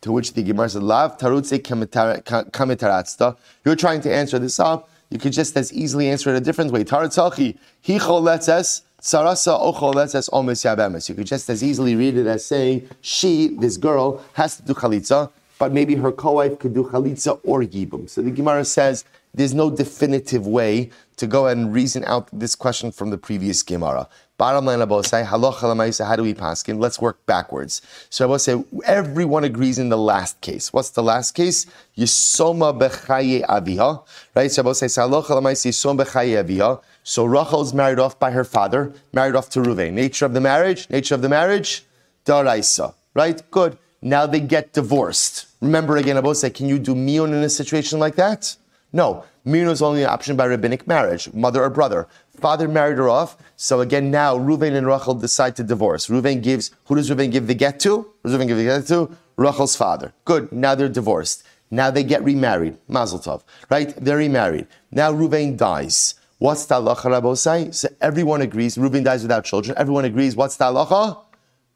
To 0.00 0.12
which 0.12 0.32
the 0.32 0.42
Gemara 0.42 0.70
says, 0.70 0.80
lav 0.80 1.18
tarutze 1.18 1.58
kamitaratsta. 1.58 3.36
You're 3.66 3.76
trying 3.76 4.00
to 4.00 4.10
answer 4.10 4.38
this 4.38 4.58
up. 4.58 4.88
You 5.10 5.18
could 5.18 5.34
just 5.34 5.54
as 5.58 5.74
easily 5.74 6.08
answer 6.08 6.30
it 6.30 6.38
a 6.38 6.40
different 6.40 6.72
way. 6.72 6.84
Taratzachi, 6.84 7.58
he 7.82 7.98
choletzes, 7.98 8.80
sarasa 8.98 9.54
o 9.60 9.74
choletzes 9.74 10.30
omes 10.32 10.64
yabemes. 10.64 11.06
You 11.10 11.14
could 11.14 11.26
just 11.26 11.50
as 11.50 11.62
easily 11.62 11.96
read 11.96 12.16
it 12.16 12.26
as 12.26 12.42
saying, 12.46 12.88
she, 13.02 13.48
this 13.48 13.76
girl, 13.76 14.24
has 14.32 14.56
to 14.56 14.62
do 14.62 14.72
chalitza, 14.72 15.30
but 15.58 15.70
maybe 15.70 15.96
her 15.96 16.12
co-wife 16.12 16.58
could 16.58 16.72
do 16.72 16.84
chalitza 16.84 17.38
or 17.44 17.60
yibum. 17.60 18.08
So 18.08 18.22
the 18.22 18.30
Gemara 18.30 18.64
says, 18.64 19.04
there's 19.34 19.52
no 19.52 19.68
definitive 19.68 20.46
way 20.46 20.90
to 21.16 21.26
go 21.26 21.46
and 21.48 21.74
reason 21.74 22.04
out 22.06 22.28
this 22.32 22.54
question 22.54 22.90
from 22.92 23.10
the 23.10 23.18
previous 23.18 23.62
Gemara. 23.62 24.08
Bottom 24.36 24.64
line, 24.64 24.80
about 24.80 25.06
say 25.06 25.22
halacha 25.22 26.04
how 26.04 26.16
do 26.16 26.24
we 26.24 26.34
paskin? 26.34 26.80
Let's 26.80 27.00
work 27.00 27.24
backwards. 27.24 27.80
So 28.10 28.26
will 28.26 28.40
say 28.40 28.64
everyone 28.84 29.44
agrees 29.44 29.78
in 29.78 29.90
the 29.90 29.96
last 29.96 30.40
case. 30.40 30.72
What's 30.72 30.90
the 30.90 31.04
last 31.04 31.32
case? 31.36 31.66
Yisoma 31.96 32.76
bechaye 32.76 33.46
aviha, 33.46 34.04
right? 34.34 34.50
So 34.50 34.62
I 34.62 34.64
will 34.64 34.74
say 34.74 34.86
halacha 34.86 35.28
yisoma 35.28 36.04
bechaye 36.04 36.44
aviha. 36.44 36.82
So 37.04 37.24
Rachel 37.24 37.62
is 37.62 37.72
married 37.72 38.00
off 38.00 38.18
by 38.18 38.32
her 38.32 38.42
father, 38.42 38.92
married 39.12 39.36
off 39.36 39.50
to 39.50 39.60
Ruvain. 39.60 39.92
Nature 39.92 40.26
of 40.26 40.34
the 40.34 40.40
marriage, 40.40 40.90
nature 40.90 41.14
of 41.14 41.22
the 41.22 41.28
marriage, 41.28 41.84
daraisa, 42.24 42.92
right? 43.14 43.40
Good. 43.52 43.78
Now 44.02 44.26
they 44.26 44.40
get 44.40 44.72
divorced. 44.72 45.46
Remember 45.60 45.96
again, 45.96 46.18
I 46.18 46.32
say, 46.32 46.50
can 46.50 46.68
you 46.68 46.80
do 46.80 46.94
mion 46.94 47.28
in 47.28 47.42
a 47.44 47.48
situation 47.48 48.00
like 48.00 48.16
that? 48.16 48.56
No, 48.94 49.24
mion 49.44 49.68
is 49.70 49.82
only 49.82 50.04
an 50.04 50.08
option 50.08 50.36
by 50.36 50.46
rabbinic 50.46 50.86
marriage, 50.86 51.32
mother 51.34 51.64
or 51.64 51.68
brother. 51.68 52.06
Father 52.36 52.68
married 52.68 52.96
her 52.98 53.08
off. 53.08 53.36
So 53.56 53.80
again, 53.80 54.08
now 54.12 54.38
Ruvain 54.38 54.76
and 54.76 54.86
Rachel 54.86 55.14
decide 55.14 55.56
to 55.56 55.64
divorce. 55.64 56.06
Ruvain 56.06 56.40
gives, 56.40 56.70
who 56.84 56.94
does 56.94 57.10
Ruvain 57.10 57.32
give 57.32 57.48
the 57.48 57.54
get 57.54 57.80
to? 57.80 58.06
Who 58.22 58.30
does 58.30 58.38
Ruvain 58.38 58.46
give 58.46 58.56
the 58.56 58.64
get 58.64 58.86
to? 58.86 59.10
Rachel's 59.36 59.74
father. 59.74 60.12
Good. 60.24 60.52
Now 60.52 60.76
they're 60.76 60.88
divorced. 60.88 61.42
Now 61.72 61.90
they 61.90 62.04
get 62.04 62.22
remarried. 62.22 62.78
Mazel 62.86 63.18
tov. 63.18 63.42
Right? 63.68 63.92
They're 63.96 64.16
remarried. 64.16 64.68
Now 64.92 65.12
Ruvain 65.12 65.56
dies. 65.56 66.14
What's 66.38 66.66
the 66.66 66.76
halacha, 66.76 67.10
Rabbosai? 67.10 67.74
So 67.74 67.88
everyone 68.00 68.42
agrees. 68.42 68.76
Ruvain 68.76 69.02
dies 69.02 69.22
without 69.22 69.44
children. 69.44 69.76
Everyone 69.76 70.04
agrees. 70.04 70.36
What's 70.36 70.56
the 70.56 70.66
halacha? 70.66 71.18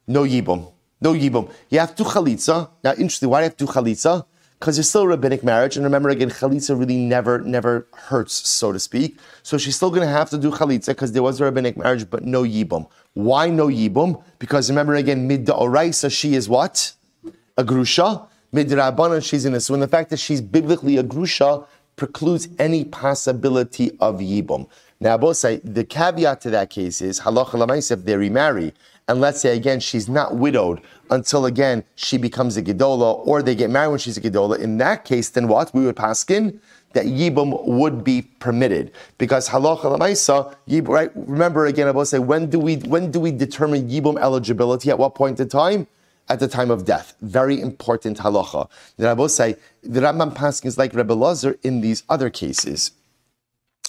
No 0.07 0.23
yibum. 0.23 0.71
No 1.01 1.15
yibum. 1.15 1.51
You 1.69 1.81
have 1.81 1.97
to 1.97 2.05
chalitza. 2.05 2.71
Now, 2.85 2.93
interesting. 2.93 3.29
Why 3.29 3.41
do 3.41 3.45
you 3.45 3.49
have 3.49 3.57
to 3.57 3.67
chalitza? 3.67 4.25
Because 4.59 4.77
there's 4.77 4.89
still 4.89 5.03
a 5.03 5.09
rabbinic 5.09 5.45
marriage. 5.45 5.77
And 5.77 5.85
remember 5.85 6.09
again, 6.09 6.31
chalitza 6.31 6.79
really 6.79 6.97
never, 6.97 7.41
never 7.41 7.87
hurts, 7.95 8.49
so 8.49 8.73
to 8.73 8.79
speak. 8.79 9.19
So 9.43 9.57
she's 9.59 9.77
still 9.77 9.91
going 9.91 10.03
to 10.03 10.13
have 10.13 10.31
to 10.31 10.39
do 10.39 10.51
chalitza 10.51 10.89
because 10.89 11.13
there 11.13 11.23
was 11.23 11.41
a 11.41 11.45
rabbinic 11.45 11.77
marriage, 11.77 12.09
but 12.11 12.25
no 12.25 12.43
yibum. 12.43 12.89
Why 13.15 13.51
no 13.51 13.69
yibum? 13.69 14.23
Because 14.39 14.69
remember 14.69 14.95
again, 14.95 15.27
mid 15.27 15.47
oraisa, 15.47 16.11
she 16.11 16.35
is 16.35 16.49
what? 16.49 16.93
A 17.57 17.65
grusha. 17.65 18.27
Mid 18.51 18.69
rabbanan, 18.69 19.23
she's 19.23 19.45
in 19.45 19.55
a. 19.55 19.61
So, 19.61 19.75
and 19.75 19.83
the 19.83 19.89
fact 19.89 20.11
that 20.11 20.17
she's 20.19 20.41
biblically 20.41 20.97
a 20.97 21.03
grusha 21.03 21.67
precludes 21.97 22.49
any 22.59 22.85
possibility 22.85 23.91
of 24.01 24.21
yibum. 24.21 24.69
Now, 25.01 25.19
both 25.19 25.37
say 25.37 25.61
the 25.63 25.85
caveat 25.85 26.41
to 26.43 26.51
that 26.51 26.71
case 26.71 27.03
is 27.03 27.21
halacha 27.21 27.91
if 27.91 28.05
they 28.05 28.17
remarry, 28.17 28.73
and 29.09 29.21
let's 29.21 29.41
say 29.41 29.57
again 29.57 29.81
she's 29.81 30.09
not 30.09 30.37
widowed 30.37 30.81
until 31.11 31.47
again 31.47 31.83
she 31.97 32.19
becomes 32.19 32.57
a 32.57 32.63
gedola, 32.63 33.27
or 33.27 33.43
they 33.43 33.55
get 33.55 33.71
married 33.71 33.89
when 33.89 33.99
she's 33.99 34.17
a 34.17 34.21
gedola. 34.21 34.59
In 34.59 34.79
that 34.79 35.05
case, 35.05 35.31
then 35.31 35.49
what 35.49 35.75
we 35.75 35.85
would 35.87 35.97
paskin 35.97 36.61
that 36.93 37.07
yibum 37.07 37.67
would 37.67 38.05
be 38.05 38.23
permitted 38.39 38.93
because 39.19 39.49
halacha 39.49 39.99
lamaisa. 39.99 40.55
Right? 40.89 41.11
Remember 41.15 41.67
again, 41.67 41.89
I 41.89 41.91
will 41.91 42.05
say 42.05 42.19
when 42.19 42.51
do 42.51 42.59
we 42.59 42.77
when 42.77 43.11
do 43.11 43.21
we 43.21 43.33
determine 43.33 43.89
yibum 43.89 44.19
eligibility? 44.19 44.91
At 44.91 44.99
what 44.99 45.15
point 45.15 45.41
in 45.41 45.49
time? 45.49 45.87
At 46.31 46.41
the 46.41 46.49
time 46.49 46.71
of 46.71 46.85
death. 46.85 47.15
Very 47.23 47.59
important 47.59 48.19
halacha. 48.19 48.69
Then 48.99 49.09
I 49.09 49.15
will 49.15 49.31
say 49.31 49.57
the 49.83 50.01
Rambam 50.01 50.35
paskin 50.35 50.67
is 50.67 50.77
like 50.77 50.93
Rebbe 50.93 51.15
Lazar 51.15 51.57
in 51.63 51.81
these 51.81 52.03
other 52.11 52.29
cases. 52.29 52.93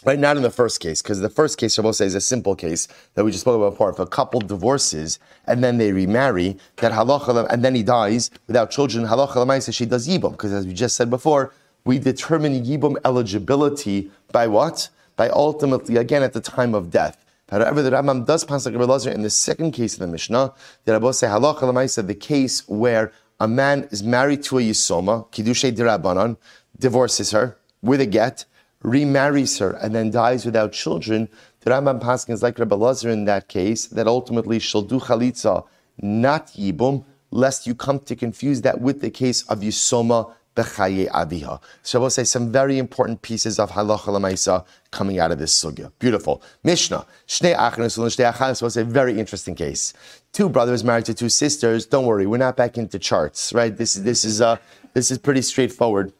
Right, 0.06 0.18
not 0.18 0.38
in 0.38 0.44
the 0.44 0.50
first 0.50 0.80
case, 0.80 1.02
because 1.02 1.20
the 1.20 1.30
first 1.30 1.58
case, 1.58 1.74
Shabbos 1.74 2.00
is 2.00 2.16
a 2.16 2.22
simple 2.22 2.56
case 2.56 2.88
that 3.16 3.26
we 3.26 3.32
just 3.32 3.42
spoke 3.42 3.58
about 3.58 3.72
before. 3.72 3.90
If 3.90 4.00
a 4.00 4.06
couple 4.06 4.40
divorces 4.40 5.20
and 5.46 5.62
then 5.62 5.78
they 5.78 5.92
remarry, 5.92 6.58
that 6.78 6.94
halacha, 6.94 7.48
and 7.50 7.66
then 7.66 7.76
he 7.76 7.84
dies 7.84 8.32
without 8.48 8.72
children, 8.72 9.06
halacha 9.06 9.62
says 9.62 9.76
she 9.76 9.86
does 9.86 10.08
yibum, 10.08 10.32
because 10.32 10.54
as 10.54 10.66
we 10.66 10.72
just 10.72 10.96
said 10.96 11.10
before, 11.10 11.54
we 11.84 12.00
determine 12.00 12.64
yibum 12.64 12.96
eligibility 13.04 14.10
by 14.32 14.48
what? 14.48 14.88
By 15.18 15.28
ultimately, 15.32 15.98
again, 15.98 16.24
at 16.24 16.32
the 16.32 16.40
time 16.40 16.74
of 16.74 16.90
death. 16.90 17.26
However, 17.50 17.82
the 17.82 17.90
Rambam 17.90 18.26
does 18.26 18.50
like 18.50 18.76
Rabbi 18.76 19.12
in 19.12 19.24
the 19.24 19.30
second 19.30 19.74
case 19.74 19.96
of 19.96 20.00
the 20.00 20.08
Mishnah, 20.08 20.54
the 20.86 20.94
Rabbi 20.94 21.12
say 21.12 21.28
halacha 21.28 22.08
the 22.08 22.16
case 22.16 22.66
where 22.70 23.12
a 23.38 23.50
man 23.50 23.90
is 23.92 24.02
married 24.02 24.44
to 24.44 24.60
a 24.60 24.62
yisoma, 24.62 25.30
kiddushay 25.32 25.76
dirabanan, 25.76 26.38
divorces 26.78 27.32
her 27.32 27.58
with 27.82 28.00
a 28.00 28.06
get, 28.06 28.46
remarries 28.84 29.58
her 29.60 29.72
and 29.72 29.94
then 29.94 30.12
dies 30.12 30.46
without 30.46 30.72
children, 30.72 31.30
the 31.62 31.72
Rambam 31.72 32.02
Paskin 32.02 32.34
is 32.34 32.44
like 32.44 32.58
Rabbi 32.58 32.76
Lazar 32.76 33.10
in 33.10 33.26
that 33.26 33.48
case, 33.48 33.88
that 33.88 34.08
ultimately 34.08 34.60
she'll 34.60 34.82
do 34.82 35.00
chalitza, 35.00 35.65
not 36.02 36.48
yibum, 36.48 37.04
lest 37.32 37.68
you 37.68 37.76
come 37.76 38.00
to 38.00 38.15
confuse 38.15 38.62
that 38.62 38.82
with 38.82 39.02
the 39.02 39.12
case 39.12 39.44
of 39.44 39.60
Yisoma 39.60 40.34
Bechaye 40.56 41.10
Aviha. 41.10 41.62
So 41.84 42.00
we'll 42.00 42.10
say 42.10 42.24
some 42.24 42.52
very 42.52 42.78
important 42.78 43.22
pieces 43.22 43.60
of 43.60 43.72
halacha 43.72 44.08
lemaisa 44.08 44.65
coming 44.92 45.20
out 45.20 45.32
of 45.32 45.39
this 45.39 45.54
sugya. 45.54 45.92
Beautiful. 46.00 46.42
Mishnah. 46.63 47.06
Shnei 47.28 47.56
achnos 47.56 47.98
shnei 47.98 48.32
achanos 48.34 48.62
was 48.62 48.76
a 48.76 48.84
very 48.84 49.20
interesting 49.20 49.56
case. 49.56 49.94
Two 50.34 50.50
brothers 50.50 50.84
married 50.84 51.06
to 51.06 51.13
two 51.13 51.30
sisters. 51.30 51.86
Don't 51.86 52.06
worry, 52.06 52.26
we're 52.26 52.38
not 52.38 52.58
back 52.58 52.78
into 52.78 53.00
charts, 53.00 53.54
right? 53.54 53.76
This, 53.76 53.94
this, 53.94 54.26
is, 54.26 54.42
uh, 54.42 54.58
this 54.94 55.12
is 55.12 55.18
pretty 55.18 55.42
straightforward. 55.42 56.13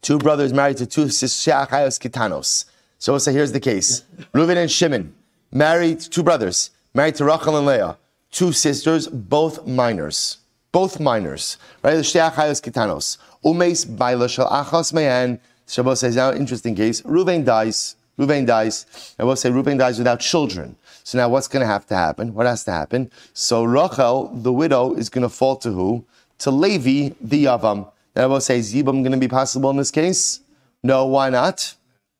Two 0.00 0.18
brothers 0.18 0.52
married 0.52 0.78
to 0.78 0.86
two 0.86 1.06
Shachayos 1.06 1.98
Kitanos. 2.00 2.64
So, 2.98 3.12
we'll 3.12 3.20
say 3.20 3.32
here's 3.32 3.52
the 3.52 3.60
case. 3.60 4.04
Reuven 4.32 4.56
and 4.56 4.70
Shimon, 4.70 5.14
married, 5.50 6.00
two 6.00 6.22
brothers, 6.22 6.70
married 6.94 7.16
to 7.16 7.24
Rachel 7.24 7.56
and 7.56 7.66
Leah. 7.66 7.98
Two 8.30 8.52
sisters, 8.52 9.08
both 9.08 9.66
minors. 9.66 10.38
Both 10.72 10.98
minors. 10.98 11.58
Right? 11.82 11.96
The 11.96 12.02
Shachayos 12.02 12.62
Kitanos. 12.62 13.18
Umeis 13.44 13.84
Baila 13.84 14.28
Shal 14.28 14.48
Achos 14.48 14.92
Me'en. 14.92 15.38
Shabbos 15.66 16.00
says, 16.00 16.16
now 16.16 16.32
interesting 16.32 16.74
case. 16.74 17.02
Reuven 17.02 17.44
dies. 17.44 17.96
Reuven 18.18 18.46
dies. 18.46 19.14
I 19.18 19.24
will 19.24 19.36
say 19.36 19.50
Reuven 19.50 19.78
dies 19.78 19.98
without 19.98 20.20
children. 20.20 20.76
So 21.04 21.18
now 21.18 21.28
what's 21.28 21.48
going 21.48 21.62
to 21.62 21.66
have 21.66 21.86
to 21.86 21.94
happen? 21.94 22.34
What 22.34 22.46
has 22.46 22.64
to 22.64 22.72
happen? 22.72 23.10
So 23.34 23.64
Rachel, 23.64 24.30
the 24.34 24.52
widow, 24.52 24.94
is 24.94 25.08
going 25.08 25.22
to 25.22 25.28
fall 25.28 25.56
to 25.56 25.70
who? 25.70 26.04
To 26.38 26.50
Levi, 26.50 27.14
the 27.20 27.44
Yavam. 27.44 27.90
Then 28.14 28.24
I 28.24 28.26
will 28.26 28.40
say, 28.40 28.58
Yibam 28.58 29.02
going 29.02 29.12
to 29.12 29.18
be 29.18 29.28
possible 29.28 29.70
in 29.70 29.76
this 29.76 29.90
case? 29.90 30.40
No, 30.82 31.06
why 31.06 31.30
not? 31.30 31.74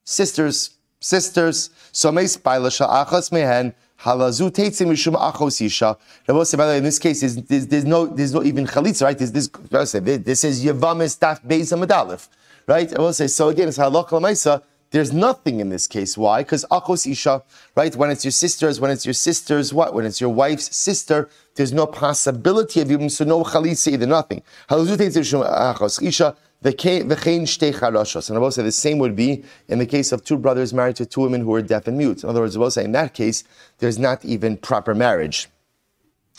Sisters, 0.04 0.70
sisters. 1.00 1.70
So 1.92 2.10
meis 2.12 2.36
bailasha 2.36 2.88
achas 2.88 3.30
mehen 3.32 3.74
halazu 4.00 4.50
teitzim 4.50 4.88
mishum 4.88 5.14
achos 5.14 5.60
isha. 5.60 5.96
Will 6.28 6.44
say, 6.44 6.56
by 6.56 6.66
the 6.66 6.72
way, 6.72 6.78
in 6.78 6.84
this 6.84 6.98
case, 6.98 7.20
there's, 7.20 7.36
there's, 7.36 7.66
there's 7.66 7.84
no, 7.84 8.06
there's 8.06 8.32
no 8.32 8.42
even 8.42 8.66
chalitza, 8.66 9.04
right? 9.04 9.18
This, 9.18 9.90
say, 9.90 9.98
this 10.00 10.44
is 10.44 10.64
Yavamis 10.64 11.18
daf 11.18 11.46
beis 11.46 11.72
amadalef, 11.76 12.28
right? 12.66 12.92
I 12.94 12.98
will 12.98 13.12
say, 13.12 13.26
so 13.26 13.48
again, 13.48 13.68
it's 13.68 13.78
halach 13.78 14.08
lamaisa. 14.08 14.62
There's 14.92 15.12
nothing 15.12 15.60
in 15.60 15.70
this 15.70 15.86
case. 15.86 16.16
Why? 16.16 16.42
Because 16.42 16.64
achos 16.70 17.10
isha, 17.10 17.42
right? 17.76 17.96
When 17.96 18.10
it's 18.10 18.24
your 18.24 18.32
sisters, 18.32 18.78
when 18.78 18.90
it's 18.90 19.06
your 19.06 19.14
sister's 19.14 19.72
what? 19.74 19.94
When 19.94 20.04
it's 20.04 20.20
your 20.20 20.30
wife's 20.30 20.76
sister, 20.76 21.28
there's 21.54 21.72
no 21.72 21.86
possibility 21.86 22.80
of 22.80 22.90
even 22.92 23.10
so 23.10 23.24
no 23.24 23.42
chalitza 23.42 23.92
either 23.92 24.06
nothing. 24.06 24.42
Achos 24.70 26.02
isha. 26.02 26.36
And 26.64 26.74
I 26.74 28.38
will 28.38 28.50
say 28.52 28.62
the 28.62 28.70
same 28.70 28.98
would 28.98 29.16
be 29.16 29.42
in 29.66 29.80
the 29.80 29.86
case 29.86 30.12
of 30.12 30.24
two 30.24 30.38
brothers 30.38 30.72
married 30.72 30.94
to 30.96 31.06
two 31.06 31.22
women 31.22 31.40
who 31.40 31.52
are 31.54 31.62
deaf 31.62 31.88
and 31.88 31.98
mute. 31.98 32.22
In 32.22 32.28
other 32.28 32.40
words, 32.40 32.56
will 32.56 32.70
say 32.70 32.84
in 32.84 32.92
that 32.92 33.14
case, 33.14 33.42
there's 33.78 33.98
not 33.98 34.24
even 34.24 34.56
proper 34.56 34.94
marriage. 34.94 35.48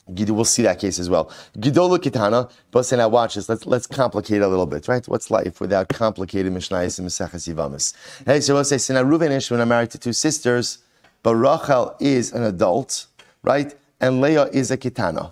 We'll 0.05 0.43
see 0.43 0.63
that 0.63 0.79
case 0.79 0.99
as 0.99 1.09
well. 1.09 1.31
Gidola 1.57 1.97
Kitana, 1.97 2.51
but 2.71 2.83
say 2.83 2.97
now 2.97 3.07
watch 3.07 3.35
this. 3.35 3.47
Let's 3.47 3.65
let's 3.65 3.87
complicate 3.87 4.41
a 4.41 4.47
little 4.47 4.65
bit, 4.65 4.89
right? 4.89 5.07
What's 5.07 5.31
life 5.31 5.61
without 5.61 5.87
complicated 5.87 6.51
Mishnayos 6.51 6.99
and 6.99 7.07
Mesechas 7.07 7.47
Yivamis? 7.47 7.93
Hey, 8.25 8.41
so 8.41 8.53
we'll 8.53 8.65
say, 8.65 8.93
now 8.93 9.03
Reuven 9.03 9.31
and 9.31 9.61
are 9.61 9.65
married 9.65 9.91
to 9.91 9.97
two 9.97 10.11
sisters, 10.11 10.79
but 11.23 11.35
Rachel 11.35 11.95
is 12.01 12.33
an 12.33 12.43
adult, 12.43 13.07
right? 13.43 13.73
And 14.01 14.19
Leah 14.19 14.47
is 14.47 14.71
a 14.71 14.77
Kitana. 14.77 15.31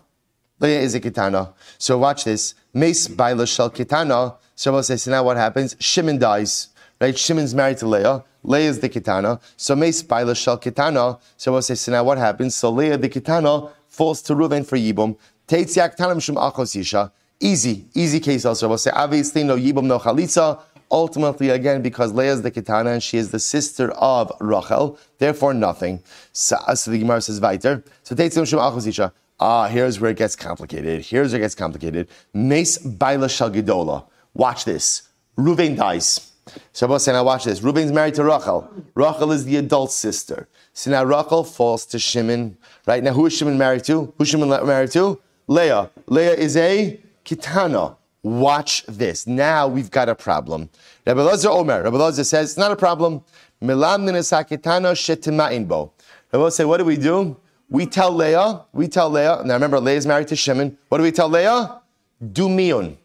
Leah 0.62 0.80
is 0.80 0.95
a 0.95 1.01
Kitana. 1.01 1.53
So 1.78 1.97
watch 1.97 2.24
this. 2.24 2.53
Mace 2.74 3.09
Baila 3.09 3.45
Shel 3.45 3.69
Kitana. 3.69 4.38
So 4.55 4.72
we'll 4.72 4.84
say, 4.84 4.95
so 4.95 5.11
now 5.11 5.24
what 5.24 5.36
happens? 5.36 5.76
Shimon 5.80 6.17
dies, 6.17 6.69
right? 7.01 7.17
Shimon's 7.17 7.53
married 7.53 7.80
to 7.80 7.88
Leah. 7.88 8.24
Leah 8.43 8.69
is 8.69 8.80
the 8.80 8.88
Kitana. 8.88 9.41
So 9.57 9.76
Mace 9.76 10.01
Baila 10.01 10.36
Shel 10.36 10.57
Kitana. 10.57 11.19
So 11.36 11.51
we'll 11.51 11.61
say, 11.61 11.76
so 11.76 11.91
now 11.91 12.05
what 12.05 12.17
happens? 12.17 12.55
So 12.55 12.69
Leah 12.69 12.97
the 12.97 13.09
Kitana 13.09 13.69
falls 13.91 14.21
to 14.23 14.33
Ruvain 14.33 14.65
for 14.65 14.77
Yibum. 14.77 15.17
Teitziak 15.47 15.95
Tanam 15.95 16.21
Shum 16.21 16.35
Achos 16.35 16.75
Yisha. 16.75 17.11
Easy, 17.39 17.85
easy 17.93 18.19
case 18.19 18.45
also. 18.45 18.67
We'll 18.67 18.77
say, 18.77 18.91
obviously, 18.91 19.43
no 19.43 19.57
Yibum, 19.57 19.83
no 19.83 19.99
Chalitza. 19.99 20.59
Ultimately, 20.89 21.49
again, 21.49 21.81
because 21.81 22.11
Leah 22.13 22.33
is 22.33 22.41
the 22.41 22.51
Kitana 22.51 22.93
and 22.93 23.03
she 23.03 23.17
is 23.17 23.31
the 23.31 23.39
sister 23.39 23.91
of 23.91 24.31
Rachel, 24.39 24.97
therefore 25.19 25.53
nothing. 25.53 26.01
So, 26.33 26.57
so 26.73 26.91
the 26.91 26.99
Gemara 26.99 27.21
says, 27.21 27.39
Weiter. 27.39 27.83
So 28.03 28.15
Teitziak 28.15 28.47
Shum 28.47 28.59
Achos 28.59 28.87
Yisha. 28.87 29.11
Ah, 29.39 29.67
here's 29.67 29.99
where 29.99 30.11
it 30.11 30.17
gets 30.17 30.35
complicated. 30.35 31.03
Here's 31.03 31.31
where 31.31 31.39
it 31.39 31.43
gets 31.43 31.55
complicated. 31.55 32.07
Mace 32.33 32.77
Baila 32.77 33.27
Shagidola. 33.27 34.05
Watch 34.33 34.65
this. 34.65 35.09
Ruvain 35.37 35.75
dies. 35.75 36.31
Shabbos 36.73 37.03
saying, 37.03 37.15
now 37.15 37.23
watch 37.23 37.45
this. 37.45 37.59
Ruvain's 37.59 37.91
married 37.91 38.15
to 38.15 38.23
Rachel. 38.23 38.69
Rachel 38.93 39.31
is 39.31 39.45
the 39.45 39.57
adult 39.57 39.91
sister. 39.91 40.47
So 40.74 40.91
now 40.91 41.03
Rachel 41.03 41.43
falls 41.43 41.86
to 41.88 41.99
Shimon. 41.99 42.57
Right 42.88 43.03
now, 43.03 43.13
who 43.13 43.26
is 43.26 43.34
Shimon 43.38 43.57
married 43.57 43.84
to? 43.86 44.13
Who's 44.17 44.30
Shimon 44.30 44.49
married 44.49 44.91
to? 44.91 45.19
Leah. 45.47 45.89
Leah 46.07 46.34
is 46.34 46.55
a 46.55 46.99
kitana. 47.26 47.95
Watch 48.24 48.86
this. 48.88 49.28
Now 49.28 49.67
we've 49.67 49.91
got 49.91 50.07
a 50.07 50.15
problem. 50.15 50.69
Rabbi 51.05 51.22
Lazar 51.22 51.49
Omer. 51.49 51.84
Rabbi 51.84 51.97
Lazar 51.97 52.24
says, 52.24 52.51
it's 52.51 52.57
not 52.57 52.72
a 52.72 52.76
problem. 52.76 53.24
Milam 53.61 54.05
kitana 54.05 54.93
shetima'in 54.93 55.67
bo. 55.67 55.91
Rabbi 56.32 56.49
say, 56.49 56.65
what 56.65 56.78
do 56.78 56.86
we 56.86 56.97
do? 56.97 57.36
We 57.69 57.86
tell 57.86 58.11
Leah, 58.11 58.65
we 58.74 58.88
tell 58.88 59.09
Leah, 59.09 59.43
now 59.45 59.53
remember 59.53 59.80
Leah 59.80 59.97
is 59.97 60.05
married 60.05 60.28
to 60.28 60.36
Shimon. 60.36 60.78
What 60.89 60.97
do 60.97 61.03
we 61.03 61.11
tell 61.11 61.30
Leah? 61.30 61.82
Do 62.34 62.47
miyun. 62.47 62.97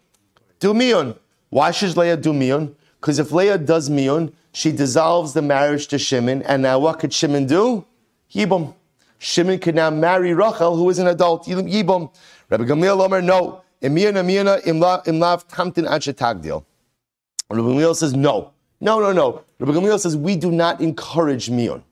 Do 0.59 0.75
miyun. 0.75 1.17
Why 1.51 1.71
should 1.71 1.97
Leah 1.97 2.17
do 2.17 2.33
miyun? 2.33 2.75
Because 3.01 3.19
if 3.19 3.31
Leah 3.33 3.59
does 3.59 3.89
miyun, 3.89 4.33
she 4.57 4.73
dissolves 4.73 5.35
the 5.35 5.43
marriage 5.43 5.87
to 5.89 5.99
Shimon, 5.99 6.43
and 6.43 6.63
now 6.63 6.79
what 6.79 6.99
could 6.99 7.13
Shimon 7.13 7.47
do? 7.47 7.85
Yibum. 8.33 8.75
Shimon 9.19 9.59
could 9.59 9.75
now 9.75 9.91
marry 9.91 10.33
Rachel, 10.33 10.77
who 10.77 10.89
is 10.89 10.99
an 10.99 11.09
adult. 11.09 11.47
Yibum. 11.47 12.11
Rabbi 12.49 12.65
Gamliel 12.65 13.05
Omer, 13.05 13.21
no. 13.21 13.63
Imiyana 13.83 14.25
miyana 14.25 14.65
imlav 14.65 15.47
tamtin 15.49 15.87
anshetagdil. 15.87 16.65
Rabbi 17.51 17.61
Gamliel 17.61 17.95
says 17.95 18.15
no. 18.15 18.53
No, 18.81 18.99
no, 19.01 19.13
no. 19.13 19.45
Rabbi 19.59 19.73
Gamliel 19.73 20.01
says 20.01 20.17
we 20.17 20.37
do 20.37 20.51
not 20.51 20.81
encourage 20.81 21.49
miyun 21.51 21.83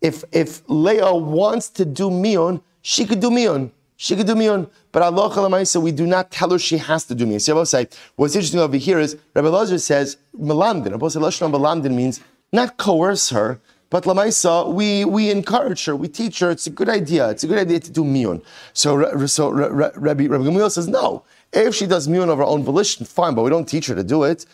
if 0.00 0.24
if 0.32 0.62
Leah 0.68 1.14
wants 1.14 1.68
to 1.70 1.84
do 1.84 2.10
mion, 2.10 2.62
she 2.82 3.04
could 3.04 3.20
do 3.20 3.30
mion. 3.30 3.70
She 3.96 4.14
could 4.16 4.26
do 4.26 4.34
mion. 4.34 4.68
But 4.92 5.02
Allah 5.02 5.64
said 5.64 5.82
we 5.82 5.92
do 5.92 6.06
not 6.06 6.30
tell 6.30 6.50
her 6.50 6.58
she 6.58 6.78
has 6.78 7.04
to 7.04 7.14
do 7.14 7.26
mion. 7.26 7.40
So 7.40 7.64
say, 7.64 7.88
what's 8.16 8.34
interesting 8.34 8.60
over 8.60 8.76
here 8.76 8.98
is 8.98 9.16
Rabbi 9.34 9.48
Lazar 9.48 9.78
says 9.78 10.16
melamdin. 10.38 10.92
Rabbi 10.92 11.08
said 11.08 11.22
Lashon 11.22 11.50
melamdin 11.50 11.94
means 11.94 12.20
not 12.52 12.76
coerce 12.76 13.30
her, 13.30 13.60
but 13.88 14.04
Lamaisa, 14.04 14.72
we, 14.72 15.04
we 15.04 15.30
encourage 15.30 15.84
her, 15.84 15.94
we 15.94 16.08
teach 16.08 16.40
her, 16.40 16.50
it's 16.50 16.66
a 16.66 16.70
good 16.70 16.88
idea, 16.88 17.30
it's 17.30 17.44
a 17.44 17.46
good 17.46 17.58
idea 17.58 17.78
to 17.78 17.90
do 17.90 18.02
mion. 18.02 18.42
So, 18.72 19.26
so 19.26 19.50
Rabbi, 19.50 19.90
Rabbi 19.96 20.24
Gamliel 20.26 20.70
says, 20.70 20.88
no. 20.88 21.24
If 21.52 21.74
she 21.76 21.86
does 21.86 22.08
mion 22.08 22.28
of 22.28 22.38
her 22.38 22.44
own 22.44 22.64
volition, 22.64 23.06
fine, 23.06 23.34
but 23.34 23.42
we 23.42 23.50
don't 23.50 23.66
teach 23.66 23.86
her 23.86 23.94
to 23.94 24.02
do 24.02 24.24
it. 24.24 24.44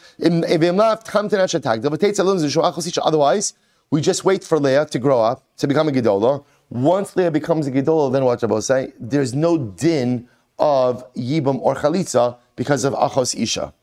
Otherwise, 3.05 3.55
we 3.91 4.01
just 4.01 4.25
wait 4.25 4.45
for 4.45 4.59
Leah 4.59 4.87
to 4.87 4.99
grow 4.99 5.23
up, 5.23 5.43
to 5.57 5.67
become 5.67 5.89
a 5.89 5.93
Gedolah. 5.93 6.45
Once 6.73 7.15
Leah 7.17 7.31
becomes 7.31 7.67
a 7.67 7.71
Gedolah, 7.71 8.11
then 8.11 8.25
what 8.25 8.41
Rabbi 8.41 8.61
say? 8.61 8.95
There's 8.99 9.35
no 9.35 9.59
din 9.59 10.27
of 10.59 11.13
Yibam 11.13 11.59
or 11.61 11.75
Chalitza 11.75 12.39
because 12.57 12.85
of 12.85 12.95
Achos 12.95 13.39
Isha. 13.39 13.75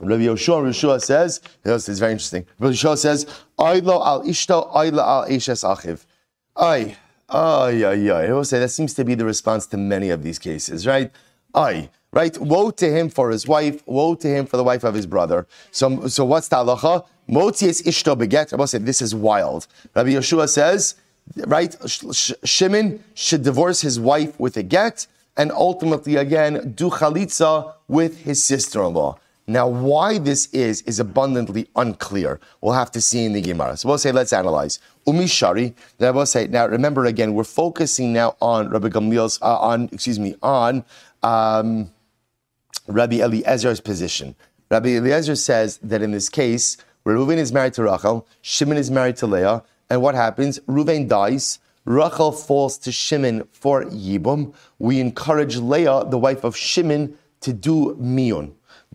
Rabbi 0.00 0.24
Yoshua 0.24 0.64
Rishua 0.64 1.00
says, 1.00 1.40
this 1.62 1.88
is 1.88 2.00
very 2.00 2.10
interesting. 2.10 2.44
Rabbi 2.58 2.74
Yoshua 2.74 2.98
says, 2.98 3.24
Aylo 3.56 4.04
al 4.04 4.24
ishto, 4.24 4.68
aylo 4.72 4.98
al 4.98 5.28
eshes 5.28 5.62
achiv. 5.64 6.04
Ay, 6.56 6.96
ay, 7.28 7.84
ay, 7.84 8.10
ay. 8.10 8.26
I 8.26 8.32
will 8.32 8.44
say 8.44 8.58
that 8.58 8.70
seems 8.70 8.92
to 8.94 9.04
be 9.04 9.14
the 9.14 9.24
response 9.24 9.64
to 9.66 9.76
many 9.76 10.10
of 10.10 10.24
these 10.24 10.40
cases, 10.40 10.88
right? 10.88 11.12
Ay, 11.54 11.88
right? 12.12 12.36
Woe 12.38 12.72
to 12.72 12.90
him 12.90 13.08
for 13.08 13.30
his 13.30 13.46
wife, 13.46 13.86
woe 13.86 14.16
to 14.16 14.26
him 14.26 14.44
for 14.46 14.56
the 14.56 14.64
wife 14.64 14.82
of 14.82 14.94
his 14.94 15.06
brother. 15.06 15.46
So, 15.70 16.08
so 16.08 16.24
what's 16.24 16.48
the 16.48 16.56
halacha? 16.56 17.06
Motzies 17.30 17.84
ishto 17.84 18.18
beget. 18.18 18.50
Rabbi 18.50 18.64
said, 18.64 18.84
this 18.84 19.00
is 19.00 19.14
wild. 19.14 19.68
Rabbi 19.94 20.10
Yeshua 20.10 20.48
says, 20.48 20.96
right, 21.46 21.74
Shimon 22.44 23.02
should 23.14 23.42
divorce 23.42 23.80
his 23.80 23.98
wife 23.98 24.38
with 24.38 24.56
a 24.56 24.62
get, 24.62 25.06
and 25.36 25.52
ultimately, 25.52 26.16
again, 26.16 26.72
do 26.72 26.90
chalitza 26.90 27.74
with 27.88 28.20
his 28.20 28.42
sister-in-law. 28.42 29.18
Now, 29.48 29.68
why 29.68 30.18
this 30.18 30.46
is, 30.52 30.82
is 30.82 30.98
abundantly 30.98 31.68
unclear. 31.76 32.40
We'll 32.60 32.72
have 32.72 32.90
to 32.92 33.00
see 33.00 33.24
in 33.24 33.32
the 33.32 33.40
Gemara. 33.40 33.76
So 33.76 33.88
we'll 33.88 33.98
say, 33.98 34.10
let's 34.10 34.32
analyze. 34.32 34.80
Umishari, 35.06 35.74
then 35.98 36.16
we'll 36.16 36.26
say, 36.26 36.48
now 36.48 36.66
remember 36.66 37.04
again, 37.04 37.34
we're 37.34 37.44
focusing 37.44 38.12
now 38.12 38.34
on 38.40 38.70
Rabbi 38.70 38.88
Gamliel's, 38.88 39.38
uh, 39.40 39.58
on, 39.58 39.88
excuse 39.92 40.18
me, 40.18 40.34
on 40.42 40.84
um, 41.22 41.92
Rabbi 42.88 43.18
Eliezer's 43.18 43.80
position. 43.80 44.34
Rabbi 44.68 44.96
Eliezer 44.96 45.36
says 45.36 45.78
that 45.78 46.02
in 46.02 46.10
this 46.10 46.28
case, 46.28 46.76
Reuven 47.04 47.36
is 47.36 47.52
married 47.52 47.74
to 47.74 47.84
Rachel, 47.84 48.26
Shimon 48.42 48.76
is 48.76 48.90
married 48.90 49.16
to 49.18 49.28
Leah, 49.28 49.62
and 49.88 50.02
what 50.02 50.14
happens? 50.14 50.58
Reuven 50.60 51.08
dies, 51.08 51.58
Rachel 51.86 52.32
falls 52.32 52.78
to 52.78 52.90
Shimon 52.90 53.46
for 53.52 53.84
Yibum. 53.84 54.52
We 54.78 54.98
encourage 55.00 55.56
Leah, 55.56 56.04
the 56.04 56.18
wife 56.18 56.42
of 56.42 56.56
Shimon, 56.56 57.16
to 57.40 57.52
do 57.52 57.96
miyun. 58.00 58.54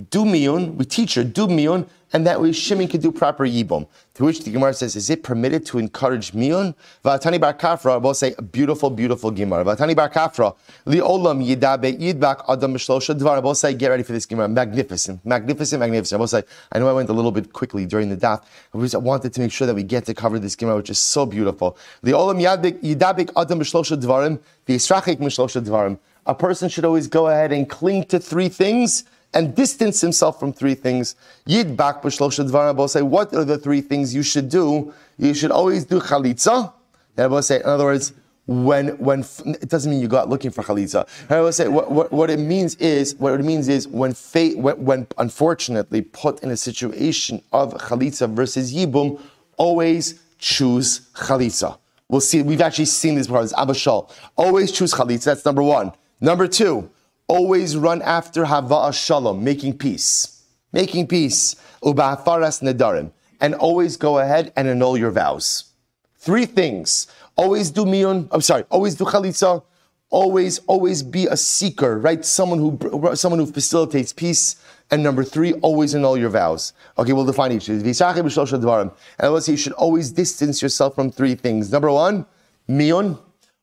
Do 0.10 0.24
miyun, 0.24 0.76
we 0.76 0.86
teach 0.86 1.16
her, 1.16 1.24
do 1.24 1.48
miyun, 1.48 1.86
and 2.14 2.26
that 2.26 2.42
way 2.42 2.54
Shimon 2.54 2.88
can 2.88 3.02
do 3.02 3.12
proper 3.12 3.46
yibum. 3.46 3.88
To 4.16 4.24
which 4.24 4.44
the 4.44 4.52
Gemara 4.52 4.74
says, 4.74 4.96
is 4.96 5.10
it 5.10 5.22
permitted 5.22 5.66
to 5.68 5.80
encourage 5.80 6.32
miyun? 6.32 6.76
Vatani 7.04 7.40
bar 7.40 7.54
kafra, 7.54 8.02
we'll 8.02 8.14
say 8.14 8.34
beautiful, 8.52 8.90
beautiful 8.90 9.32
Gemara. 9.32 9.66
Vatani 9.66 9.94
bar 9.94 10.10
kafra, 10.10 10.56
olam 10.88 11.46
yidabe 11.46 12.00
yidbak 12.00 12.46
adam 12.48 12.74
b'shlosha 12.74 13.18
dvar. 13.18 13.44
We'll 13.44 13.54
say, 13.54 13.74
get 13.74 13.90
ready 13.90 14.04
for 14.04 14.14
this 14.14 14.26
Gemara. 14.26 14.48
Magnificent, 14.48 15.26
magnificent, 15.26 15.82
magnificent. 15.82 16.20
We'll 16.20 16.28
say, 16.28 16.44
I 16.72 16.80
know 16.80 16.88
I 16.88 16.94
went 16.94 17.10
a 17.10 17.14
little 17.14 17.32
bit 17.32 17.52
quickly 17.52 17.86
during 17.86 18.10
the 18.10 18.18
daf. 18.18 18.44
I 18.74 18.98
wanted 18.98 19.34
to 19.34 19.42
make 19.42 19.52
sure 19.52 19.68
that 19.68 19.76
we 19.76 19.84
get 19.84 20.06
to 20.06 20.14
cover 20.14 20.40
this 20.40 20.56
Gemara, 20.56 20.78
which 20.78 20.90
is 20.90 21.00
so 21.00 21.26
beautiful. 21.26 21.78
olam 22.04 22.42
yidabek 22.42 23.32
adam 23.36 23.60
b'shlosha 23.60 24.02
dvarim, 24.02 24.40
v'yisrachik 24.68 25.18
b'shlosha 25.18 25.62
dvarim. 25.62 26.00
A 26.26 26.36
person 26.36 26.70
should 26.70 26.86
always 26.86 27.08
go 27.08 27.28
ahead 27.28 27.52
and 27.52 27.70
cling 27.70 28.06
to 28.06 28.20
three 28.20 28.48
things 28.48 29.04
and 29.34 29.56
distance 29.56 30.02
himself 30.02 30.40
from 30.40 30.52
three 30.54 30.76
things. 30.76 31.16
Yid 31.46 31.78
bak 31.78 32.02
b'shlosha 32.02 32.90
say, 32.90 33.02
what 33.02 33.34
are 33.34 33.46
the 33.46 33.58
three 33.58 33.82
things 33.82 34.14
you 34.14 34.24
should 34.24 34.50
do? 34.50 34.94
You 35.18 35.34
should 35.34 35.52
always 35.52 35.86
do 35.86 36.00
chalitza. 36.00 36.74
And 37.18 37.34
I 37.34 37.42
say, 37.42 37.58
in 37.58 37.66
other 37.66 37.86
words, 37.86 38.14
when 38.48 38.90
when 38.98 39.24
it 39.46 39.70
doesn't 39.70 39.90
mean 39.90 40.02
you 40.02 40.08
go 40.08 40.18
out 40.18 40.30
looking 40.30 40.52
for 40.52 40.64
chalitza. 40.64 41.08
I 41.30 41.40
will 41.40 41.54
say 41.54 41.68
what, 41.68 41.92
what, 41.92 42.12
what, 42.12 42.30
it 42.30 42.40
means 42.40 42.76
is 42.76 43.16
what 43.16 43.40
it 43.40 43.44
means 43.44 43.70
is 43.70 43.88
when 43.88 44.14
fate 44.14 44.58
when, 44.58 44.84
when, 44.84 45.08
unfortunately 45.18 46.02
put 46.02 46.42
in 46.44 46.50
a 46.50 46.58
situation 46.58 47.42
of 47.54 47.74
chalitza 47.76 48.30
versus 48.34 48.74
yibum, 48.74 49.22
always 49.58 50.20
choose 50.40 51.02
chalitza. 51.14 51.78
We'll 52.10 52.20
see. 52.20 52.42
We've 52.42 52.62
actually 52.62 52.86
seen 52.86 53.16
this 53.16 53.28
before. 53.28 53.44
It's 53.44 53.54
Abba 53.54 53.74
Shaul. 53.74 54.12
Always 54.36 54.72
choose 54.72 54.94
chalitza. 54.94 55.26
That's 55.26 55.46
number 55.46 55.64
one. 55.64 55.94
Number 56.20 56.48
two 56.48 56.90
always 57.32 57.78
run 57.78 58.02
after 58.02 58.44
Hava 58.44 58.92
Shalom, 58.92 59.42
making 59.42 59.78
peace. 59.78 60.44
Making 60.74 61.08
peace. 61.08 61.56
Uba'afaras 61.82 62.62
nedarim. 62.62 63.12
And 63.40 63.56
always 63.56 63.96
go 63.96 64.20
ahead 64.20 64.52
and 64.58 64.68
annul 64.68 64.98
your 64.98 65.12
vows. 65.12 65.72
Three 66.18 66.46
things. 66.46 67.08
Always 67.38 67.72
do 67.72 67.86
miyun, 67.86 68.28
I'm 68.32 68.42
sorry, 68.42 68.66
always 68.70 68.96
do 68.96 69.06
chalitza. 69.06 69.64
Always, 70.10 70.60
always 70.68 71.04
be 71.04 71.28
a 71.28 71.38
seeker, 71.38 71.98
right? 71.98 72.26
Someone 72.26 72.60
who, 72.60 73.16
someone 73.16 73.40
who 73.40 73.46
facilitates 73.46 74.12
peace. 74.12 74.58
And 74.92 75.02
number 75.02 75.24
three, 75.24 75.54
always 75.54 75.94
annul 75.94 76.18
your 76.18 76.30
vows. 76.30 76.74
Okay, 76.98 77.14
we'll 77.14 77.24
define 77.24 77.54
each. 77.54 77.70
And 77.70 77.82
let's 77.86 79.46
say 79.46 79.52
you 79.54 79.58
should 79.58 79.72
always 79.72 80.12
distance 80.12 80.62
yourself 80.62 80.96
from 80.96 81.12
three 81.12 81.36
things. 81.36 81.72
Number 81.72 81.90
one, 81.90 82.26
miyun. 82.68 83.18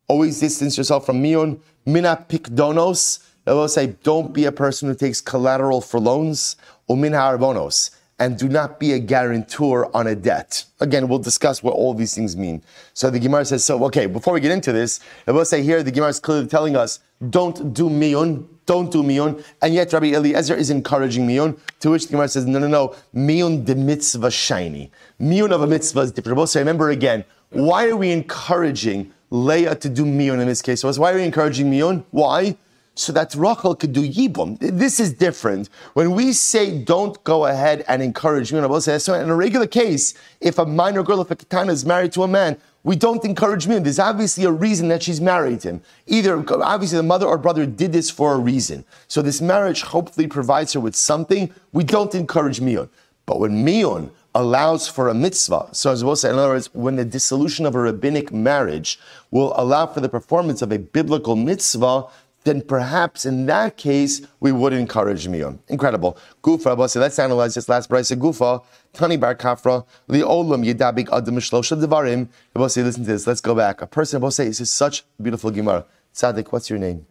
Always 0.08 0.40
distance 0.40 0.78
yourself 0.78 1.04
from 1.04 1.22
miyun. 1.22 1.60
Mina 1.84 2.24
pikdonos 2.26 3.27
I 3.48 3.54
will 3.54 3.68
say, 3.68 3.96
don't 4.02 4.32
be 4.32 4.44
a 4.44 4.52
person 4.52 4.88
who 4.88 4.94
takes 4.94 5.20
collateral 5.20 5.80
for 5.80 5.98
loans, 5.98 6.56
umin 6.88 7.12
ha'arbonos, 7.12 7.90
and 8.18 8.36
do 8.36 8.48
not 8.48 8.80
be 8.80 8.92
a 8.92 8.98
guarantor 8.98 9.94
on 9.96 10.08
a 10.08 10.14
debt. 10.14 10.64
Again, 10.80 11.08
we'll 11.08 11.20
discuss 11.20 11.62
what 11.62 11.74
all 11.74 11.94
these 11.94 12.14
things 12.14 12.36
mean. 12.36 12.62
So 12.92 13.10
the 13.10 13.20
Gemara 13.20 13.44
says, 13.44 13.64
so, 13.64 13.82
okay, 13.84 14.06
before 14.06 14.34
we 14.34 14.40
get 14.40 14.50
into 14.50 14.72
this, 14.72 15.00
I 15.26 15.32
will 15.32 15.44
say 15.44 15.62
here, 15.62 15.82
the 15.82 15.92
Gemara 15.92 16.10
is 16.10 16.20
clearly 16.20 16.48
telling 16.48 16.76
us, 16.76 17.00
don't 17.30 17.72
do 17.72 17.88
miyun, 17.88 18.46
don't 18.66 18.90
do 18.90 19.02
miyun, 19.02 19.42
and 19.62 19.72
yet 19.72 19.92
Rabbi 19.92 20.12
Eliezer 20.12 20.54
is 20.54 20.70
encouraging 20.70 21.26
miyun, 21.26 21.58
to 21.80 21.90
which 21.90 22.06
the 22.06 22.12
Gemara 22.12 22.28
says, 22.28 22.44
no, 22.44 22.58
no, 22.58 22.66
no, 22.66 22.94
miyun 23.14 23.64
de 23.64 23.74
mitzvah 23.74 24.30
shiny. 24.30 24.90
Miyun 25.20 25.52
of 25.52 25.62
a 25.62 25.66
mitzvah 25.66 26.00
is 26.00 26.12
different. 26.12 26.48
So 26.48 26.60
remember 26.60 26.90
again, 26.90 27.24
why 27.50 27.88
are 27.88 27.96
we 27.96 28.10
encouraging 28.10 29.12
Leah 29.30 29.76
to 29.76 29.88
do 29.88 30.04
miyun 30.04 30.40
in 30.40 30.48
this 30.48 30.60
case? 30.60 30.80
So 30.80 30.92
why 30.92 31.12
are 31.12 31.16
we 31.16 31.24
encouraging 31.24 31.70
miyun? 31.70 32.04
Why? 32.10 32.56
So 32.98 33.12
that 33.12 33.34
Rachel 33.34 33.76
could 33.76 33.92
do 33.92 34.02
Yibum. 34.08 34.58
This 34.60 34.98
is 34.98 35.12
different. 35.12 35.68
When 35.94 36.12
we 36.12 36.32
say 36.32 36.82
don't 36.82 37.22
go 37.22 37.46
ahead 37.46 37.84
and 37.86 38.02
encourage 38.02 38.52
me, 38.52 38.60
so 38.80 39.14
in 39.14 39.30
a 39.30 39.34
regular 39.36 39.68
case, 39.68 40.14
if 40.40 40.58
a 40.58 40.66
minor 40.66 41.04
girl, 41.04 41.20
if 41.20 41.30
a 41.30 41.36
katana 41.36 41.72
is 41.72 41.86
married 41.86 42.12
to 42.12 42.24
a 42.24 42.28
man, 42.28 42.56
we 42.82 42.96
don't 42.96 43.24
encourage 43.24 43.68
me. 43.68 43.78
There's 43.78 43.98
obviously 44.00 44.44
a 44.44 44.50
reason 44.50 44.88
that 44.88 45.02
she's 45.02 45.20
married 45.20 45.62
him. 45.62 45.80
Either, 46.06 46.44
obviously, 46.62 46.96
the 46.96 47.02
mother 47.02 47.26
or 47.26 47.38
brother 47.38 47.66
did 47.66 47.92
this 47.92 48.10
for 48.10 48.34
a 48.34 48.38
reason. 48.38 48.84
So 49.06 49.22
this 49.22 49.40
marriage 49.40 49.82
hopefully 49.82 50.26
provides 50.26 50.72
her 50.72 50.80
with 50.80 50.96
something. 50.96 51.52
We 51.72 51.84
don't 51.84 52.14
encourage 52.14 52.60
miyun. 52.60 52.88
But 53.26 53.40
when 53.40 53.64
miyun 53.64 54.10
allows 54.34 54.88
for 54.88 55.08
a 55.08 55.14
mitzvah, 55.14 55.68
so 55.72 55.92
as 55.92 56.02
we'll 56.02 56.16
say, 56.16 56.30
in 56.30 56.36
other 56.36 56.48
words, 56.48 56.72
when 56.72 56.96
the 56.96 57.04
dissolution 57.04 57.66
of 57.66 57.74
a 57.74 57.80
rabbinic 57.80 58.32
marriage 58.32 58.98
will 59.30 59.52
allow 59.56 59.86
for 59.86 60.00
the 60.00 60.08
performance 60.08 60.62
of 60.62 60.72
a 60.72 60.78
biblical 60.78 61.36
mitzvah, 61.36 62.04
then 62.48 62.62
perhaps 62.62 63.26
in 63.26 63.46
that 63.46 63.76
case 63.76 64.22
we 64.40 64.50
would 64.52 64.72
encourage 64.72 65.26
miyun. 65.26 65.58
Incredible. 65.68 66.16
Gufa, 66.42 66.88
so 66.88 67.00
let's 67.00 67.18
analyze 67.18 67.54
this 67.54 67.68
last 67.68 67.90
of 67.90 68.18
Gufa. 68.18 68.64
Tani 68.94 69.16
bar 69.18 69.34
kafra 69.34 69.84
olam 70.08 70.64
yidabik 70.64 71.08
adam 71.12 71.36
shlosha 71.36 71.80
devarim. 71.80 72.28
listen 72.54 72.84
to 72.92 73.00
this. 73.00 73.26
Let's 73.26 73.42
go 73.42 73.54
back. 73.54 73.82
A 73.82 73.86
person 73.86 74.20
will 74.22 74.30
say, 74.30 74.46
"This 74.46 74.60
is 74.60 74.70
such 74.70 75.04
beautiful 75.20 75.50
gemara." 75.50 75.84
Tzaddik, 76.14 76.50
what's 76.50 76.70
your 76.70 76.78
name? 76.78 77.06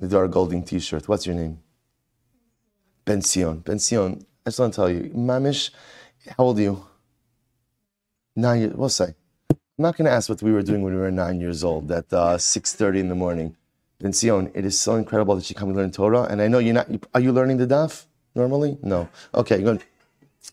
The 0.00 0.08
dark 0.08 0.30
Golding 0.30 0.62
T-shirt. 0.62 1.06
What's 1.08 1.26
your 1.26 1.36
name? 1.36 1.60
Ben 3.04 3.20
Sion. 3.20 3.58
Ben 3.58 3.78
Sion. 3.78 4.24
I 4.46 4.50
just 4.50 4.58
want 4.58 4.72
to 4.72 4.76
tell 4.76 4.90
you, 4.90 5.10
Mamish. 5.14 5.70
How 6.36 6.44
old 6.44 6.58
are 6.58 6.62
you? 6.62 6.86
Nine 8.34 8.60
years. 8.60 8.74
We'll 8.74 8.88
say. 8.88 9.14
I'm 9.50 9.84
not 9.84 9.96
going 9.96 10.06
to 10.06 10.10
ask 10.10 10.28
what 10.28 10.42
we 10.42 10.52
were 10.52 10.62
doing 10.62 10.82
when 10.82 10.94
we 10.94 11.00
were 11.00 11.10
nine 11.10 11.40
years 11.40 11.64
old 11.64 11.90
at 11.92 12.12
uh, 12.12 12.36
6.30 12.36 12.98
in 12.98 13.08
the 13.08 13.14
morning. 13.14 13.56
Ben 14.00 14.12
Sion, 14.12 14.50
it 14.54 14.64
is 14.64 14.80
so 14.80 14.94
incredible 14.94 15.36
that 15.36 15.48
you 15.50 15.54
come 15.54 15.68
and 15.68 15.76
learn 15.76 15.92
Torah. 15.92 16.22
And 16.22 16.40
I 16.40 16.48
know 16.48 16.58
you're 16.58 16.74
not, 16.74 16.88
are 17.14 17.20
you 17.20 17.32
learning 17.32 17.58
the 17.58 17.66
daf 17.66 18.04
normally? 18.34 18.78
No. 18.82 19.08
Okay, 19.34 19.62
good. 19.62 19.82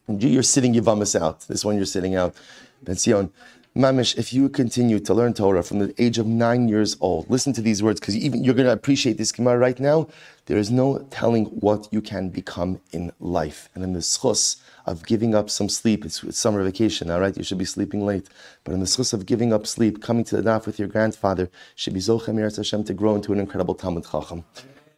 You're 0.09 0.43
sitting 0.43 0.73
Yivamis 0.73 1.19
out. 1.19 1.47
This 1.47 1.63
one 1.63 1.77
you're 1.77 1.85
sitting 1.85 2.15
out. 2.15 2.35
Ben 2.83 2.97
Sion, 2.97 3.31
Mamish, 3.75 4.17
if 4.17 4.33
you 4.33 4.49
continue 4.49 4.99
to 4.99 5.13
learn 5.13 5.33
Torah 5.33 5.63
from 5.63 5.79
the 5.79 5.93
age 6.01 6.17
of 6.17 6.27
nine 6.27 6.67
years 6.67 6.97
old, 6.99 7.29
listen 7.29 7.53
to 7.53 7.61
these 7.61 7.81
words 7.81 7.99
because 7.99 8.17
even 8.17 8.43
you're 8.43 8.53
going 8.53 8.65
to 8.65 8.73
appreciate 8.73 9.17
this 9.17 9.31
Gemara 9.31 9.57
right 9.57 9.79
now. 9.79 10.09
There 10.47 10.57
is 10.57 10.69
no 10.69 11.07
telling 11.09 11.45
what 11.45 11.87
you 11.91 12.01
can 12.01 12.29
become 12.29 12.81
in 12.91 13.13
life. 13.19 13.69
And 13.75 13.83
in 13.83 13.93
the 13.93 13.99
schus 13.99 14.57
of 14.87 15.05
giving 15.05 15.35
up 15.35 15.49
some 15.49 15.69
sleep, 15.69 16.05
it's, 16.05 16.23
it's 16.23 16.39
summer 16.39 16.63
vacation 16.63 17.11
all 17.11 17.19
right? 17.19 17.35
You 17.35 17.43
should 17.43 17.57
be 17.57 17.65
sleeping 17.65 18.05
late. 18.05 18.27
But 18.63 18.73
in 18.73 18.79
the 18.79 18.85
schus 18.85 19.13
of 19.13 19.25
giving 19.25 19.53
up 19.53 19.67
sleep, 19.67 20.01
coming 20.01 20.23
to 20.25 20.37
the 20.37 20.49
daf 20.49 20.65
with 20.65 20.79
your 20.79 20.87
grandfather, 20.87 21.49
should 21.75 21.93
be 21.93 21.99
Zochem 21.99 22.37
Hashem 22.37 22.83
to 22.85 22.93
grow 22.93 23.15
into 23.15 23.33
an 23.33 23.39
incredible 23.39 23.75
Talmud 23.75 24.05
Chacham. 24.09 24.43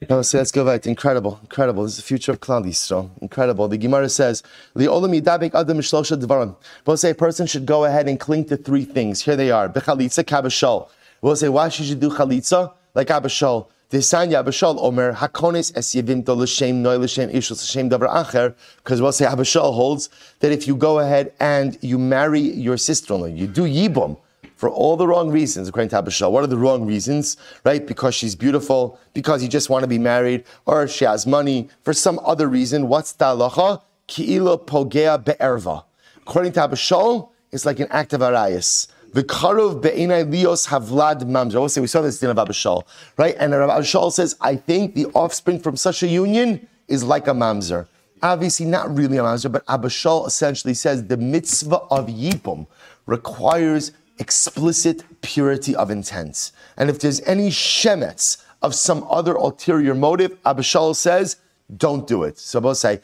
No, 0.10 0.22
so 0.22 0.38
let's 0.38 0.52
go 0.54 0.66
right. 0.66 0.86
Incredible, 0.88 1.40
incredible. 1.42 1.84
This 1.84 1.94
is 1.94 1.98
the 1.98 2.04
future 2.04 2.32
of 2.32 2.40
Klal 2.40 2.66
Yisrael. 2.66 3.10
Incredible. 3.22 3.68
The 3.68 3.78
Gemara 3.78 4.08
says, 4.08 4.44
"Li'olam 4.74 5.20
yidabek 5.20 5.54
adam 5.54 5.78
mishlosha 5.78 6.18
dvarim." 6.18 6.56
We'll 6.86 6.96
say 6.96 7.10
a 7.10 7.16
person 7.16 7.46
should 7.48 7.66
go 7.66 7.84
ahead 7.84 8.08
and 8.08 8.18
cling 8.18 8.46
to 8.46 8.56
three 8.56 8.86
things. 8.86 9.22
Here 9.22 9.36
they 9.36 9.52
are: 9.52 9.68
bechalitza, 9.68 10.24
kabashol. 10.24 10.88
We'll 11.22 11.36
say 11.36 11.50
why 11.50 11.68
should 11.68 11.88
you 11.88 11.96
do 11.96 12.10
chalitza 12.12 12.72
like 12.96 13.10
Abba 13.10 13.30
Shaul. 13.30 13.68
Desanya 13.92 14.36
Abba 14.36 14.52
Shaul 14.52 14.78
omer 14.78 15.14
hakonis 15.14 15.76
es 15.76 15.96
l'shem 15.96 16.82
noy 16.84 16.98
l'shem 16.98 17.28
ishus 17.32 17.64
l'shem 17.64 17.90
acher. 17.90 18.54
Because 18.78 19.02
we'll 19.02 19.12
say 19.12 19.26
Abba 19.26 19.42
Shaul 19.42 19.74
holds 19.74 20.10
that 20.42 20.52
if 20.52 20.68
you 20.68 20.76
go 20.76 21.00
ahead 21.00 21.34
and 21.40 21.76
you 21.82 21.98
marry 21.98 22.40
your 22.40 22.78
sister-in-law, 22.78 23.26
you 23.26 23.48
do 23.48 23.64
yibum 23.64 24.20
for 24.56 24.70
all 24.70 24.96
the 24.96 25.08
wrong 25.08 25.32
reasons, 25.32 25.68
according 25.68 25.90
to 25.90 25.98
Abba 25.98 26.12
Shaul. 26.12 26.32
What 26.32 26.44
are 26.44 26.48
the 26.48 26.58
wrong 26.58 26.86
reasons? 26.86 27.38
Right? 27.64 27.88
Because 27.88 28.14
she's 28.14 28.36
beautiful, 28.36 29.00
because 29.16 29.42
you 29.42 29.50
just 29.50 29.72
want 29.72 29.82
to 29.82 29.88
be 29.88 29.98
married, 29.98 30.44
or 30.68 30.88
she 30.88 31.06
has 31.06 31.26
money, 31.26 31.70
for 31.82 31.94
some 31.94 32.20
other 32.24 32.48
reason. 32.48 32.90
What's 32.90 33.14
the 33.14 33.26
halacha? 33.26 33.82
Ki'ilo 34.08 34.64
pogea 34.64 35.24
be'erva. 35.24 35.84
According 36.18 36.52
to 36.52 36.62
Abba 36.64 36.76
Shaul, 36.76 37.30
it's 37.52 37.66
like 37.66 37.80
an 37.80 37.88
act 37.90 38.14
of 38.14 38.22
arayas. 38.22 38.88
The 39.14 39.24
karov 39.24 39.82
be'inai 39.82 40.32
lios 40.32 40.68
havlad 40.68 41.24
mamzer. 41.24 41.70
say 41.70 41.82
we 41.82 41.88
saw 41.88 42.02
this 42.02 42.22
in 42.22 42.30
of 42.30 42.38
Abba 42.38 42.54
Shaul, 42.54 42.84
right? 43.18 43.36
And 43.40 43.54
Abba 43.54 43.82
Shaul 43.82 44.12
says, 44.12 44.36
I 44.42 44.56
think 44.56 44.96
the 44.96 45.08
offspring 45.08 45.60
from 45.60 45.78
such 45.78 46.04
a 46.04 46.08
union 46.08 46.68
is 46.88 47.04
like 47.04 47.28
a 47.28 47.32
mamzer. 47.32 47.88
Obviously, 48.22 48.66
not 48.66 48.96
really 48.96 49.18
a 49.18 49.24
mamzer, 49.24 49.52
but 49.52 49.64
Abba 49.68 49.88
Shaul 49.88 50.28
essentially 50.28 50.74
says 50.74 51.08
the 51.08 51.18
mitzvah 51.18 51.78
of 51.90 52.08
yipum 52.08 52.68
requires 53.06 53.92
explicit 54.20 55.04
purity 55.22 55.76
of 55.76 55.90
intent. 55.90 56.52
And 56.78 56.90
if 56.90 57.00
there's 57.00 57.22
any 57.22 57.50
shemets 57.50 58.44
of 58.62 58.76
some 58.76 59.06
other 59.10 59.36
ulterior 59.36 59.96
motive, 59.96 60.42
Abishal 60.44 60.96
says, 60.96 61.38
don't 61.78 62.06
do 62.06 62.24
it. 62.24 62.38
So 62.38 62.62
I'll 62.64 62.76
say, 62.76 63.00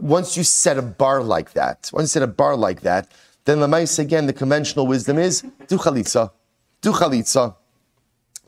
once 0.00 0.36
you 0.36 0.44
set 0.44 0.76
a 0.76 0.82
bar 0.82 1.22
like 1.22 1.52
that, 1.52 1.90
once 1.92 2.04
you 2.04 2.20
set 2.20 2.22
a 2.22 2.26
bar 2.26 2.56
like 2.56 2.80
that, 2.82 3.10
then 3.44 3.58
Lamais 3.58 3.98
again, 3.98 4.26
the 4.26 4.32
conventional 4.32 4.86
wisdom 4.86 5.18
is 5.18 5.42
do 5.66 5.78
chalitza, 5.78 6.30
do 6.80 6.92
chalitza. 6.92 7.56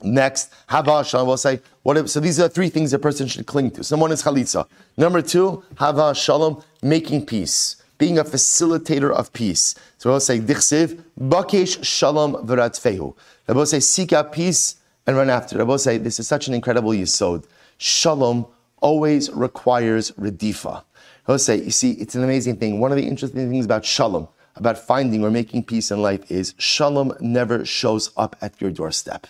Next, 0.03 0.53
hava 0.67 1.03
shalom. 1.05 1.27
We'll 1.27 1.37
say 1.37 1.61
what. 1.83 1.97
If, 1.97 2.09
so 2.09 2.19
these 2.19 2.39
are 2.39 2.49
three 2.49 2.69
things 2.69 2.91
a 2.93 2.99
person 2.99 3.27
should 3.27 3.45
cling 3.47 3.71
to. 3.71 3.83
Someone 3.83 4.11
is 4.11 4.23
chalitza. 4.23 4.67
Number 4.97 5.21
two, 5.21 5.63
hava 5.75 6.13
shalom, 6.13 6.61
making 6.81 7.25
peace 7.25 7.81
being 7.97 8.17
a 8.17 8.23
facilitator 8.23 9.11
of 9.11 9.31
peace. 9.33 9.75
So 9.97 10.09
we'll 10.09 10.19
say, 10.19 10.39
Dichsiv, 10.39 11.01
Bakesh 11.19 11.83
Shalom 11.83 12.33
V'ratfehu. 12.45 13.15
Rabbi 13.47 13.63
say, 13.63 13.79
seek 13.79 14.13
out 14.13 14.33
peace 14.33 14.75
and 15.07 15.15
run 15.15 15.29
after. 15.29 15.57
Rabbi 15.57 15.75
say, 15.77 15.97
this 15.97 16.19
is 16.19 16.27
such 16.27 16.47
an 16.47 16.53
incredible 16.53 16.91
yisod. 16.91 17.45
Shalom 17.77 18.47
always 18.81 19.31
requires 19.31 20.11
redifa. 20.11 20.83
Rabbi 21.27 21.37
say, 21.37 21.61
you 21.63 21.71
see, 21.71 21.91
it's 21.91 22.15
an 22.15 22.23
amazing 22.23 22.57
thing. 22.57 22.79
One 22.79 22.91
of 22.91 22.97
the 22.97 23.07
interesting 23.07 23.49
things 23.49 23.65
about 23.65 23.85
shalom, 23.85 24.27
about 24.55 24.77
finding 24.77 25.23
or 25.23 25.31
making 25.31 25.63
peace 25.63 25.91
in 25.91 26.01
life 26.01 26.31
is 26.31 26.53
shalom 26.57 27.13
never 27.19 27.65
shows 27.65 28.11
up 28.15 28.35
at 28.41 28.59
your 28.61 28.71
doorstep. 28.71 29.27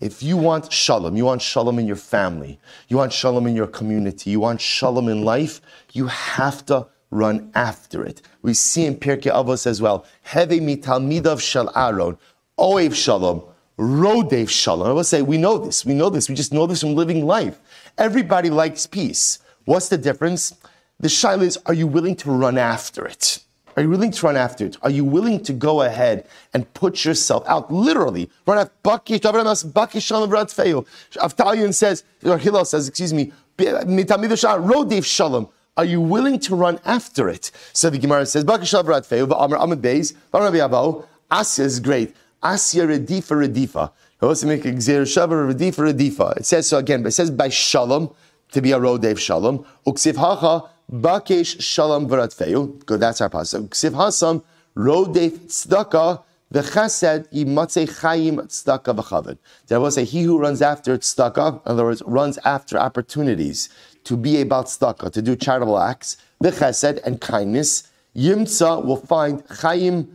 If 0.00 0.22
you 0.22 0.36
want 0.36 0.72
shalom, 0.72 1.16
you 1.16 1.24
want 1.24 1.42
shalom 1.42 1.78
in 1.78 1.86
your 1.86 1.96
family, 1.96 2.58
you 2.88 2.96
want 2.96 3.12
shalom 3.12 3.46
in 3.46 3.54
your 3.54 3.66
community, 3.66 4.30
you 4.30 4.40
want 4.40 4.60
shalom 4.60 5.08
in 5.08 5.22
life, 5.22 5.60
you 5.92 6.08
have 6.08 6.66
to 6.66 6.86
run 7.10 7.50
after 7.54 8.04
it. 8.04 8.20
We 8.42 8.54
see 8.54 8.86
in 8.86 8.96
Pirkei 8.96 9.32
Avos 9.32 9.66
as 9.66 9.80
well. 9.80 10.04
Heve 10.22 10.60
mitalmidav 10.60 11.40
shal 11.40 11.70
Aaron, 11.76 12.18
oev 12.58 12.94
shalom, 12.94 13.44
rodev 13.78 14.48
shalom. 14.48 14.88
I 14.88 14.92
will 14.92 15.04
say, 15.04 15.22
we 15.22 15.38
know 15.38 15.58
this. 15.58 15.84
We 15.84 15.94
know 15.94 16.10
this. 16.10 16.28
We 16.28 16.34
just 16.34 16.52
know 16.52 16.66
this 16.66 16.80
from 16.80 16.94
living 16.94 17.24
life. 17.24 17.60
Everybody 17.96 18.50
likes 18.50 18.86
peace. 18.86 19.38
What's 19.64 19.88
the 19.88 19.96
difference? 19.96 20.54
The 20.98 21.08
shaila 21.08 21.42
is, 21.42 21.58
are 21.66 21.74
you 21.74 21.86
willing 21.86 22.16
to 22.16 22.30
run 22.30 22.58
after 22.58 23.06
it? 23.06 23.38
Are 23.76 23.82
you 23.82 23.90
willing 23.90 24.12
to 24.12 24.26
run 24.26 24.36
after 24.36 24.66
it? 24.66 24.76
Are 24.82 24.90
you 24.90 25.04
willing 25.04 25.42
to 25.44 25.52
go 25.52 25.82
ahead 25.82 26.26
and 26.52 26.72
put 26.74 27.04
yourself 27.04 27.44
out, 27.48 27.72
literally, 27.72 28.30
run 28.46 28.58
after 28.58 28.72
Bakish, 28.84 29.20
Bakish 29.20 30.06
Shalom 30.06 30.30
Ratzfeyu. 30.30 30.86
Avtalion 31.14 31.74
says, 31.74 32.04
or 32.24 32.38
Hillel 32.38 32.64
says, 32.64 32.88
excuse 32.88 33.12
me, 33.12 33.32
Rodev 33.58 35.04
Shalom. 35.04 35.48
Are 35.76 35.84
you 35.84 36.00
willing 36.00 36.38
to 36.40 36.54
run 36.54 36.78
after 36.84 37.28
it? 37.28 37.50
So 37.72 37.90
the 37.90 37.98
Gemara 37.98 38.26
says, 38.26 38.44
Bakashav 38.44 38.84
Ratfeu, 38.84 39.28
Amr 39.36 39.56
Amad 39.56 39.80
Beis, 39.80 40.14
Rabbi 40.32 40.58
Abahu, 40.58 41.04
Asya 41.32 41.64
is 41.64 41.80
great. 41.80 42.14
Asya 42.44 42.86
Redifa 42.86 43.48
Redifa. 43.48 43.90
He 44.20 44.26
also 44.26 44.46
make 44.46 44.62
Gzer 44.62 45.02
Shavar 45.02 45.52
Redifa 45.52 45.92
Redifa. 45.92 46.36
It 46.36 46.46
says 46.46 46.68
so 46.68 46.78
again, 46.78 47.02
but 47.02 47.08
it 47.08 47.12
says 47.12 47.30
by 47.32 47.48
Shalom, 47.48 48.14
to 48.52 48.62
be 48.62 48.70
a 48.70 48.78
Rodev 48.78 49.18
Shalom. 49.18 49.66
Uksiv 49.84 50.14
Hacha, 50.14 50.70
Bakesh 50.92 51.60
Shalom 51.60 52.08
Varatfeu. 52.08 52.84
Good, 52.84 53.00
that's 53.00 53.20
our 53.20 53.30
pasuk. 53.30 53.68
Uksiv 53.68 53.90
Hasam, 53.92 54.42
Rodev 54.76 55.38
Tzedakah, 55.46 56.22
the 56.50 56.60
chesed 56.60 57.26
yimatze 57.32 57.88
chayim 58.00 58.36
tzedakah 58.36 58.94
v'chaved. 58.96 59.38
There 59.66 59.80
was 59.80 59.96
a 59.96 60.02
he 60.02 60.22
who 60.22 60.38
runs 60.38 60.62
after 60.62 60.96
tzedakah, 60.96 61.54
in 61.54 61.72
other 61.72 61.84
words, 61.84 62.02
runs 62.06 62.38
after 62.44 62.78
opportunities 62.78 63.70
to 64.04 64.16
be 64.16 64.40
about 64.40 64.66
tzedakah, 64.66 65.10
to 65.12 65.22
do 65.22 65.34
charitable 65.34 65.78
acts, 65.78 66.16
the 66.40 66.50
chesed 66.50 67.02
and 67.04 67.20
kindness, 67.20 67.90
yimtza 68.14 68.84
will 68.84 68.96
find 68.98 69.44
chayim 69.46 70.08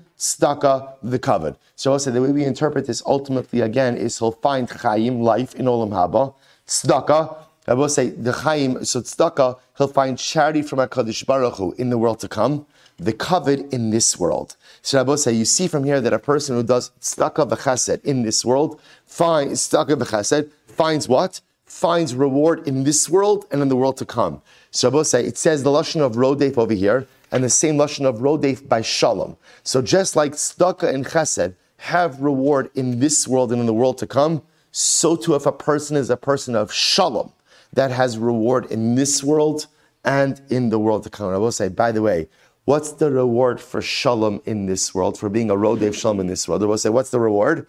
the 1.02 1.20
covered. 1.20 1.56
So 1.76 1.94
also 1.94 2.12
the 2.12 2.22
way 2.22 2.32
we 2.32 2.44
interpret 2.44 2.86
this 2.86 3.02
ultimately 3.06 3.62
again 3.62 3.98
is 3.98 4.20
he'll 4.20 4.34
find 4.34 4.70
chayim 4.70 5.22
life 5.22 5.56
in 5.56 5.66
olam 5.66 5.90
haba, 5.90 6.36
tzedakah. 6.68 7.38
I 7.70 7.76
will 7.76 7.88
say 7.88 8.10
the 8.10 8.32
chayim 8.32 8.84
so 8.84 9.56
he'll 9.78 9.88
find 9.88 10.18
charity 10.18 10.64
from 10.64 10.80
Hakadosh 10.80 11.24
Baruch 11.24 11.58
Hu 11.58 11.72
in 11.74 11.92
the 11.92 12.00
world 12.00 12.20
to 12.22 12.28
come, 12.28 12.66
the 12.98 13.14
covered 13.14 13.72
in 13.72 13.92
this 13.92 14.20
world. 14.20 14.56
So 14.82 14.98
Rabbi 14.98 15.14
say 15.18 15.34
you 15.34 15.46
see 15.46 15.68
from 15.68 15.84
here 15.84 16.02
that 16.02 16.12
a 16.12 16.18
person 16.18 16.56
who 16.56 16.64
does 16.64 16.90
tzedakah 17.00 17.48
v'chesed 17.48 18.04
in 18.04 18.24
this 18.24 18.44
world 18.44 18.82
finds 19.06 19.70
tzedakah 19.70 20.02
v'chesed 20.02 20.50
finds 20.66 21.08
what 21.08 21.42
finds 21.68 22.16
reward 22.16 22.68
in 22.68 22.86
this 22.86 23.08
world 23.08 23.46
and 23.52 23.62
in 23.62 23.68
the 23.68 23.76
world 23.76 23.98
to 23.98 24.06
come. 24.06 24.42
So 24.72 25.04
say 25.04 25.24
it 25.24 25.38
says 25.38 25.62
the 25.62 25.70
lashon 25.70 26.02
of 26.02 26.14
rodef 26.14 26.58
over 26.58 26.74
here, 26.74 27.06
and 27.32 27.44
the 27.44 27.52
same 27.52 27.76
lashon 27.76 28.08
of 28.08 28.16
rodef 28.16 28.68
by 28.68 28.82
shalom. 28.82 29.38
So 29.62 29.84
just 29.84 30.16
like 30.16 30.32
tzedakah 30.32 30.92
and 30.92 31.06
chesed 31.06 31.54
have 31.78 32.20
reward 32.20 32.72
in 32.74 33.00
this 33.00 33.28
world 33.28 33.52
and 33.52 33.62
in 33.62 33.68
the 33.68 33.76
world 33.76 34.00
to 34.00 34.08
come, 34.08 34.42
so 34.72 35.16
too 35.16 35.36
if 35.36 35.46
a 35.46 35.52
person 35.52 35.96
is 35.96 36.10
a 36.10 36.18
person 36.18 36.56
of 36.56 36.74
shalom, 36.74 37.32
that 37.74 37.92
has 37.92 38.18
reward 38.18 38.66
in 38.72 38.96
this 38.96 39.24
world 39.24 39.68
and 40.04 40.42
in 40.50 40.70
the 40.70 40.80
world 40.80 41.04
to 41.04 41.10
come. 41.10 41.34
I 41.34 41.38
will 41.38 41.52
say, 41.52 41.70
by 41.70 41.92
the 41.92 42.02
way, 42.02 42.28
what's 42.66 42.94
the 42.94 43.12
reward 43.12 43.60
for 43.60 43.82
shalom 43.82 44.42
in 44.46 44.66
this 44.66 44.94
world, 44.94 45.18
for 45.18 45.30
being 45.30 45.50
a 45.50 45.56
rodev 45.56 45.94
shalom 45.94 46.20
in 46.20 46.28
this 46.28 46.48
world? 46.48 46.64
I 46.64 46.66
will 46.66 46.78
say, 46.78 46.90
what's 46.90 47.10
the 47.10 47.20
reward? 47.20 47.68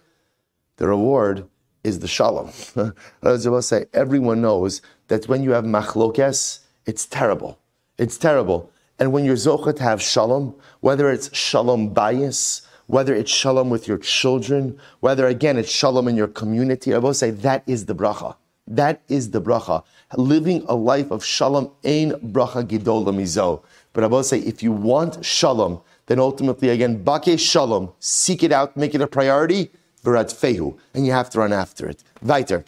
The 0.77 0.87
reward 0.87 1.47
is 1.83 1.99
the 1.99 2.07
shalom. 2.07 2.51
As 3.23 3.45
I 3.45 3.49
will 3.49 3.61
say, 3.61 3.85
everyone 3.93 4.41
knows 4.41 4.81
that 5.07 5.27
when 5.27 5.43
you 5.43 5.51
have 5.51 5.65
machlokes, 5.65 6.59
it's 6.85 7.05
terrible. 7.05 7.59
It's 7.97 8.17
terrible. 8.17 8.71
And 8.99 9.11
when 9.11 9.25
you're 9.25 9.35
zocha 9.35 9.75
to 9.75 9.83
have 9.83 10.01
shalom, 10.01 10.55
whether 10.79 11.11
it's 11.11 11.35
shalom 11.35 11.89
bias, 11.89 12.67
whether 12.87 13.15
it's 13.15 13.31
shalom 13.31 13.69
with 13.69 13.87
your 13.87 13.97
children, 13.97 14.79
whether 14.99 15.25
again 15.27 15.57
it's 15.57 15.71
shalom 15.71 16.07
in 16.07 16.15
your 16.15 16.27
community, 16.27 16.93
I 16.93 16.97
will 16.97 17.13
say 17.13 17.31
that 17.31 17.63
is 17.65 17.85
the 17.85 17.95
bracha. 17.95 18.35
That 18.67 19.01
is 19.07 19.31
the 19.31 19.41
bracha. 19.41 19.83
Living 20.15 20.63
a 20.67 20.75
life 20.75 21.11
of 21.11 21.23
shalom 21.23 21.71
ain 21.83 22.11
bracha 22.11 22.65
gidola 22.65 23.13
mizo. 23.13 23.63
But 23.93 24.03
I 24.03 24.07
will 24.07 24.23
say, 24.23 24.39
if 24.39 24.63
you 24.63 24.71
want 24.71 25.23
shalom, 25.25 25.81
then 26.05 26.19
ultimately 26.19 26.69
again, 26.69 27.03
bake 27.03 27.39
shalom, 27.39 27.91
seek 27.99 28.43
it 28.43 28.51
out, 28.51 28.77
make 28.77 28.95
it 28.95 29.01
a 29.01 29.07
priority, 29.07 29.71
berat 30.03 30.33
fehu, 30.33 30.77
and 30.93 31.05
you 31.05 31.11
have 31.11 31.29
to 31.31 31.39
run 31.39 31.53
after 31.53 31.87
it. 31.87 32.03
Weiter. 32.21 32.63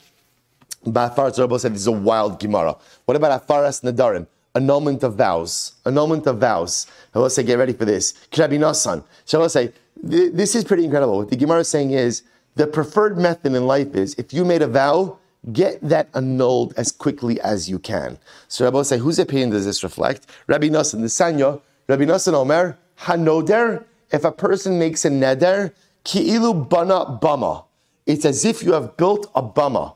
Ba'afaras 0.86 1.39
Rabbi 1.39 1.58
said 1.58 1.74
this 1.74 1.82
is 1.82 1.88
a 1.88 1.91
wild 1.91 2.39
Gemara. 2.39 2.76
What 3.06 3.16
about 3.16 3.48
afaras 3.48 3.82
nadarim? 3.84 4.28
Annulment 4.54 5.02
of 5.04 5.16
vows. 5.16 5.74
Annulment 5.86 6.28
of 6.28 6.39
vows. 6.39 6.88
I 7.16 7.20
will 7.20 7.30
say, 7.30 7.44
get 7.44 7.58
ready 7.58 7.74
for 7.74 7.86
this. 7.86 8.14
Krabi 8.32 8.60
Nasan. 8.60 9.04
So 9.26 9.39
I 9.39 9.41
will 9.41 9.50
say, 9.50 9.72
this 10.02 10.56
is 10.56 10.64
pretty 10.64 10.84
incredible. 10.84 11.18
What 11.18 11.30
the 11.30 11.38
Gemara 11.38 11.60
is 11.60 11.70
saying 11.70 11.91
is 11.91 12.24
the 12.56 12.68
preferred 12.68 13.18
method 13.18 13.54
in 13.56 13.66
life 13.66 13.96
is 13.96 14.14
if 14.16 14.34
you 14.34 14.44
made 14.44 14.62
a 14.62 14.68
vow, 14.68 15.18
get 15.52 15.82
that 15.82 16.10
annulled 16.14 16.74
as 16.78 16.91
quickly 16.91 17.39
as 17.41 17.70
you 17.70 17.80
can. 17.80 18.18
So 18.48 18.66
Rabbi 18.66 18.84
say, 18.84 18.98
whose 18.98 19.20
opinion 19.20 19.50
does 19.50 19.66
this 19.66 19.84
reflect? 19.84 20.28
Rabbi 20.48 20.68
Nassan, 20.68 21.02
the 21.02 21.08
Sanya, 21.08 21.62
Rabbi 21.88 22.06
Nassan 22.06 22.34
Omer, 22.34 22.78
Hanoder, 23.00 23.84
if 24.12 24.24
a 24.24 24.32
person 24.32 24.80
makes 24.80 25.04
a 25.06 25.10
neder, 25.10 25.74
ki'ilu 26.06 26.70
bana 26.70 27.20
bama. 27.22 27.66
It's 28.06 28.26
as 28.26 28.46
if 28.46 28.64
you 28.64 28.74
have 28.74 28.96
built 28.96 29.30
a 29.36 29.41
bama. 29.41 29.96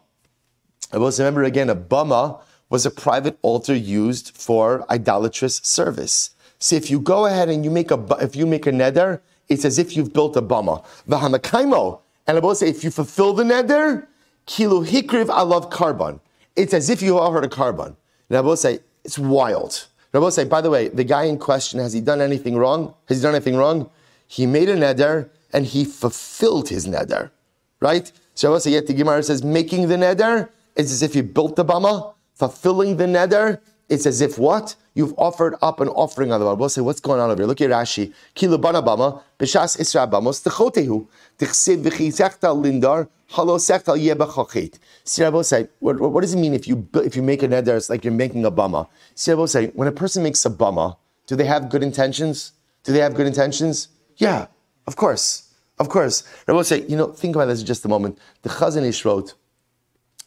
I 0.91 0.97
will 0.97 1.11
remember 1.11 1.43
again, 1.43 1.69
a 1.69 1.75
bama 1.75 2.41
was 2.69 2.85
a 2.85 2.91
private 2.91 3.37
altar 3.41 3.75
used 3.75 4.35
for 4.35 4.85
idolatrous 4.91 5.57
service. 5.57 6.31
So 6.59 6.75
if 6.75 6.89
you 6.89 6.99
go 6.99 7.25
ahead 7.25 7.49
and 7.49 7.63
you 7.63 7.71
make 7.71 7.91
a, 7.91 8.17
if 8.19 8.35
you 8.35 8.45
make 8.45 8.67
a 8.67 8.71
neder, 8.71 9.21
it's 9.47 9.63
as 9.63 9.77
if 9.77 9.95
you've 9.95 10.11
built 10.11 10.35
a 10.35 10.41
bama. 10.41 10.83
V'hamakaimo, 11.07 11.99
and 12.25 12.37
I 12.37 12.39
will 12.39 12.55
say, 12.55 12.69
if 12.69 12.83
you 12.83 12.91
fulfill 12.91 13.33
the 13.33 13.43
neder, 13.43 14.07
kilu 14.47 14.85
hikriv 14.85 15.27
alav 15.27 15.71
korban. 15.71 16.19
It's 16.55 16.73
as 16.73 16.89
if 16.89 17.01
you 17.01 17.19
offered 17.19 17.45
a 17.45 17.49
korban. 17.49 17.95
And 18.29 18.37
I 18.37 18.55
say, 18.55 18.79
it's 19.03 19.19
wild. 19.19 19.87
And 20.13 20.25
I 20.25 20.29
say, 20.29 20.45
by 20.45 20.61
the 20.61 20.69
way, 20.69 20.87
the 20.87 21.03
guy 21.03 21.25
in 21.25 21.37
question, 21.37 21.79
has 21.79 21.93
he 21.93 22.01
done 22.01 22.21
anything 22.21 22.57
wrong? 22.57 22.93
Has 23.07 23.17
he 23.17 23.23
done 23.23 23.35
anything 23.35 23.55
wrong? 23.55 23.89
He 24.27 24.45
made 24.45 24.69
a 24.69 24.75
neder 24.75 25.29
and 25.53 25.65
he 25.65 25.85
fulfilled 25.85 26.69
his 26.69 26.87
neder, 26.87 27.31
right? 27.79 28.11
So 28.35 28.55
I 28.55 28.57
say, 28.59 28.71
yet 28.71 28.87
the 28.87 28.93
Gemara 28.93 29.23
says, 29.23 29.43
making 29.43 29.87
the 29.87 29.95
neder 29.95 30.49
is 30.75 30.91
as 30.91 31.03
if 31.03 31.15
you 31.15 31.23
built 31.23 31.55
the 31.55 31.65
bama. 31.65 32.13
Fulfilling 32.33 32.97
the 32.97 33.05
neder, 33.05 33.59
it's 33.89 34.05
as 34.05 34.21
if 34.21 34.37
what? 34.37 34.75
You've 34.93 35.13
offered 35.17 35.55
up 35.61 35.79
an 35.79 35.87
offering 35.89 36.31
on 36.31 36.39
the 36.39 36.45
Bible. 36.45 36.57
We'll 36.57 36.69
say, 36.69 36.81
what's 36.81 36.99
going 36.99 37.21
on 37.21 37.29
over 37.29 37.41
here? 37.41 37.47
Look 37.47 37.61
at 37.61 37.69
Rashi. 37.69 38.13
Kilu 38.35 38.59
bana 38.59 38.81
bama, 38.81 39.21
b'shas 39.39 39.77
isra 39.77 40.09
bamos, 40.09 40.43
techotehu, 40.43 41.07
tichsiv 41.37 41.83
v'chisechta 41.83 42.55
lindar, 42.55 43.07
halo 43.27 43.57
sechta 43.57 43.95
yebachachit. 43.95 44.75
Say, 45.05 45.67
what, 45.79 45.99
what, 45.99 46.21
does 46.21 46.33
it 46.33 46.37
mean 46.37 46.53
if 46.53 46.67
you 46.67 46.87
if 46.95 47.15
you 47.15 47.21
make 47.21 47.43
a 47.43 47.47
neder, 47.47 47.77
it's 47.77 47.89
like 47.89 48.03
you're 48.03 48.13
making 48.13 48.43
a 48.43 48.51
bama? 48.51 48.87
Will 49.27 49.47
say, 49.47 49.67
when 49.67 49.87
a 49.87 49.91
person 49.91 50.23
makes 50.23 50.45
a 50.45 50.49
bama, 50.49 50.97
do 51.27 51.35
they 51.35 51.45
have 51.45 51.69
good 51.69 51.83
intentions? 51.83 52.53
Do 52.83 52.91
they 52.91 52.99
have 52.99 53.13
good 53.13 53.27
intentions? 53.27 53.89
Yeah, 54.17 54.47
of 54.85 54.95
course. 54.95 55.53
Of 55.79 55.89
course. 55.89 56.23
I 56.47 56.53
will 56.53 56.63
say, 56.63 56.85
you 56.87 56.97
know, 56.97 57.11
think 57.11 57.35
about 57.35 57.45
this 57.45 57.61
just 57.61 57.85
a 57.85 57.87
moment. 57.87 58.17
The 58.41 58.49
Chazon 58.49 58.83
Ish 58.83 59.05
wrote, 59.05 59.35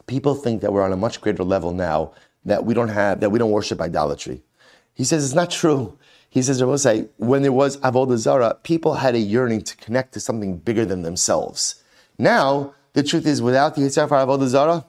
people 0.07 0.35
think 0.35 0.61
that 0.63 0.73
we're 0.73 0.83
on 0.83 0.93
a 0.93 0.97
much 0.97 1.21
greater 1.21 1.43
level 1.43 1.73
now 1.73 2.13
that 2.45 2.65
we 2.65 2.75
don't 2.75 2.89
have, 2.89 3.21
that 3.21 3.31
we 3.31 3.39
don't 3.39 3.51
worship 3.51 3.81
idolatry. 3.81 4.43
He 4.95 5.05
says 5.05 5.25
it's 5.25 5.35
not 5.35 5.51
true. 5.51 5.99
He 6.31 6.43
says, 6.43 6.63
say, 6.83 7.09
when 7.17 7.43
there 7.43 7.53
was 7.53 7.77
Avodah 7.79 8.17
Zarah, 8.17 8.57
people 8.63 8.95
had 8.95 9.17
a 9.17 9.19
yearning 9.19 9.63
to 9.63 9.77
connect 9.77 10.15
to 10.15 10.21
something 10.21 10.59
bigger 10.59 10.85
than 10.85 11.03
themselves. 11.03 11.83
Now, 12.19 12.75
the 12.93 13.03
truth 13.03 13.27
is, 13.27 13.43
without 13.43 13.75
the 13.75 13.83
Yitzhak 13.83 14.09
for 14.09 14.15
Avodah 14.15 14.47
Zarah, 14.47 14.87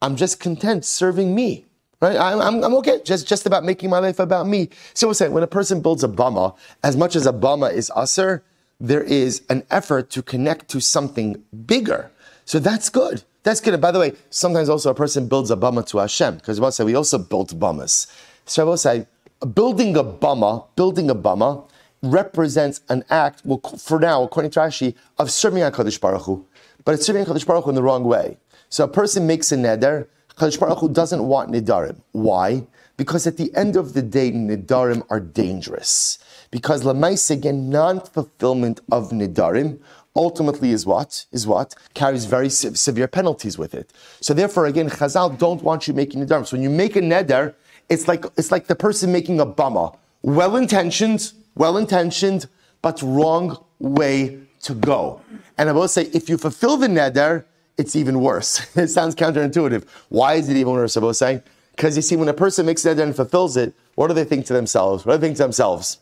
I'm 0.00 0.14
just 0.14 0.38
content 0.38 0.84
serving 0.84 1.34
me. 1.34 1.66
Right? 2.00 2.16
I'm, 2.16 2.40
I'm, 2.40 2.62
I'm, 2.62 2.74
okay, 2.76 3.00
just, 3.04 3.26
just 3.26 3.46
about 3.46 3.64
making 3.64 3.90
my 3.90 3.98
life 3.98 4.18
about 4.18 4.46
me. 4.46 4.68
So 4.92 5.08
we're 5.08 5.30
when 5.30 5.42
a 5.42 5.48
person 5.48 5.80
builds 5.80 6.04
a 6.04 6.08
bama, 6.08 6.54
as 6.82 6.96
much 6.96 7.16
as 7.16 7.26
a 7.26 7.32
bama 7.32 7.72
is 7.72 7.90
usher, 7.96 8.44
there 8.78 9.02
is 9.02 9.42
an 9.48 9.64
effort 9.70 10.10
to 10.10 10.22
connect 10.22 10.68
to 10.70 10.80
something 10.80 11.42
bigger. 11.66 12.10
So 12.44 12.58
that's 12.58 12.90
good. 12.90 13.22
That's 13.42 13.60
good. 13.60 13.74
And 13.74 13.82
by 13.82 13.90
the 13.90 13.98
way, 13.98 14.12
sometimes 14.30 14.68
also 14.68 14.90
a 14.90 14.94
person 14.94 15.28
builds 15.28 15.50
a 15.50 15.56
bama 15.56 15.86
to 15.88 15.98
Hashem, 15.98 16.36
because 16.36 16.60
we'll 16.60 16.72
say 16.72 16.84
we 16.84 16.94
also 16.94 17.18
built 17.18 17.58
bamas. 17.58 18.06
So 18.46 18.62
I 18.62 18.64
will 18.64 18.76
say, 18.76 19.06
building 19.54 19.96
a 19.96 20.04
bama, 20.04 20.66
building 20.76 21.10
a 21.10 21.14
bama, 21.14 21.68
represents 22.02 22.80
an 22.88 23.04
act, 23.08 23.42
well, 23.44 23.60
for 23.78 23.98
now, 23.98 24.22
according 24.22 24.50
to 24.52 24.60
Rashi, 24.60 24.94
of 25.18 25.30
serving 25.30 25.62
HaKadosh 25.62 26.00
Baruch 26.00 26.22
Hu. 26.22 26.46
But 26.84 26.94
it's 26.94 27.06
serving 27.06 27.24
HaKadosh 27.24 27.46
Baruch 27.46 27.64
Hu 27.64 27.70
in 27.70 27.76
the 27.76 27.82
wrong 27.82 28.04
way. 28.04 28.36
So 28.68 28.84
a 28.84 28.88
person 28.88 29.26
makes 29.26 29.52
a 29.52 29.56
neder, 29.56 30.06
HaKadosh 30.36 30.60
Baruch 30.60 30.78
Hu 30.78 30.88
doesn't 30.88 31.24
want 31.24 31.50
nidarim. 31.50 32.00
Why? 32.12 32.66
Because 32.96 33.26
at 33.26 33.36
the 33.36 33.54
end 33.54 33.76
of 33.76 33.94
the 33.94 34.02
day, 34.02 34.30
nidarim 34.32 35.04
are 35.10 35.20
dangerous. 35.20 36.18
Because 36.50 36.84
lamais 36.84 37.30
again, 37.30 37.70
non-fulfillment 37.70 38.80
of 38.92 39.10
nidarim 39.10 39.78
ultimately 40.16 40.70
is 40.70 40.86
what? 40.86 41.26
Is 41.32 41.46
what? 41.46 41.74
Carries 41.94 42.24
very 42.24 42.48
se- 42.48 42.74
severe 42.74 43.08
penalties 43.08 43.58
with 43.58 43.74
it. 43.74 43.92
So 44.20 44.34
therefore, 44.34 44.66
again, 44.66 44.88
Chazal 44.88 45.38
don't 45.38 45.62
want 45.62 45.88
you 45.88 45.94
making 45.94 46.24
nidarim. 46.24 46.46
So 46.46 46.56
when 46.56 46.62
you 46.62 46.70
make 46.70 46.96
a 46.96 47.00
neder, 47.00 47.54
it's 47.88 48.08
like 48.08 48.24
it's 48.36 48.50
like 48.50 48.66
the 48.66 48.74
person 48.76 49.12
making 49.12 49.40
a 49.40 49.46
bama. 49.46 49.96
Well 50.22 50.56
intentioned, 50.56 51.32
well 51.54 51.76
intentioned, 51.76 52.46
but 52.80 53.02
wrong 53.02 53.62
way 53.78 54.38
to 54.62 54.74
go. 54.74 55.20
And 55.58 55.68
I 55.68 55.72
will 55.72 55.88
say, 55.88 56.04
if 56.12 56.28
you 56.28 56.38
fulfill 56.38 56.76
the 56.76 56.86
neder, 56.86 57.44
it's 57.76 57.94
even 57.94 58.20
worse. 58.20 58.66
it 58.76 58.88
sounds 58.88 59.14
counterintuitive. 59.14 59.86
Why 60.08 60.34
is 60.34 60.48
it 60.48 60.56
even 60.56 60.72
worse? 60.72 60.96
I 60.96 61.00
will 61.00 61.14
say, 61.14 61.42
because 61.76 61.96
you 61.96 62.02
see, 62.02 62.16
when 62.16 62.28
a 62.28 62.34
person 62.34 62.66
makes 62.66 62.84
a 62.84 62.94
neder 62.94 63.02
and 63.02 63.14
fulfills 63.14 63.56
it, 63.56 63.74
what 63.96 64.08
do 64.08 64.14
they 64.14 64.24
think 64.24 64.46
to 64.46 64.52
themselves? 64.52 65.04
What 65.04 65.14
do 65.14 65.18
they 65.18 65.28
think 65.28 65.36
to 65.36 65.42
themselves? 65.42 65.98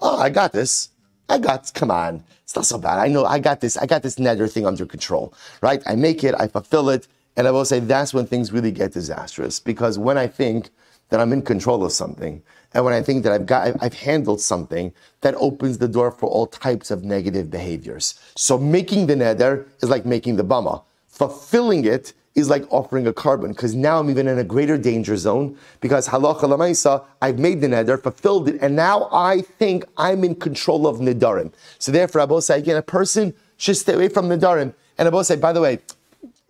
Oh, 0.00 0.16
I 0.18 0.30
got 0.30 0.52
this. 0.52 0.88
I 1.28 1.38
got, 1.38 1.70
come 1.74 1.90
on. 1.90 2.24
It's 2.50 2.56
not 2.56 2.66
so 2.66 2.78
bad. 2.78 2.98
I 2.98 3.06
know 3.06 3.24
I 3.24 3.38
got 3.38 3.60
this, 3.60 3.76
I 3.76 3.86
got 3.86 4.02
this 4.02 4.16
neder 4.16 4.50
thing 4.50 4.66
under 4.66 4.84
control, 4.84 5.32
right? 5.62 5.80
I 5.86 5.94
make 5.94 6.24
it, 6.24 6.34
I 6.36 6.48
fulfill 6.48 6.90
it. 6.90 7.06
And 7.36 7.46
I 7.46 7.52
will 7.52 7.64
say 7.64 7.78
that's 7.78 8.12
when 8.12 8.26
things 8.26 8.50
really 8.50 8.72
get 8.72 8.92
disastrous 8.92 9.60
because 9.60 10.00
when 10.00 10.18
I 10.18 10.26
think 10.26 10.70
that 11.10 11.20
I'm 11.20 11.32
in 11.32 11.42
control 11.42 11.84
of 11.84 11.92
something. 11.92 12.42
And 12.74 12.84
when 12.84 12.92
I 12.92 13.02
think 13.02 13.22
that 13.22 13.30
I've 13.30 13.46
got, 13.46 13.80
I've 13.80 13.94
handled 13.94 14.40
something, 14.40 14.92
that 15.20 15.36
opens 15.36 15.78
the 15.78 15.86
door 15.86 16.10
for 16.10 16.28
all 16.28 16.48
types 16.48 16.90
of 16.90 17.04
negative 17.04 17.52
behaviors. 17.52 18.18
So 18.34 18.58
making 18.58 19.06
the 19.06 19.14
neder 19.14 19.68
is 19.80 19.88
like 19.88 20.04
making 20.04 20.34
the 20.34 20.44
bama. 20.44 20.82
Fulfilling 21.06 21.84
it 21.84 22.14
is 22.34 22.48
like 22.48 22.64
offering 22.70 23.06
a 23.06 23.12
korban, 23.12 23.48
because 23.48 23.74
now 23.74 23.98
I'm 23.98 24.08
even 24.08 24.28
in 24.28 24.38
a 24.38 24.44
greater 24.44 24.78
danger 24.78 25.16
zone, 25.16 25.56
because 25.80 26.08
halacha 26.08 26.42
lamaisa, 26.42 27.04
I've 27.20 27.38
made 27.38 27.60
the 27.60 27.66
neder, 27.66 28.00
fulfilled 28.00 28.48
it, 28.48 28.58
and 28.60 28.76
now 28.76 29.08
I 29.10 29.42
think 29.42 29.84
I'm 29.96 30.22
in 30.22 30.36
control 30.36 30.86
of 30.86 30.98
nidarim. 30.98 31.52
So 31.78 31.90
therefore, 31.90 32.26
both 32.26 32.44
say 32.44 32.58
again, 32.58 32.76
a 32.76 32.82
person 32.82 33.34
should 33.56 33.76
stay 33.76 33.94
away 33.94 34.08
from 34.08 34.28
nidarim. 34.28 34.74
And 34.96 35.10
both 35.10 35.26
say, 35.26 35.36
by 35.36 35.52
the 35.52 35.60
way, 35.60 35.78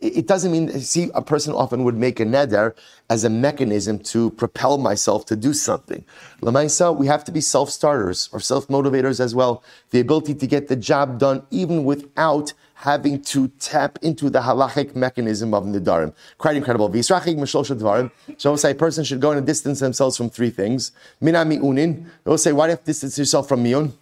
it 0.00 0.26
doesn't 0.26 0.50
mean, 0.50 0.80
see, 0.80 1.10
a 1.14 1.20
person 1.20 1.52
often 1.52 1.84
would 1.84 1.96
make 1.96 2.20
a 2.20 2.24
neder 2.24 2.74
as 3.10 3.22
a 3.24 3.30
mechanism 3.30 3.98
to 3.98 4.30
propel 4.30 4.78
myself 4.78 5.26
to 5.26 5.36
do 5.36 5.52
something. 5.52 6.04
Lamaisa, 6.40 6.96
we 6.96 7.06
have 7.06 7.22
to 7.24 7.32
be 7.32 7.40
self-starters 7.40 8.30
or 8.32 8.40
self-motivators 8.40 9.20
as 9.20 9.34
well. 9.34 9.62
The 9.90 10.00
ability 10.00 10.34
to 10.36 10.46
get 10.46 10.68
the 10.68 10.76
job 10.76 11.18
done 11.18 11.42
even 11.50 11.84
without 11.84 12.54
having 12.76 13.20
to 13.20 13.48
tap 13.58 13.98
into 14.00 14.30
the 14.30 14.40
halachic 14.40 14.96
mechanism 14.96 15.52
of 15.52 15.64
nidarim. 15.64 16.14
Quite 16.38 16.56
incredible. 16.56 16.88
Visrachik 16.88 17.36
mishlosh 17.36 17.70
dvarim. 17.76 18.10
So 18.38 18.56
say 18.56 18.70
a 18.70 18.74
person 18.74 19.04
should 19.04 19.20
go 19.20 19.32
and 19.32 19.46
distance 19.46 19.80
themselves 19.80 20.16
from 20.16 20.30
three 20.30 20.48
things. 20.48 20.92
Mina 21.20 21.44
mi'unin. 21.44 22.06
We'll 22.24 22.38
say, 22.38 22.52
why 22.52 22.66
do 22.66 22.70
you 22.70 22.76
have 22.76 22.80
to 22.80 22.86
distance 22.86 23.18
yourself 23.18 23.48
from 23.48 23.62
mi'un? 23.62 23.92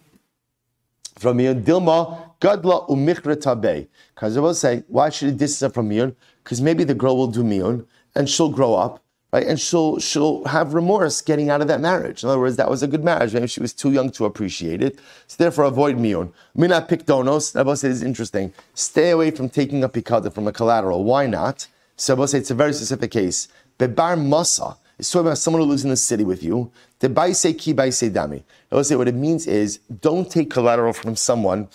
From 1.19 1.37
mi'un. 1.37 1.61
Dilma 1.63 2.29
Gadla 2.39 2.87
umichra 2.87 3.39
tabe. 3.39 3.87
Because 4.15 4.37
I 4.37 4.39
will 4.39 4.53
say, 4.53 4.83
why 4.87 5.09
should 5.09 5.29
he 5.29 5.35
distance 5.35 5.69
her 5.69 5.73
from 5.73 5.89
miyun? 5.89 6.15
Because 6.43 6.61
maybe 6.61 6.85
the 6.85 6.93
girl 6.93 7.17
will 7.17 7.27
do 7.27 7.43
miyun 7.43 7.85
and 8.15 8.29
she'll 8.29 8.49
grow 8.49 8.75
up, 8.75 9.03
right? 9.33 9.45
And 9.45 9.59
she'll 9.59 9.99
she'll 9.99 10.45
have 10.45 10.73
remorse 10.73 11.21
getting 11.21 11.49
out 11.49 11.59
of 11.61 11.67
that 11.67 11.81
marriage. 11.81 12.23
In 12.23 12.29
other 12.29 12.39
words, 12.39 12.55
that 12.55 12.69
was 12.69 12.81
a 12.81 12.87
good 12.87 13.03
marriage. 13.03 13.33
Maybe 13.33 13.47
she 13.47 13.59
was 13.59 13.73
too 13.73 13.91
young 13.91 14.09
to 14.11 14.25
appreciate 14.25 14.81
it. 14.81 14.99
So 15.27 15.35
therefore, 15.43 15.65
avoid 15.65 15.97
miyun. 15.97 16.31
Mina 16.55 16.81
pikdonos. 16.81 17.55
I 17.59 17.63
will 17.63 17.75
say 17.75 17.89
is 17.89 18.01
interesting. 18.01 18.53
Stay 18.73 19.09
away 19.09 19.31
from 19.31 19.49
taking 19.49 19.83
a 19.83 19.89
pikada 19.89 20.31
from 20.33 20.47
a 20.47 20.53
collateral. 20.53 21.03
Why 21.03 21.27
not? 21.27 21.67
So 21.97 22.15
I 22.15 22.17
will 22.17 22.27
say 22.27 22.37
it's 22.37 22.51
a 22.51 22.55
very 22.55 22.71
specific 22.73 23.11
case. 23.11 23.49
Bebar 23.77 24.15
Masa 24.15 24.77
is 24.97 25.11
talking 25.11 25.27
about 25.27 25.37
someone 25.37 25.61
who 25.61 25.69
lives 25.69 25.83
in 25.83 25.89
the 25.89 25.97
city 25.97 26.23
with 26.23 26.41
you. 26.43 26.71
The 26.99 27.09
baise 27.09 27.55
ki 27.57 27.73
baise 27.73 28.11
dami. 28.11 28.43
Will 28.71 28.83
say 28.83 28.95
what 28.95 29.07
it 29.07 29.15
means 29.15 29.47
is 29.47 29.79
don't 30.01 30.29
take 30.29 30.49
collateral 30.49 30.93
from 30.93 31.15
someone 31.15 31.69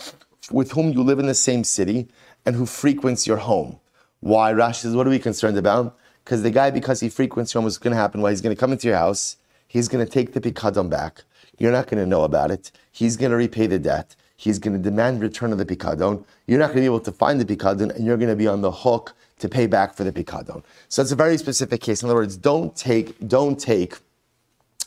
with 0.51 0.73
whom 0.73 0.93
you 0.93 1.03
live 1.03 1.19
in 1.19 1.27
the 1.27 1.35
same 1.35 1.65
city 1.65 2.09
and 2.45 2.55
who 2.55 2.67
frequents 2.67 3.27
your 3.27 3.39
home. 3.39 3.81
Why? 4.21 4.53
Rashi 4.53 4.83
says, 4.83 4.95
what 4.95 5.07
are 5.07 5.11
we 5.11 5.19
concerned 5.19 5.57
about? 5.57 5.97
Because 6.25 6.43
the 6.43 6.51
guy, 6.51 6.71
because 6.71 7.01
he 7.01 7.09
frequents 7.09 7.55
your 7.55 7.61
home, 7.61 7.65
what's 7.65 7.79
going 7.79 7.93
to 7.93 8.01
happen? 8.01 8.21
Why? 8.21 8.31
He's 8.31 8.43
going 8.43 8.55
to 8.55 8.61
come 8.61 8.73
into 8.73 8.89
your 8.89 8.99
house. 8.99 9.37
He's 9.67 9.89
going 9.89 10.05
to 10.05 10.11
take 10.11 10.35
the 10.35 10.41
pikadon 10.41 10.91
back. 10.91 11.25
You're 11.59 11.73
not 11.73 11.87
going 11.87 12.03
to 12.03 12.09
know 12.09 12.25
about 12.25 12.51
it. 12.51 12.71
He's 12.93 13.17
going 13.17 13.31
to 13.31 13.37
repay 13.37 13.67
the 13.67 13.79
debt. 13.79 14.17
He's 14.37 14.59
going 14.59 14.77
to 14.77 14.83
demand 14.83 15.23
return 15.23 15.53
of 15.53 15.59
the 15.59 15.65
pikadon. 15.65 16.25
You're 16.47 16.59
not 16.59 16.67
going 16.67 16.79
to 16.79 16.83
be 16.83 16.87
able 16.87 17.01
to 17.01 17.13
find 17.13 17.41
the 17.41 17.57
pikadon, 17.57 17.95
and 17.95 18.05
you're 18.05 18.17
going 18.17 18.29
to 18.29 18.37
be 18.37 18.47
on 18.47 18.61
the 18.61 18.71
hook 18.71 19.15
to 19.39 19.49
pay 19.49 19.67
back 19.67 19.95
for 19.95 20.05
the 20.05 20.13
pikadon. 20.13 20.63
So 20.89 21.03
it's 21.03 21.13
a 21.13 21.17
very 21.17 21.39
specific 21.39 21.81
case. 21.81 22.03
In 22.03 22.09
other 22.09 22.17
words, 22.17 22.37
don't 22.37 22.75
take, 22.77 23.17
don't 23.27 23.59
take 23.59 23.99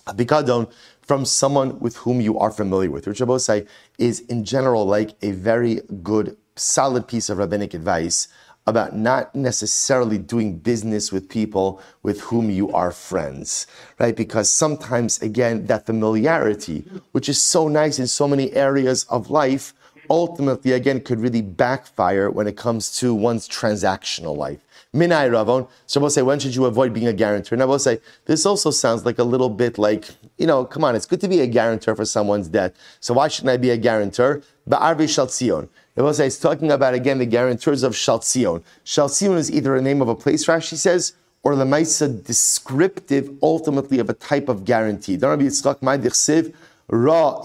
a 0.07 0.13
pikadon 0.13 0.71
from 1.01 1.25
someone 1.25 1.79
with 1.79 1.97
whom 1.97 2.19
you 2.21 2.37
are 2.37 2.51
familiar 2.51 2.91
with, 2.91 3.07
which 3.07 3.21
say 3.41 3.65
is 3.97 4.19
in 4.21 4.43
general 4.43 4.85
like 4.85 5.15
a 5.21 5.31
very 5.31 5.81
good, 6.03 6.37
solid 6.55 7.07
piece 7.07 7.29
of 7.29 7.37
rabbinic 7.37 7.73
advice 7.73 8.27
about 8.67 8.93
not 8.93 9.33
necessarily 9.33 10.17
doing 10.17 10.57
business 10.57 11.09
with 11.09 11.29
people 11.29 11.81
with 12.03 12.19
whom 12.21 12.49
you 12.49 12.69
are 12.73 12.91
friends, 12.91 13.65
right? 13.97 14.15
Because 14.15 14.51
sometimes, 14.51 15.21
again, 15.21 15.65
that 15.67 15.85
familiarity, 15.85 16.85
which 17.13 17.29
is 17.29 17.41
so 17.41 17.69
nice 17.69 17.97
in 17.97 18.07
so 18.07 18.27
many 18.27 18.51
areas 18.51 19.05
of 19.05 19.29
life, 19.29 19.73
ultimately, 20.09 20.73
again, 20.73 20.99
could 20.99 21.21
really 21.21 21.41
backfire 21.41 22.29
when 22.29 22.45
it 22.45 22.57
comes 22.57 22.99
to 22.99 23.15
one's 23.15 23.47
transactional 23.47 24.35
life. 24.35 24.59
Minai 24.93 25.29
Ravon. 25.29 25.67
So 25.85 25.99
we'll 25.99 26.09
say, 26.09 26.21
when 26.21 26.39
should 26.39 26.55
you 26.55 26.65
avoid 26.65 26.93
being 26.93 27.07
a 27.07 27.13
guarantor? 27.13 27.55
And 27.55 27.61
I 27.61 27.65
will 27.65 27.79
say, 27.79 27.99
this 28.25 28.45
also 28.45 28.71
sounds 28.71 29.05
like 29.05 29.19
a 29.19 29.23
little 29.23 29.49
bit 29.49 29.77
like, 29.77 30.09
you 30.37 30.47
know, 30.47 30.65
come 30.65 30.83
on, 30.83 30.95
it's 30.95 31.05
good 31.05 31.21
to 31.21 31.27
be 31.27 31.41
a 31.41 31.47
guarantor 31.47 31.95
for 31.95 32.05
someone's 32.05 32.47
debt. 32.47 32.75
So 32.99 33.13
why 33.13 33.27
shouldn't 33.27 33.51
I 33.51 33.57
be 33.57 33.69
a 33.69 33.77
guarantor? 33.77 34.41
Ba'arvi 34.69 35.07
Shaltzion. 35.07 35.69
I 35.97 36.01
will 36.01 36.13
say, 36.13 36.27
it's 36.27 36.37
talking 36.37 36.71
about, 36.71 36.93
again, 36.93 37.17
the 37.17 37.25
guarantors 37.25 37.83
of 37.83 37.93
Shaltzion. 37.93 38.63
Shaltzion 38.85 39.35
is 39.35 39.51
either 39.51 39.75
a 39.75 39.81
name 39.81 40.01
of 40.01 40.07
a 40.07 40.15
place, 40.15 40.45
Rashi 40.45 40.75
says, 40.75 41.13
or 41.43 41.55
the 41.55 41.65
Maisa 41.65 42.23
descriptive, 42.23 43.31
ultimately, 43.41 43.99
of 43.99 44.09
a 44.09 44.13
type 44.13 44.47
of 44.47 44.63
guarantee. 44.63 45.17
Don't 45.17 45.39
be 45.39 45.45
Yitzchak 45.45 45.79
Ma'dichsiv, 45.79 46.53
Ra 46.89 47.41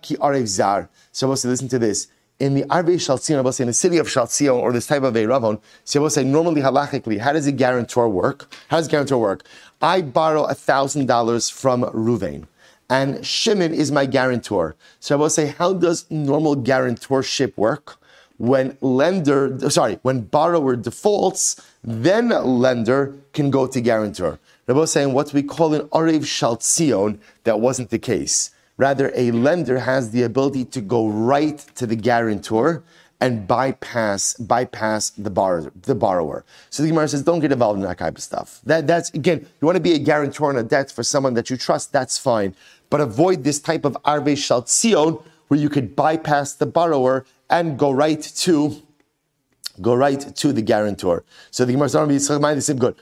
Ki 0.00 0.46
Zar. 0.46 0.88
So 1.12 1.26
we'll 1.26 1.36
say, 1.36 1.48
listen 1.48 1.68
to 1.68 1.78
this 1.78 2.08
in 2.38 2.54
the 2.54 2.64
Arve 2.68 2.86
Shaltzion, 2.86 3.38
I 3.38 3.40
will 3.40 3.52
say 3.52 3.62
in 3.62 3.68
the 3.68 3.72
city 3.72 3.96
of 3.98 4.08
Shaltzion, 4.08 4.54
or 4.54 4.72
this 4.72 4.86
type 4.86 5.02
of 5.02 5.16
a 5.16 5.24
Ravon, 5.24 5.60
so 5.84 6.00
I 6.00 6.02
will 6.02 6.10
say 6.10 6.24
normally 6.24 6.60
halachically, 6.60 7.18
how 7.18 7.32
does 7.32 7.46
a 7.46 7.52
guarantor 7.52 8.08
work? 8.08 8.52
How 8.68 8.76
does 8.76 8.88
guarantor 8.88 9.18
work? 9.18 9.44
I 9.80 10.02
borrow 10.02 10.46
thousand 10.48 11.06
dollars 11.06 11.48
from 11.48 11.82
Ruvain, 11.82 12.46
and 12.90 13.24
Shimon 13.24 13.72
is 13.72 13.90
my 13.90 14.06
guarantor. 14.06 14.76
So 15.00 15.16
I 15.16 15.18
will 15.18 15.30
say, 15.30 15.46
how 15.46 15.72
does 15.72 16.10
normal 16.10 16.56
guarantorship 16.56 17.56
work? 17.56 17.96
When 18.38 18.76
lender, 18.82 19.58
sorry, 19.70 19.98
when 20.02 20.20
borrower 20.20 20.76
defaults, 20.76 21.58
then 21.82 22.28
lender 22.28 23.14
can 23.32 23.50
go 23.50 23.66
to 23.66 23.80
guarantor. 23.80 24.38
I 24.68 24.72
was 24.72 24.92
saying 24.92 25.14
what 25.14 25.32
we 25.32 25.42
call 25.42 25.72
an 25.72 25.88
Arev 25.88 26.22
Shaltzion, 26.22 27.18
that 27.44 27.60
wasn't 27.60 27.88
the 27.88 27.98
case. 27.98 28.50
Rather, 28.76 29.10
a 29.14 29.30
lender 29.30 29.78
has 29.78 30.10
the 30.10 30.22
ability 30.22 30.64
to 30.66 30.80
go 30.80 31.08
right 31.08 31.58
to 31.74 31.86
the 31.86 31.96
guarantor 31.96 32.82
and 33.20 33.46
bypass 33.48 34.34
bypass 34.34 35.10
the 35.10 35.30
borrower. 35.30 35.72
The 35.82 35.94
borrower. 35.94 36.44
So 36.68 36.82
the 36.82 36.90
Gemara 36.90 37.08
says, 37.08 37.22
don't 37.22 37.40
get 37.40 37.52
involved 37.52 37.78
in 37.78 37.86
that 37.86 37.98
type 37.98 38.16
of 38.16 38.22
stuff. 38.22 38.60
That, 38.64 38.86
that's 38.86 39.10
again, 39.10 39.40
you 39.40 39.66
want 39.66 39.76
to 39.76 39.82
be 39.82 39.94
a 39.94 39.98
guarantor 39.98 40.50
on 40.50 40.56
a 40.56 40.62
debt 40.62 40.90
for 40.90 41.02
someone 41.02 41.32
that 41.34 41.48
you 41.48 41.56
trust. 41.56 41.92
That's 41.92 42.18
fine, 42.18 42.54
but 42.90 43.00
avoid 43.00 43.44
this 43.44 43.58
type 43.60 43.84
of 43.86 43.96
arve 44.04 44.26
shaltzion 44.26 45.22
where 45.48 45.58
you 45.58 45.70
could 45.70 45.96
bypass 45.96 46.52
the 46.54 46.66
borrower 46.66 47.24
and 47.48 47.78
go 47.78 47.90
right 47.90 48.20
to 48.20 48.82
go 49.80 49.94
right 49.94 50.34
to 50.36 50.52
the 50.52 50.62
guarantor. 50.62 51.24
So 51.50 51.64
the 51.64 51.72
Gemara 51.72 51.88
says, 51.88 52.78
good. 52.78 52.96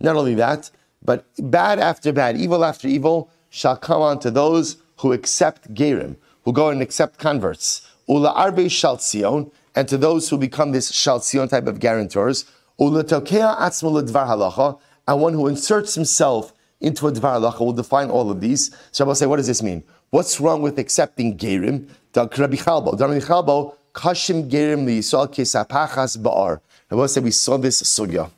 Not 0.00 0.16
only 0.16 0.34
that, 0.34 0.70
but 1.02 1.26
bad 1.38 1.78
after 1.78 2.12
bad, 2.12 2.36
evil 2.36 2.64
after 2.64 2.88
evil 2.88 3.30
shall 3.50 3.76
come 3.76 4.02
on 4.02 4.18
to 4.20 4.30
those 4.30 4.76
who 4.98 5.12
accept 5.12 5.72
Gerim, 5.74 6.16
who 6.44 6.52
go 6.52 6.70
and 6.70 6.82
accept 6.82 7.18
converts. 7.18 7.88
Ula 8.08 8.30
arbe 8.32 8.66
shaltzion, 8.68 9.50
and 9.74 9.88
to 9.88 9.96
those 9.96 10.28
who 10.28 10.38
become 10.38 10.72
this 10.72 10.90
shaltzion 10.90 11.48
type 11.48 11.66
of 11.66 11.78
guarantors. 11.78 12.46
Ula 12.78 13.04
tokea 13.04 13.56
atzmo 13.58 14.02
dvar 14.02 14.26
halacha, 14.26 14.78
and 15.06 15.20
one 15.20 15.34
who 15.34 15.46
inserts 15.46 15.94
himself 15.94 16.52
into 16.80 17.06
a 17.06 17.12
dvar 17.12 17.38
halacha. 17.38 17.60
We'll 17.60 17.72
define 17.72 18.10
all 18.10 18.30
of 18.30 18.40
these. 18.40 18.74
So 18.90 19.06
I'll 19.06 19.14
say, 19.14 19.26
what 19.26 19.36
does 19.36 19.46
this 19.46 19.62
mean? 19.62 19.84
What's 20.10 20.40
wrong 20.40 20.62
with 20.62 20.78
accepting 20.78 21.36
Gerim? 21.36 21.88
Rabbi 22.16 22.56
Chalbo, 22.56 22.98
Rabbi 22.98 23.20
Chalbo, 23.20 23.76
kashim 23.94 24.50
Gerim 24.50 24.86
liyisol 24.86 25.28
kesapachas 25.28 26.16
ba'ar. 26.18 26.60
I 26.90 26.94
will 26.94 27.06
say 27.06 27.20
we 27.20 27.30
saw 27.30 27.58
this 27.58 27.82
sugya. 27.82 28.30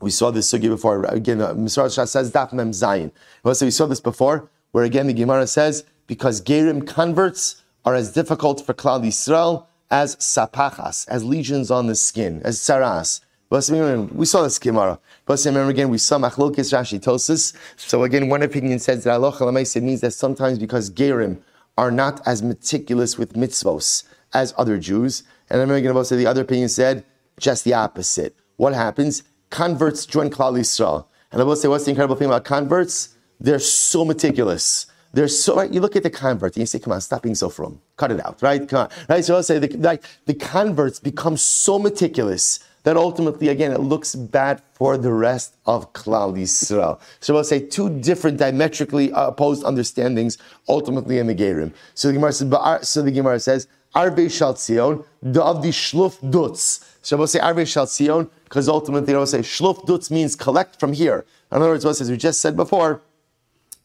We 0.00 0.10
saw 0.10 0.30
this 0.30 0.50
sugi 0.52 0.68
before. 0.68 1.04
Again, 1.04 1.40
uh, 1.40 1.54
Misrah 1.54 1.90
says 2.06 2.30
Daf 2.30 2.52
Mem 2.52 2.72
Zayin. 2.72 3.10
We 3.42 3.70
saw 3.70 3.86
this 3.86 4.00
before, 4.00 4.50
where 4.72 4.84
again 4.84 5.06
the 5.06 5.14
Gemara 5.14 5.46
says 5.46 5.84
because 6.06 6.40
Gerim 6.40 6.86
converts 6.86 7.62
are 7.84 7.94
as 7.94 8.12
difficult 8.12 8.64
for 8.64 8.74
Klal 8.74 9.02
Yisrael 9.04 9.66
as 9.90 10.16
sapachas, 10.16 11.06
as 11.08 11.24
lesions 11.24 11.70
on 11.70 11.86
the 11.86 11.94
skin, 11.94 12.42
as 12.44 12.58
saras. 12.58 13.20
We 13.48 14.26
saw 14.26 14.42
this 14.42 14.58
Gemara. 14.58 14.98
But 15.24 15.42
remember 15.44 15.70
again, 15.70 15.88
we 15.88 15.98
saw 15.98 16.18
Machlokis 16.18 16.74
Rashi 16.74 17.00
Tosis. 17.00 17.56
So 17.76 18.02
again, 18.02 18.28
one 18.28 18.42
opinion 18.42 18.80
says 18.80 19.04
that 19.04 19.14
Allah 19.14 19.32
it 19.38 19.82
means 19.82 20.00
that 20.00 20.10
sometimes 20.12 20.58
because 20.58 20.90
Gerim 20.90 21.40
are 21.78 21.92
not 21.92 22.26
as 22.26 22.42
meticulous 22.42 23.16
with 23.16 23.34
mitzvos 23.34 24.02
as 24.34 24.52
other 24.58 24.78
Jews. 24.78 25.22
And 25.48 25.60
I'm 25.60 25.68
going 25.68 25.84
to 25.84 26.04
say 26.04 26.16
the 26.16 26.26
other 26.26 26.42
opinion 26.42 26.68
said 26.68 27.04
just 27.38 27.64
the 27.64 27.74
opposite. 27.74 28.34
What 28.56 28.74
happens? 28.74 29.22
Converts 29.50 30.06
join 30.06 30.30
Klal 30.30 30.58
Yisrael. 30.58 31.06
And 31.32 31.40
I 31.40 31.44
will 31.44 31.56
say, 31.56 31.68
what's 31.68 31.84
the 31.84 31.90
incredible 31.90 32.16
thing 32.16 32.28
about 32.28 32.44
converts? 32.44 33.16
They're 33.40 33.58
so 33.58 34.04
meticulous. 34.04 34.86
They're 35.12 35.28
so 35.28 35.56
right. 35.56 35.72
You 35.72 35.80
look 35.80 35.96
at 35.96 36.02
the 36.02 36.10
convert 36.10 36.56
and 36.56 36.60
you 36.60 36.66
say, 36.66 36.78
"Come 36.78 36.92
on, 36.92 37.00
stop 37.00 37.22
being 37.22 37.34
so 37.34 37.48
from. 37.48 37.80
Cut 37.96 38.12
it 38.12 38.24
out, 38.24 38.42
right? 38.42 38.68
Come 38.68 38.80
on, 38.80 38.90
right?" 39.08 39.24
So 39.24 39.34
I'll 39.34 39.42
say, 39.42 39.58
the, 39.58 39.74
like, 39.78 40.04
the 40.26 40.34
converts 40.34 41.00
become 41.00 41.38
so 41.38 41.78
meticulous 41.78 42.60
that 42.82 42.96
ultimately, 42.96 43.48
again, 43.48 43.72
it 43.72 43.80
looks 43.80 44.14
bad 44.14 44.62
for 44.74 44.98
the 44.98 45.12
rest 45.12 45.56
of 45.64 45.92
Klal 45.94 46.36
Yisrael. 46.36 47.00
So 47.20 47.36
I'll 47.36 47.44
say 47.44 47.60
two 47.60 47.88
different 47.98 48.38
diametrically 48.38 49.10
opposed 49.14 49.64
understandings 49.64 50.38
ultimately 50.68 51.18
in 51.18 51.26
the 51.26 51.34
Gerim. 51.34 51.72
So 51.94 52.08
the 52.08 52.14
Gemara 52.14 52.32
says, 52.32 52.88
so 52.88 53.02
the 53.02 53.10
Gemara 53.10 53.40
says, 53.40 53.66
the 53.94 55.42
of 55.42 55.62
the 55.62 55.70
Shluf 55.70 56.30
Dutz. 56.30 56.84
So 57.02 57.16
we'll 57.16 57.26
say 57.26 57.40
Arbe 57.40 57.58
Shaltzion, 57.58 58.28
because 58.46 58.68
ultimately 58.68 59.12
we'll 59.12 59.26
say 59.26 59.40
Shluf 59.40 59.84
Dutz 59.86 60.10
means 60.10 60.34
collect 60.34 60.80
from 60.80 60.92
here. 60.92 61.24
In 61.50 61.58
other 61.58 61.68
words, 61.68 61.84
what 61.84 62.00
as 62.00 62.10
we 62.10 62.16
just 62.16 62.40
said 62.40 62.56
before, 62.56 63.02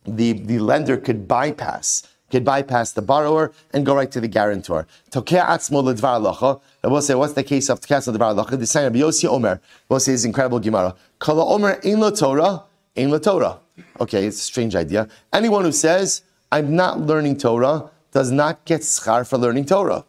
the, 0.05 0.34
the 0.34 0.59
lender 0.59 0.97
could 0.97 1.28
bypass 1.28 2.07
could 2.32 2.45
bypass 2.45 2.93
the 2.93 3.01
borrower 3.01 3.51
and 3.74 3.86
go 3.86 3.93
right 3.93 4.09
to 4.09 4.22
the 4.22 4.28
guarantor. 4.28 4.88
And 5.14 6.91
we'll 6.91 7.01
say, 7.01 7.14
what's 7.14 7.34
the 7.34 7.43
case 7.43 7.70
of 7.70 7.82
tokea 7.82 8.16
ledvar 8.16 8.34
alocha? 8.34 8.57
The 8.57 8.66
sign 8.66 8.86
of 8.86 8.93
Yossi 8.93 9.28
Omer. 9.28 9.59
We'll 9.89 9.99
say 9.99 10.14
his 10.14 10.24
incredible 10.24 10.59
Gemara. 10.59 10.95
Kala 11.20 11.45
Omer 11.45 11.80
ein 11.84 11.99
lo 11.99 12.09
Torah, 12.09 12.64
ein 12.95 13.12
lo 13.12 13.20
Torah. 13.20 13.59
Okay, 13.99 14.26
it's 14.26 14.38
a 14.38 14.43
strange 14.43 14.76
idea. 14.76 15.09
Anyone 15.34 15.66
who 15.66 15.74
says, 15.74 16.24
I'm 16.51 16.76
not 16.76 17.01
learning 17.01 17.38
Torah, 17.38 17.91
does 18.12 18.32
not 18.32 18.64
get 18.66 18.82
schar 18.82 19.28
for 19.28 19.38
learning 19.38 19.66
Torah. 19.66 20.05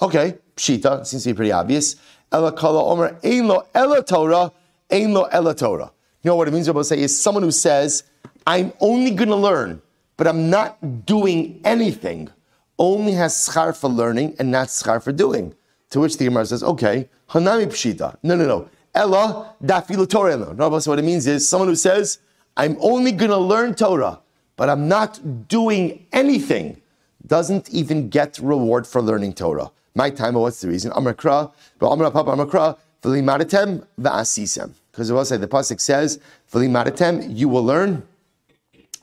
Okay, 0.00 0.38
pshita, 0.56 1.06
seems 1.06 1.24
to 1.24 1.30
be 1.30 1.34
pretty 1.34 1.52
obvious. 1.52 1.96
Ela 2.32 2.52
kala 2.52 2.82
omer 2.82 3.18
ein 3.24 3.48
lo 3.48 3.66
ela 3.74 4.02
Torah, 4.02 4.52
ein 4.90 5.12
lo 5.12 5.24
ela 5.24 5.54
Torah. 5.54 5.90
You 6.22 6.30
know 6.30 6.36
what 6.36 6.48
it 6.48 6.52
means? 6.52 6.70
What 6.70 6.84
say 6.84 7.00
is 7.00 7.18
someone 7.18 7.42
who 7.42 7.50
says, 7.50 8.04
I'm 8.46 8.72
only 8.80 9.10
going 9.12 9.28
to 9.28 9.36
learn, 9.36 9.80
but 10.16 10.26
I'm 10.26 10.50
not 10.50 11.06
doing 11.06 11.60
anything, 11.64 12.30
only 12.78 13.12
has 13.12 13.34
schar 13.34 13.76
for 13.76 13.88
learning 13.88 14.36
and 14.38 14.50
not 14.50 14.68
schar 14.68 15.02
for 15.02 15.12
doing. 15.12 15.54
To 15.90 16.00
which 16.00 16.18
the 16.18 16.24
Gemara 16.26 16.46
says, 16.46 16.62
okay, 16.62 17.08
hanami 17.30 17.66
pshita. 17.66 18.16
No, 18.22 18.36
no, 18.36 18.46
no. 18.46 18.68
Ella 18.94 19.54
dafilu 19.64 20.08
Torah. 20.08 20.36
No, 20.36 20.78
so 20.78 20.90
what 20.90 20.98
it 20.98 21.04
means 21.04 21.26
is 21.26 21.48
someone 21.48 21.68
who 21.68 21.76
says, 21.76 22.18
I'm 22.56 22.76
only 22.80 23.12
going 23.12 23.30
to 23.30 23.38
learn 23.38 23.74
Torah, 23.74 24.20
but 24.56 24.68
I'm 24.68 24.88
not 24.88 25.48
doing 25.48 26.06
anything 26.12 26.80
doesn't 27.26 27.68
even 27.70 28.08
get 28.08 28.38
reward 28.38 28.86
for 28.86 29.02
learning 29.02 29.34
Torah. 29.34 29.70
My 29.98 30.10
time, 30.10 30.34
what's 30.34 30.60
the 30.60 30.68
reason? 30.68 30.92
Amrakra, 30.92 31.50
but 31.80 31.90
Amra 31.90 32.12
Papa 32.12 32.30
Amrakra, 32.30 32.78
V'limadatem 33.02 33.84
v'asisem. 34.00 34.70
Because 34.92 35.28
say, 35.28 35.36
the 35.36 35.48
Pasuk 35.48 35.80
says, 35.80 36.20
V'limadatem, 36.52 37.36
you 37.36 37.48
will 37.48 37.64
learn, 37.64 38.06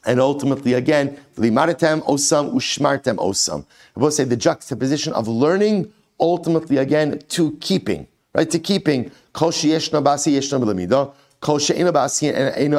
and 0.06 0.22
ultimately 0.22 0.72
again, 0.72 1.20
V'limadatem 1.36 2.02
osam 2.06 2.54
ushmartem 2.54 3.18
osam. 3.18 3.66
It 3.94 4.00
will 4.00 4.10
say 4.10 4.24
the 4.24 4.38
juxtaposition 4.38 5.12
of 5.12 5.28
learning, 5.28 5.92
ultimately 6.18 6.78
again, 6.78 7.20
to 7.28 7.58
keeping 7.58 8.08
right? 8.34 8.50
To 8.50 8.60
keeping 8.60 9.12
kol 9.34 9.52
sheyeshna 9.52 10.02
basi 10.02 10.32
yeshna 10.38 10.62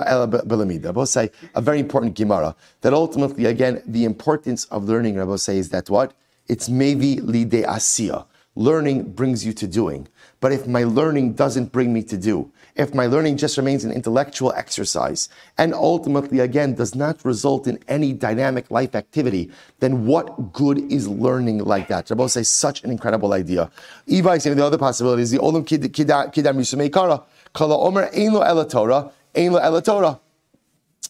ela 0.06 0.28
b'lamida. 0.28 1.06
Say 1.06 1.30
a 1.54 1.60
very 1.60 1.80
important 1.80 2.14
gemara 2.14 2.56
that 2.80 2.94
ultimately, 2.94 3.44
again, 3.44 3.82
the 3.86 4.04
importance 4.04 4.64
of 4.66 4.84
learning, 4.84 5.16
Rabbi 5.16 5.36
say, 5.36 5.58
is 5.58 5.68
that 5.68 5.90
what 5.90 6.14
it's 6.48 6.68
maybe 6.68 7.20
lide 7.20 7.50
asiya. 7.50 8.26
Learning 8.58 9.02
brings 9.12 9.44
you 9.44 9.52
to 9.52 9.66
doing. 9.66 10.08
But 10.40 10.52
if 10.52 10.66
my 10.66 10.84
learning 10.84 11.34
doesn't 11.34 11.72
bring 11.72 11.92
me 11.92 12.02
to 12.04 12.16
do, 12.16 12.50
if 12.74 12.94
my 12.94 13.06
learning 13.06 13.36
just 13.36 13.56
remains 13.56 13.84
an 13.84 13.92
intellectual 13.92 14.52
exercise 14.52 15.28
and 15.58 15.74
ultimately, 15.74 16.40
again, 16.40 16.74
does 16.74 16.94
not 16.94 17.24
result 17.24 17.66
in 17.66 17.78
any 17.88 18.12
dynamic 18.12 18.70
life 18.70 18.94
activity, 18.94 19.50
then 19.80 20.06
what 20.06 20.52
good 20.52 20.78
is 20.90 21.08
learning 21.08 21.64
like 21.64 21.88
that? 21.88 22.08
Rabbi 22.08 22.26
say 22.26 22.42
such 22.42 22.84
an 22.84 22.90
incredible 22.90 23.32
idea. 23.32 23.70
Eva 24.06 24.38
saying 24.40 24.56
the 24.56 24.64
other 24.64 24.78
possibility 24.78 25.22
is 25.22 25.30
the 25.30 25.38
olam 25.38 25.64
kidam 25.64 26.32
yisumei 26.32 26.92
kara. 26.92 27.22
Kala 27.54 27.78
omer 27.78 28.10
ein 28.14 28.32
lo 28.32 28.40
ela 28.40 28.68
Torah, 28.68 29.10
ein 29.34 29.52
lo 29.52 29.58
ela 29.58 29.82
Torah. 29.82 30.20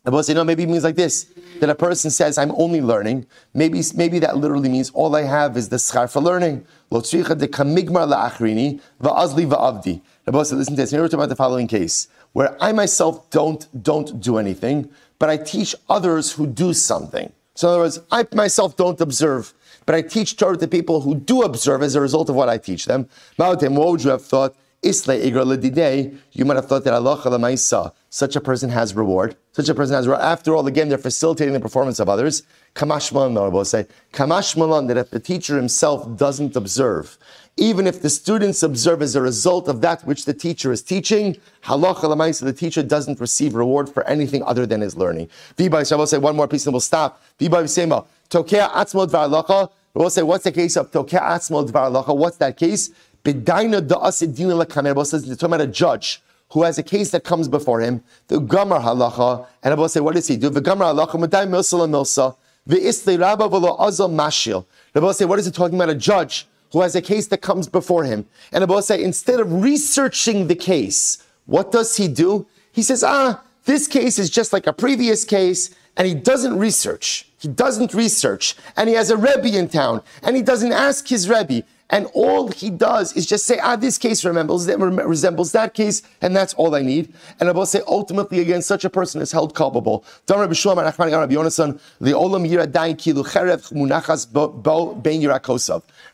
Rabbi 0.07 0.20
say, 0.20 0.34
no, 0.34 0.44
maybe 0.44 0.62
it 0.62 0.68
means 0.68 0.84
like 0.84 0.94
this 0.94 1.26
that 1.59 1.68
a 1.68 1.74
person 1.74 2.11
says, 2.12 2.38
I'm 2.38 2.52
only 2.52 2.80
learning. 2.80 3.26
Maybe, 3.54 3.82
maybe 3.96 4.20
that 4.20 4.36
literally 4.36 4.68
means 4.68 4.90
all 4.90 5.16
I 5.16 5.22
have 5.22 5.57
is 5.57 5.68
the 5.68 5.76
schar 5.76 6.11
for 6.11 6.20
learning. 6.20 6.64
Lo 6.90 7.00
tzricha 7.00 7.36
de 7.36 7.48
kamigmar 7.48 8.07
la'achrini, 8.07 8.80
va'azli 9.02 9.48
va'avdi. 9.48 10.00
Rabbi 10.26 10.42
said, 10.44 10.59
listen 10.59 10.76
to 10.76 10.82
this. 10.82 10.92
Here 10.92 11.00
we're 11.00 11.09
talking 11.09 11.18
about 11.18 11.30
the 11.30 11.36
following 11.36 11.66
case, 11.66 12.07
where 12.34 12.57
I 12.62 12.70
myself 12.70 13.28
don't, 13.30 13.66
don't 13.82 14.20
do 14.20 14.38
anything, 14.38 14.90
but 15.18 15.28
I 15.28 15.38
teach 15.38 15.74
others 15.88 16.30
who 16.32 16.46
do 16.46 16.72
something. 16.72 17.32
So 17.57 17.66
in 17.66 17.72
other 17.72 17.82
words, 17.82 18.00
I 18.12 18.26
myself 18.32 18.76
don't 18.76 19.00
observe, 19.00 19.54
but 19.86 19.96
I 19.96 20.02
teach 20.02 20.36
Torah 20.36 20.57
to 20.59 20.68
people 20.68 21.00
who 21.00 21.16
do 21.16 21.42
observe 21.42 21.82
as 21.82 21.96
a 21.96 22.00
result 22.00 22.28
of 22.28 22.36
what 22.36 22.48
I 22.48 22.59
teach 22.59 22.84
them. 22.84 23.09
What 23.36 23.61
would 23.62 24.04
you 24.04 24.11
have 24.11 24.24
thought? 24.24 24.54
You 24.87 26.45
might 26.45 26.55
have 26.55 26.66
thought 26.66 26.84
that 26.84 26.95
Allah 26.95 27.93
such 28.09 28.37
a 28.37 28.41
person 28.41 28.70
has 28.70 28.95
reward. 28.95 29.37
Such 29.53 29.68
a 29.68 29.74
person 29.74 29.95
has 29.95 30.07
reward. 30.07 30.22
After 30.22 30.55
all, 30.55 30.66
again, 30.66 30.89
they're 30.89 30.99
facilitating 30.99 31.55
the 31.55 31.61
performance 31.61 31.99
of 31.99 32.09
others. 32.09 32.43
Kamash 32.74 33.12
Malan, 33.12 33.53
will 33.53 33.64
say, 33.64 33.87
Kamash 34.12 34.57
Malan, 34.57 34.87
that 34.87 34.97
if 34.97 35.11
the 35.11 35.18
teacher 35.18 35.57
himself 35.57 36.16
doesn't 36.16 36.55
observe, 36.55 37.18
even 37.57 37.87
if 37.87 38.03
the 38.03 38.11
students 38.11 38.62
observe 38.62 39.01
as 39.01 39.16
a 39.16 39.22
result 39.22 39.66
of 39.66 39.80
that 39.80 40.03
which 40.05 40.26
the 40.26 40.34
teacher 40.34 40.72
is 40.72 40.82
teaching, 40.82 41.37
halacha 41.64 42.41
the 42.41 42.53
teacher 42.53 42.82
doesn't 42.82 43.18
receive 43.18 43.55
reward 43.55 43.89
for 43.89 44.07
anything 44.07 44.43
other 44.43 44.66
than 44.66 44.82
his 44.82 44.95
learning. 44.95 45.28
Vibay, 45.57 46.01
I 46.01 46.05
say 46.05 46.18
one 46.18 46.37
more 46.37 46.47
piece 46.47 46.66
and 46.66 46.74
we'll 46.74 46.80
stop. 46.80 47.22
Vibay 47.41 47.68
Sema, 47.68 48.05
Tokea 48.28 48.70
Atzmod 48.70 49.09
Varlacha. 49.09 49.70
We'll 49.95 50.11
say, 50.11 50.22
what's 50.22 50.45
the 50.45 50.53
case 50.53 50.76
of 50.76 50.91
Tokea 50.91 51.22
Atzmod 51.22 51.70
Varlacha? 51.70 52.14
What's 52.14 52.37
that 52.37 52.59
case? 52.59 52.91
Bedaina 53.26 53.80
da'asidina 53.80 54.64
lekamer. 54.64 55.04
says 55.04 55.28
it's 55.28 55.40
talking 55.40 55.54
about 55.54 55.66
a 55.66 55.70
judge 55.70 56.22
who 56.50 56.62
has 56.62 56.78
a 56.78 56.82
case 56.82 57.10
that 57.10 57.24
comes 57.24 57.48
before 57.48 57.80
him. 57.80 58.00
The 58.28 58.40
gamar 58.40 58.80
halacha, 58.80 59.46
and 59.64 59.72
Abba 59.72 59.88
say, 59.88 59.98
what 59.98 60.14
does 60.14 60.28
he 60.28 60.36
do? 60.36 60.48
The 60.48 60.62
gamar 60.62 60.94
halacha 60.94 61.16
medai 61.16 61.48
milsa 61.48 61.88
milsa. 61.88 62.36
The 62.66 62.76
isli 62.76 63.18
rabba 63.18 63.48
v'lo 63.48 63.78
azal 63.80 64.10
mashil. 64.10 64.64
Abba 64.94 65.12
say, 65.12 65.24
what 65.24 65.40
is 65.40 65.48
it 65.48 65.54
talking 65.54 65.74
about? 65.74 65.90
A 65.90 65.94
judge 65.96 66.46
who 66.70 66.82
has 66.82 66.94
a 66.94 67.02
case 67.02 67.26
that 67.28 67.38
comes 67.38 67.68
before 67.68 68.04
him. 68.04 68.26
And 68.52 68.62
Abba 68.62 68.80
say, 68.82 69.02
instead 69.02 69.40
of 69.40 69.52
researching 69.52 70.46
the 70.46 70.54
case, 70.54 71.24
what 71.46 71.72
does 71.72 71.96
he 71.96 72.06
do? 72.06 72.46
He 72.70 72.82
says, 72.82 73.02
ah, 73.02 73.42
this 73.64 73.88
case 73.88 74.18
is 74.20 74.30
just 74.30 74.52
like 74.52 74.68
a 74.68 74.72
previous 74.72 75.24
case, 75.24 75.74
and 75.96 76.06
he 76.06 76.14
doesn't 76.14 76.56
research. 76.58 77.28
He 77.38 77.48
doesn't 77.48 77.92
research. 77.94 78.54
And 78.76 78.88
he 78.88 78.94
has 78.94 79.10
a 79.10 79.16
Rebbe 79.16 79.56
in 79.58 79.68
town, 79.68 80.02
and 80.22 80.36
he 80.36 80.42
doesn't 80.42 80.72
ask 80.72 81.08
his 81.08 81.28
Rebbe 81.28 81.64
and 81.91 82.07
all 82.14 82.49
he 82.49 82.68
does 82.68 83.12
is 83.12 83.26
just 83.26 83.47
say, 83.47 83.59
ah, 83.61 83.76
this 83.76 83.97
case 83.97 84.24
resembles, 84.24 84.66
that, 84.66 84.78
resembles 84.78 85.53
that 85.53 85.72
case, 85.74 86.03
and 86.20 86.34
that's 86.34 86.53
all 86.55 86.74
I 86.74 86.82
need. 86.82 87.14
And 87.39 87.49
I 87.49 87.53
will 87.53 87.64
say, 87.64 87.80
ultimately, 87.87 88.41
again, 88.41 88.61
such 88.62 88.84
a 88.84 88.91
person 88.91 89.20
is 89.20 89.30
held 89.30 89.55
culpable. 89.55 90.05
The 90.26 90.34
olam 90.34 90.53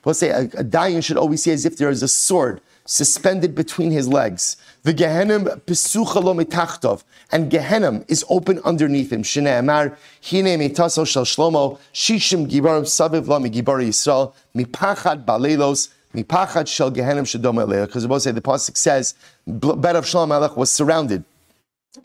We'll 0.04 0.14
say 0.14 0.28
a, 0.28 0.40
a 0.40 0.64
dayan 0.64 1.04
should 1.04 1.16
always 1.16 1.42
say 1.42 1.52
as 1.52 1.64
if 1.64 1.78
there 1.78 1.88
is 1.90 2.02
a 2.02 2.08
sword 2.08 2.60
suspended 2.84 3.54
between 3.54 3.90
his 3.90 4.08
legs. 4.08 4.56
The 4.82 4.92
Gehenim 4.94 5.60
pesucha 5.62 6.22
lo 6.22 6.34
mitachtov, 6.34 7.04
and 7.30 7.50
Gehenim 7.50 8.04
is 8.08 8.24
open 8.28 8.60
underneath 8.64 9.12
him. 9.12 9.22
Shene 9.22 9.58
Amar, 9.58 9.96
hine 10.22 10.58
mitaso 10.58 11.06
shel 11.06 11.24
Shlomo, 11.24 11.78
shishim 11.94 12.50
gibarim 12.50 12.82
saviv 12.82 13.26
lo 13.26 13.38
migibar 13.38 13.82
Yisrael, 13.82 14.34
mipachad 14.56 15.24
balelos, 15.24 15.88
mipachad 16.14 16.66
shel 16.66 16.90
Gehenim 16.90 17.24
shadom 17.24 17.64
eleah. 17.64 17.86
Because 17.86 18.06
the 18.06 18.18
say 18.18 18.32
the 18.32 18.40
pasuk 18.40 18.76
says, 18.76 19.14
bed 19.46 19.96
of 19.96 20.04
Shlomo 20.04 20.28
Melech 20.28 20.56
was 20.56 20.70
surrounded 20.70 21.24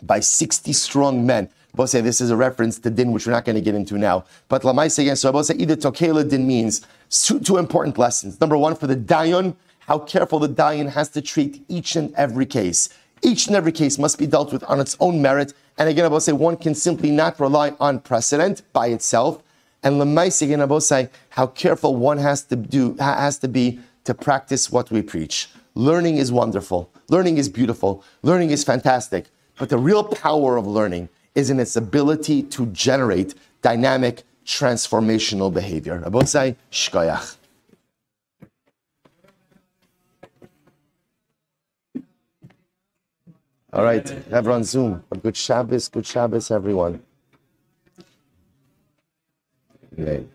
by 0.03 0.19
60 0.19 0.73
strong 0.73 1.25
men. 1.25 1.49
Both 1.73 1.91
say 1.91 2.01
this 2.01 2.21
is 2.21 2.31
a 2.31 2.35
reference 2.35 2.79
to 2.79 2.89
din, 2.89 3.11
which 3.11 3.27
we're 3.27 3.33
not 3.33 3.45
going 3.45 3.55
to 3.55 3.61
get 3.61 3.75
into 3.75 3.97
now. 3.97 4.25
But 4.49 4.63
Lamaisa 4.63 4.99
again, 4.99 5.15
so 5.15 5.35
I 5.37 5.41
say 5.43 5.55
either 5.55 5.75
Tokela 5.75 6.27
din 6.27 6.47
means 6.47 6.85
two, 7.09 7.57
important 7.57 7.97
lessons. 7.97 8.41
Number 8.41 8.57
one, 8.57 8.75
for 8.75 8.87
the 8.87 8.95
Dayan, 8.95 9.55
how 9.87 9.99
careful 9.99 10.39
the 10.39 10.49
Dayan 10.49 10.89
has 10.89 11.09
to 11.09 11.21
treat 11.21 11.63
each 11.67 11.95
and 11.95 12.13
every 12.15 12.45
case. 12.45 12.89
Each 13.21 13.47
and 13.47 13.55
every 13.55 13.71
case 13.71 13.97
must 13.97 14.19
be 14.19 14.27
dealt 14.27 14.51
with 14.51 14.63
on 14.65 14.79
its 14.79 14.97
own 14.99 15.21
merit. 15.21 15.53
And 15.77 15.89
again, 15.89 16.05
I 16.05 16.09
will 16.09 16.19
say 16.19 16.33
one 16.33 16.57
can 16.57 16.75
simply 16.75 17.09
not 17.09 17.39
rely 17.39 17.73
on 17.79 18.01
precedent 18.01 18.61
by 18.73 18.87
itself. 18.87 19.41
And 19.83 19.95
Lemais, 19.95 20.41
again, 20.41 20.61
I 20.61 20.65
will 20.65 20.81
say 20.81 21.09
how 21.29 21.47
careful 21.47 21.95
one 21.95 22.17
has 22.17 22.43
to 22.43 22.55
do, 22.55 22.95
has 22.99 23.39
to 23.39 23.47
be 23.47 23.79
to 24.03 24.13
practice 24.13 24.71
what 24.71 24.91
we 24.91 25.01
preach. 25.01 25.49
Learning 25.73 26.17
is 26.17 26.31
wonderful. 26.31 26.89
Learning 27.09 27.37
is 27.37 27.47
beautiful. 27.47 28.03
Learning 28.23 28.49
is 28.49 28.63
fantastic. 28.63 29.27
But 29.57 29.69
the 29.69 29.77
real 29.77 30.03
power 30.03 30.57
of 30.57 30.67
learning 30.67 31.09
is 31.33 31.49
in 31.49 31.59
its 31.59 31.75
ability 31.75 32.43
to 32.43 32.65
generate 32.67 33.35
dynamic, 33.61 34.23
transformational 34.45 35.53
behavior. 35.53 36.01
I 36.05 36.09
will 36.09 36.25
say, 36.25 36.57
shkoyach. 36.71 37.36
All 43.73 43.83
right, 43.83 44.09
everyone 44.31 44.63
Zoom. 44.63 45.03
A 45.11 45.17
good 45.17 45.35
Shabbos, 45.35 45.89
good 45.89 46.05
Shabbos, 46.05 46.51
everyone. 46.51 47.03
Okay. 49.99 50.25